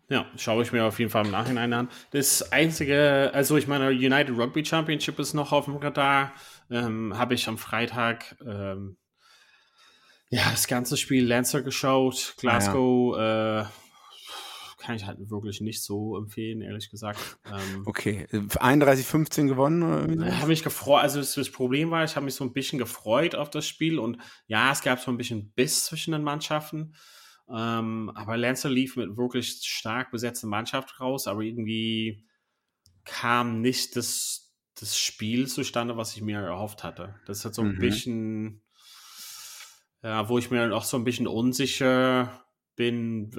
Ja, 0.08 0.26
schaue 0.36 0.62
ich 0.62 0.72
mir 0.72 0.84
auf 0.84 0.98
jeden 0.98 1.10
Fall 1.10 1.24
im 1.24 1.30
Nachhinein 1.30 1.72
an. 1.72 1.88
Das 2.10 2.52
einzige, 2.52 3.30
also 3.32 3.56
ich 3.56 3.66
meine, 3.66 3.88
United 3.88 4.36
Rugby 4.36 4.64
Championship 4.64 5.18
ist 5.18 5.32
noch 5.32 5.52
auf 5.52 5.64
dem 5.64 5.76
Radar. 5.76 6.34
Ähm, 6.70 7.16
Habe 7.16 7.34
ich 7.34 7.48
am 7.48 7.56
Freitag 7.56 8.36
ähm, 8.44 8.98
ja 10.28 10.50
das 10.50 10.66
ganze 10.66 10.96
Spiel 10.96 11.26
Lancer 11.26 11.62
geschaut. 11.62 12.34
Glasgow 12.38 13.16
ja. 13.16 13.62
äh, 13.62 13.66
kann 14.82 14.96
ich 14.96 15.06
halt 15.06 15.18
wirklich 15.30 15.60
nicht 15.60 15.82
so 15.82 16.16
empfehlen, 16.16 16.60
ehrlich 16.60 16.90
gesagt. 16.90 17.38
Ähm, 17.46 17.82
okay, 17.86 18.26
31-15 18.32 19.46
gewonnen? 19.46 19.82
Oder 19.82 20.26
Ich 20.26 20.34
habe 20.34 20.48
mich 20.48 20.64
gefreut, 20.64 21.02
also 21.02 21.20
das, 21.20 21.34
das 21.34 21.50
Problem 21.50 21.90
war, 21.90 22.04
ich 22.04 22.16
habe 22.16 22.24
mich 22.24 22.34
so 22.34 22.44
ein 22.44 22.52
bisschen 22.52 22.78
gefreut 22.78 23.34
auf 23.34 23.48
das 23.48 23.66
Spiel 23.66 23.98
und 23.98 24.18
ja, 24.46 24.72
es 24.72 24.82
gab 24.82 24.98
so 24.98 25.10
ein 25.10 25.16
bisschen 25.16 25.52
Biss 25.52 25.84
zwischen 25.84 26.12
den 26.12 26.24
Mannschaften. 26.24 26.94
Ähm, 27.48 28.10
aber 28.14 28.36
Lancer 28.36 28.70
lief 28.70 28.96
mit 28.96 29.16
wirklich 29.16 29.60
stark 29.62 30.10
besetzter 30.10 30.48
Mannschaft 30.48 31.00
raus, 31.00 31.26
aber 31.26 31.42
irgendwie 31.42 32.26
kam 33.04 33.60
nicht 33.60 33.94
das, 33.96 34.52
das 34.74 34.98
Spiel 34.98 35.46
zustande, 35.46 35.96
was 35.96 36.16
ich 36.16 36.22
mir 36.22 36.40
erhofft 36.40 36.82
hatte. 36.82 37.14
Das 37.26 37.44
hat 37.44 37.54
so 37.54 37.62
ein 37.62 37.74
mhm. 37.74 37.78
bisschen, 37.78 38.62
ja, 40.02 40.28
wo 40.28 40.38
ich 40.38 40.50
mir 40.50 40.74
auch 40.74 40.84
so 40.84 40.96
ein 40.96 41.04
bisschen 41.04 41.26
unsicher 41.26 42.42
bin, 42.74 43.30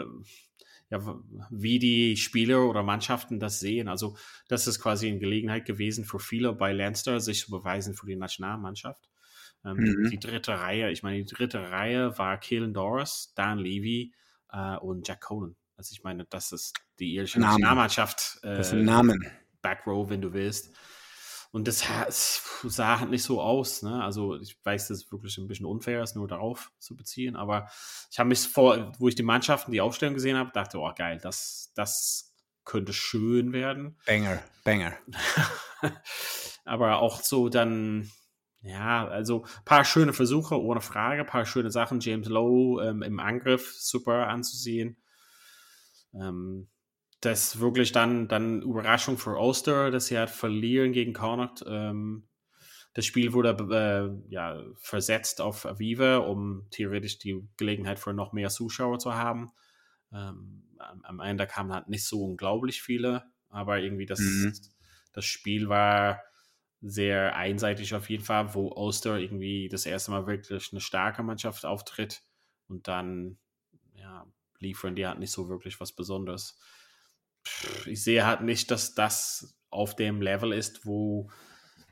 ja, 0.94 1.20
wie 1.50 1.80
die 1.80 2.16
Spieler 2.18 2.70
oder 2.70 2.84
Mannschaften 2.84 3.40
das 3.40 3.60
sehen. 3.60 3.88
Also, 3.88 4.16
das 4.48 4.68
ist 4.68 4.80
quasi 4.80 5.08
eine 5.08 5.18
Gelegenheit 5.18 5.66
gewesen 5.66 6.06
für 6.06 6.20
viele 6.20 6.54
bei 6.54 6.72
Lanster, 6.72 7.20
sich 7.20 7.40
zu 7.40 7.52
beweisen 7.52 7.96
für 7.96 8.06
die 8.06 8.16
Nationalmannschaft. 8.16 9.10
Ähm, 9.66 9.78
mhm. 9.78 10.10
Die 10.12 10.20
dritte 10.20 10.60
Reihe, 10.60 10.92
ich 10.92 11.02
meine, 11.02 11.18
die 11.18 11.34
dritte 11.34 11.72
Reihe 11.72 12.18
war 12.20 12.40
Kalen 12.40 12.74
Doris, 12.74 13.34
Dan 13.36 13.58
Levy 13.58 14.14
äh, 14.52 14.78
und 14.78 15.08
Jack 15.08 15.22
Conan. 15.22 15.56
Also, 15.78 15.94
ich 15.94 16.04
meine, 16.04 16.26
das 16.30 16.52
ist 16.52 16.76
die 17.00 17.16
irische 17.16 17.40
Namen. 17.40 17.54
Nationalmannschaft. 17.54 18.40
Äh, 18.44 18.58
das 18.58 18.70
sind 18.70 18.86
Namen. 18.86 19.26
Backrow, 19.64 20.10
wenn 20.10 20.22
du 20.22 20.34
willst. 20.34 20.76
Und 21.54 21.68
das 21.68 21.88
sah 22.64 23.00
halt 23.00 23.12
nicht 23.12 23.22
so 23.22 23.40
aus. 23.40 23.84
Ne? 23.84 24.04
Also 24.04 24.40
ich 24.40 24.58
weiß, 24.66 24.88
dass 24.88 24.98
es 24.98 25.12
wirklich 25.12 25.38
ein 25.38 25.48
bisschen 25.48 25.68
unfair 25.68 26.02
ist, 26.02 26.16
nur 26.16 26.28
darauf 26.28 26.72
zu 26.80 26.98
beziehen. 26.98 27.36
Aber 27.36 27.70
ich 28.10 28.18
habe 28.18 28.30
mich 28.30 28.40
vor, 28.40 28.92
wo 28.98 29.08
ich 29.08 29.14
die 29.14 29.22
Mannschaften, 29.22 29.72
die 29.72 29.80
Aufstellung 29.80 30.16
gesehen 30.16 30.36
habe, 30.36 30.50
dachte, 30.52 30.80
oh 30.80 30.92
geil, 30.96 31.20
das, 31.22 31.72
das 31.76 32.34
könnte 32.66 32.92
schön 32.92 33.54
werden. 33.54 34.00
Banger, 34.08 34.42
Banger. 34.64 34.94
aber 36.66 36.98
auch 36.98 37.22
so 37.22 37.50
dann, 37.50 38.12
ja, 38.62 39.08
also 39.08 39.44
ein 39.44 39.66
paar 39.66 39.86
schöne 39.86 40.14
Versuche, 40.14 40.60
ohne 40.60 40.82
Frage, 40.82 41.22
ein 41.22 41.28
paar 41.28 41.46
schöne 41.46 41.70
Sachen. 41.70 42.00
James 42.00 42.30
Lowe 42.30 42.84
ähm, 42.84 43.04
im 43.04 43.20
Angriff 43.20 43.76
super 43.78 44.28
anzusehen. 44.28 44.98
Ähm, 46.16 46.68
das 47.26 47.60
wirklich 47.60 47.92
dann, 47.92 48.28
dann 48.28 48.62
Überraschung 48.62 49.18
für 49.18 49.38
Ulster, 49.38 49.92
dass 49.92 50.08
sie 50.08 50.18
halt 50.18 50.30
verlieren 50.30 50.92
gegen 50.92 51.14
Connacht. 51.14 51.64
Ähm, 51.68 52.28
das 52.94 53.06
Spiel 53.06 53.34
wurde 53.34 53.58
äh, 53.72 54.32
ja, 54.32 54.62
versetzt 54.76 55.42
auf 55.42 55.66
Aviva, 55.66 56.18
um 56.18 56.68
theoretisch 56.70 57.18
die 57.18 57.48
Gelegenheit 57.58 58.00
für 58.00 58.14
noch 58.14 58.34
mehr 58.34 58.50
Zuschauer 58.50 59.00
zu 59.00 59.16
haben. 59.16 59.52
Ähm, 60.12 60.64
am 61.04 61.20
Ende 61.20 61.48
kamen 61.48 61.74
halt 61.74 61.88
nicht 61.90 62.06
so 62.06 62.24
unglaublich 62.24 62.82
viele, 62.82 63.24
aber 63.50 63.80
irgendwie 63.80 64.06
das, 64.06 64.20
mhm. 64.20 64.54
das 65.14 65.26
Spiel 65.26 65.70
war 65.70 66.22
sehr 66.82 67.36
einseitig 67.36 67.96
auf 67.96 68.10
jeden 68.10 68.24
Fall, 68.24 68.54
wo 68.54 68.68
Ulster 68.68 69.18
irgendwie 69.18 69.70
das 69.70 69.86
erste 69.86 70.12
Mal 70.12 70.28
wirklich 70.28 70.72
eine 70.72 70.82
starke 70.82 71.24
Mannschaft 71.24 71.66
auftritt 71.66 72.22
und 72.68 72.88
dann 72.88 73.38
ja, 73.96 74.28
liefern 74.60 74.96
die 74.96 75.08
halt 75.08 75.20
nicht 75.20 75.32
so 75.32 75.48
wirklich 75.50 75.80
was 75.80 75.94
Besonderes 75.94 76.60
ich 77.86 78.04
sehe 78.04 78.26
halt 78.26 78.42
nicht, 78.42 78.72
dass 78.72 78.96
das 78.96 79.58
auf 79.70 79.96
dem 79.96 80.22
Level 80.22 80.54
ist, 80.54 80.86
wo 80.86 81.30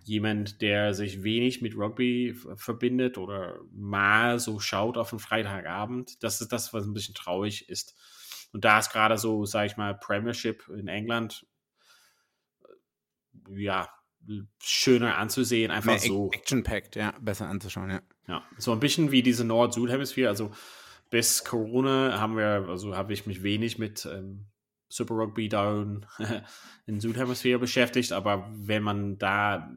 jemand, 0.03 0.61
der 0.61 0.93
sich 0.93 1.23
wenig 1.23 1.61
mit 1.61 1.75
Rugby 1.75 2.35
verbindet 2.55 3.17
oder 3.17 3.59
mal 3.71 4.39
so 4.39 4.59
schaut 4.59 4.97
auf 4.97 5.11
einen 5.11 5.19
Freitagabend, 5.19 6.23
das 6.23 6.41
ist 6.41 6.51
das, 6.51 6.73
was 6.73 6.85
ein 6.85 6.93
bisschen 6.93 7.15
traurig 7.15 7.69
ist. 7.69 7.95
Und 8.51 8.65
da 8.65 8.79
ist 8.79 8.91
gerade 8.91 9.17
so, 9.17 9.45
sage 9.45 9.67
ich 9.67 9.77
mal, 9.77 9.95
Premiership 9.95 10.67
in 10.69 10.87
England, 10.87 11.45
äh, 12.63 13.61
ja, 13.61 13.89
schöner 14.61 15.17
anzusehen, 15.17 15.71
einfach 15.71 15.93
Mehr 15.93 15.99
so. 15.99 16.29
Action-packed, 16.31 16.95
ja, 16.95 17.13
besser 17.19 17.47
anzuschauen, 17.47 17.89
ja. 17.89 18.01
Ja, 18.27 18.43
so 18.57 18.71
ein 18.71 18.79
bisschen 18.79 19.11
wie 19.11 19.23
diese 19.23 19.45
Nord-Süd-Hemisphäre, 19.45 20.29
also 20.29 20.51
bis 21.09 21.43
Corona 21.43 22.19
haben 22.19 22.37
wir, 22.37 22.65
also 22.69 22.95
habe 22.95 23.13
ich 23.13 23.25
mich 23.25 23.43
wenig 23.43 23.77
mit 23.77 24.05
ähm, 24.05 24.50
Super 24.91 25.15
Rugby 25.15 25.49
Down 25.49 26.05
in 26.85 26.99
Südhemisphäre 26.99 27.59
beschäftigt, 27.59 28.11
aber 28.11 28.49
wenn 28.53 28.83
man 28.83 29.17
da 29.17 29.71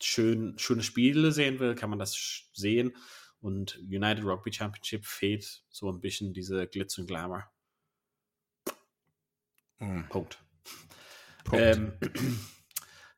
schön, 0.00 0.58
schöne 0.58 0.82
Spiele 0.82 1.32
sehen 1.32 1.58
will, 1.58 1.74
kann 1.74 1.90
man 1.90 1.98
das 1.98 2.50
sehen. 2.52 2.94
Und 3.40 3.78
United 3.78 4.24
Rugby 4.24 4.52
Championship 4.52 5.04
fehlt 5.04 5.62
so 5.70 5.90
ein 5.90 6.00
bisschen 6.00 6.32
diese 6.32 6.66
Glitz 6.66 6.98
und 6.98 7.06
Glamour. 7.06 7.44
Mhm. 9.78 10.08
Punkt. 10.08 10.38
Punkt. 11.44 11.64
Ähm, 11.64 11.92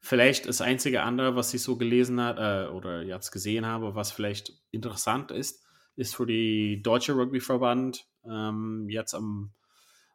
vielleicht 0.00 0.46
das 0.46 0.60
einzige 0.60 1.02
andere, 1.02 1.36
was 1.36 1.54
ich 1.54 1.62
so 1.62 1.76
gelesen 1.76 2.20
habe 2.20 2.68
äh, 2.68 2.72
oder 2.72 3.02
jetzt 3.02 3.30
gesehen 3.30 3.66
habe, 3.66 3.94
was 3.94 4.12
vielleicht 4.12 4.52
interessant 4.70 5.30
ist, 5.30 5.64
ist 5.96 6.14
für 6.14 6.26
die 6.26 6.82
Deutsche 6.82 7.14
Rugby-Verband 7.14 8.06
ähm, 8.24 8.86
jetzt 8.88 9.14
am 9.14 9.52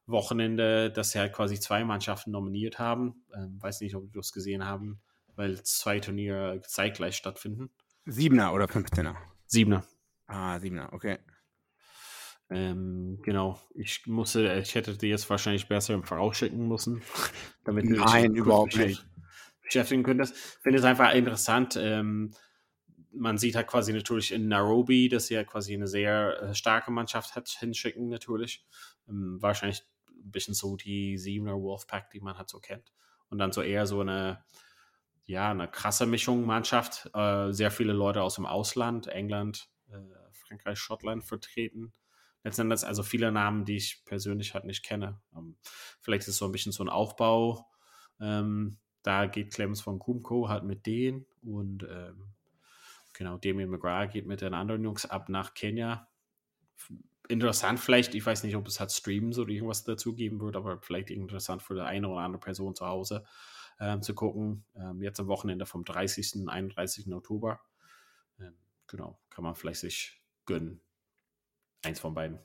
Wochenende, 0.08 0.92
dass 0.92 1.12
sie 1.12 1.20
halt 1.20 1.34
quasi 1.34 1.60
zwei 1.60 1.84
Mannschaften 1.84 2.32
nominiert 2.32 2.80
haben. 2.80 3.26
Ähm, 3.36 3.62
weiß 3.62 3.82
nicht, 3.82 3.96
ob 3.96 4.04
wir 4.04 4.22
das 4.22 4.32
gesehen 4.32 4.66
haben, 4.66 5.02
weil 5.36 5.62
zwei 5.64 6.00
Turniere 6.00 6.62
zeitgleich 6.62 7.16
stattfinden. 7.16 7.72
Siebener 8.06 8.54
oder 8.54 8.68
Fünfzehner? 8.68 9.16
Siebener. 9.48 9.86
Ah, 10.28 10.60
Siebener, 10.60 10.94
okay. 10.94 11.18
Ähm, 12.50 13.20
genau. 13.24 13.60
Ich 13.74 14.06
musste, 14.06 14.60
ich 14.60 14.76
hätte 14.76 14.98
die 14.98 15.08
jetzt 15.08 15.30
wahrscheinlich 15.30 15.68
besser 15.68 15.96
im 15.96 16.04
Voraus 16.04 16.38
schicken 16.38 16.68
müssen, 16.68 17.02
damit 17.64 17.90
du 17.90 17.96
Nein, 17.96 18.36
überhaupt 18.36 18.78
nicht 18.78 19.04
beschäftigen 19.64 20.04
könntest. 20.04 20.36
Ich 20.36 20.62
finde 20.62 20.80
es 20.80 20.86
einfach 20.86 21.14
interessant. 21.14 21.76
Ähm, 21.82 22.32
man 23.12 23.38
sieht 23.38 23.56
halt 23.56 23.68
quasi 23.68 23.94
natürlich 23.94 24.32
in 24.32 24.48
Nairobi, 24.48 25.10
dass 25.10 25.28
sie 25.28 25.36
ja 25.36 25.44
quasi 25.44 25.74
eine 25.74 25.88
sehr 25.88 26.42
äh, 26.42 26.54
starke 26.54 26.92
Mannschaft 26.92 27.36
hat 27.36 27.50
hinschicken, 27.50 28.10
natürlich. 28.10 28.64
Ähm, 29.10 29.38
wahrscheinlich 29.42 29.84
ein 30.26 30.32
bisschen 30.32 30.54
so 30.54 30.76
die 30.76 31.18
Siebener 31.18 31.62
Wolfpack, 31.62 32.10
die 32.10 32.20
man 32.20 32.38
halt 32.38 32.50
so 32.50 32.60
kennt. 32.60 32.92
Und 33.30 33.38
dann 33.38 33.52
so 33.52 33.62
eher 33.62 33.86
so 33.86 34.02
eine, 34.02 34.44
ja, 35.26 35.52
eine 35.52 35.68
krasse 35.68 36.06
Mischung 36.06 36.46
Mannschaft. 36.46 37.10
Äh, 37.14 37.52
sehr 37.52 37.72
viele 37.72 37.94
Leute 37.94 38.22
aus 38.22 38.36
dem 38.36 38.46
Ausland, 38.46 39.08
England, 39.08 39.70
äh, 39.90 40.00
Frankreich, 40.32 40.80
Schottland 40.80 41.24
vertreten. 41.24 41.94
Letztendlich 42.44 42.86
also 42.86 43.02
viele 43.02 43.32
Namen, 43.32 43.66
die 43.66 43.78
ich 43.78 44.04
persönlich 44.06 44.54
halt 44.54 44.66
nicht 44.66 44.84
kenne. 44.84 45.20
Ähm, 45.36 45.58
vielleicht 46.02 46.24
ist 46.24 46.30
es 46.30 46.38
so 46.38 46.46
ein 46.46 46.52
bisschen 46.52 46.72
so 46.72 46.84
ein 46.84 46.90
Aufbau. 46.90 47.68
Ähm, 48.20 48.78
da 49.02 49.26
geht 49.26 49.54
Clemens 49.54 49.82
von 49.82 50.00
Kumko 50.00 50.50
halt 50.50 50.64
mit 50.64 50.86
denen 50.86 51.26
und 51.44 51.84
ähm, 51.84 52.34
genau, 53.14 53.38
Damien 53.38 53.70
McGrath 53.70 54.12
geht 54.12 54.26
mit 54.26 54.42
den 54.42 54.54
anderen 54.54 54.84
Jungs 54.84 55.06
ab 55.06 55.30
nach 55.30 55.54
Kenia 55.54 56.08
interessant 57.28 57.80
vielleicht, 57.80 58.16
ich 58.16 58.26
weiß 58.26 58.44
nicht, 58.44 58.56
ob 58.56 58.68
es 58.68 58.80
hat 58.80 58.92
Streams 58.92 59.38
oder 59.38 59.50
irgendwas 59.50 59.84
dazu 59.84 60.14
geben 60.14 60.40
wird, 60.40 60.56
aber 60.56 60.82
vielleicht 60.82 61.10
interessant 61.10 61.62
für 61.62 61.76
die 61.76 61.82
eine 61.82 62.08
oder 62.08 62.22
andere 62.22 62.40
Person 62.40 62.76
zu 62.76 62.86
Hause 62.86 63.26
ähm, 63.80 64.02
zu 64.02 64.14
gucken. 64.14 64.66
Ähm, 64.76 65.02
jetzt 65.02 65.20
am 65.20 65.28
Wochenende 65.28 65.66
vom 65.66 65.84
30. 65.84 66.36
und 66.36 66.50
31. 66.50 67.12
Oktober. 67.14 67.60
Ähm, 68.40 68.58
genau, 68.88 69.20
kann 69.30 69.44
man 69.44 69.56
vielleicht 69.56 69.82
sich 69.82 70.22
gönnen. 70.46 70.82
Eins 71.84 72.00
von 72.00 72.14
beiden. 72.14 72.40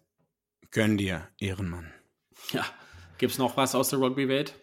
Gönn 0.70 0.96
dir, 0.96 1.28
Ehrenmann. 1.38 1.92
Ja. 2.52 2.64
Gibt 3.18 3.32
es 3.32 3.38
noch 3.38 3.56
was 3.56 3.74
aus 3.74 3.90
der 3.90 3.98
Rugby-Welt? 3.98 4.54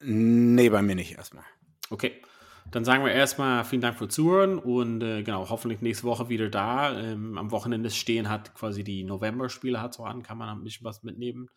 Nee, 0.00 0.68
bei 0.68 0.82
mir 0.82 0.94
nicht 0.94 1.12
erstmal. 1.12 1.44
Okay. 1.90 2.22
Dann 2.70 2.84
sagen 2.84 3.04
wir 3.04 3.12
erstmal 3.12 3.64
vielen 3.64 3.82
Dank 3.82 3.98
für 3.98 4.08
Zuhören 4.08 4.58
und 4.58 5.02
äh, 5.02 5.22
genau, 5.22 5.48
hoffentlich 5.50 5.82
nächste 5.82 6.04
Woche 6.04 6.28
wieder 6.28 6.48
da. 6.48 6.98
Ähm, 6.98 7.36
am 7.36 7.50
Wochenende 7.50 7.90
stehen 7.90 8.28
hat 8.28 8.54
quasi 8.54 8.82
die 8.82 9.04
November-Spiele 9.04 9.80
hat 9.80 9.94
so 9.94 10.04
an, 10.04 10.22
kann 10.22 10.38
man 10.38 10.48
ein 10.48 10.64
bisschen 10.64 10.84
was 10.84 11.02
mitnehmen. 11.02 11.48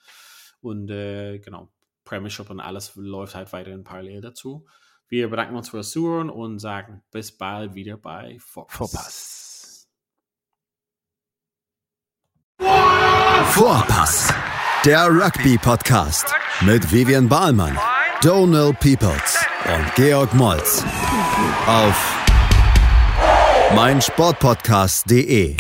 Und 0.60 0.90
äh, 0.90 1.40
genau, 1.40 1.70
Premiership 2.04 2.50
und 2.50 2.60
alles 2.60 2.96
läuft 2.96 3.36
halt 3.36 3.54
weiterhin 3.54 3.84
parallel 3.84 4.22
dazu. 4.22 4.66
Wir 5.08 5.30
bedanken 5.30 5.56
uns 5.56 5.70
fürs 5.70 5.92
Zuhören 5.92 6.30
und 6.30 6.60
sagen 6.60 7.04
bis 7.12 7.38
bald 7.38 7.76
wieder 7.76 7.98
bei 7.98 8.38
Vorpass. 8.40 9.88
Vorpass, 13.46 14.34
der 14.84 15.08
Rugby-Podcast 15.08 16.34
mit 16.62 16.92
Vivian 16.92 17.30
Bahlmann, 17.30 17.78
Donal 18.22 18.74
Peoples 18.74 19.46
und 19.74 19.96
Georg 19.96 20.34
Moltz 20.34 20.84
auf 21.68 22.16
meinsportpodcast.de. 23.76 25.58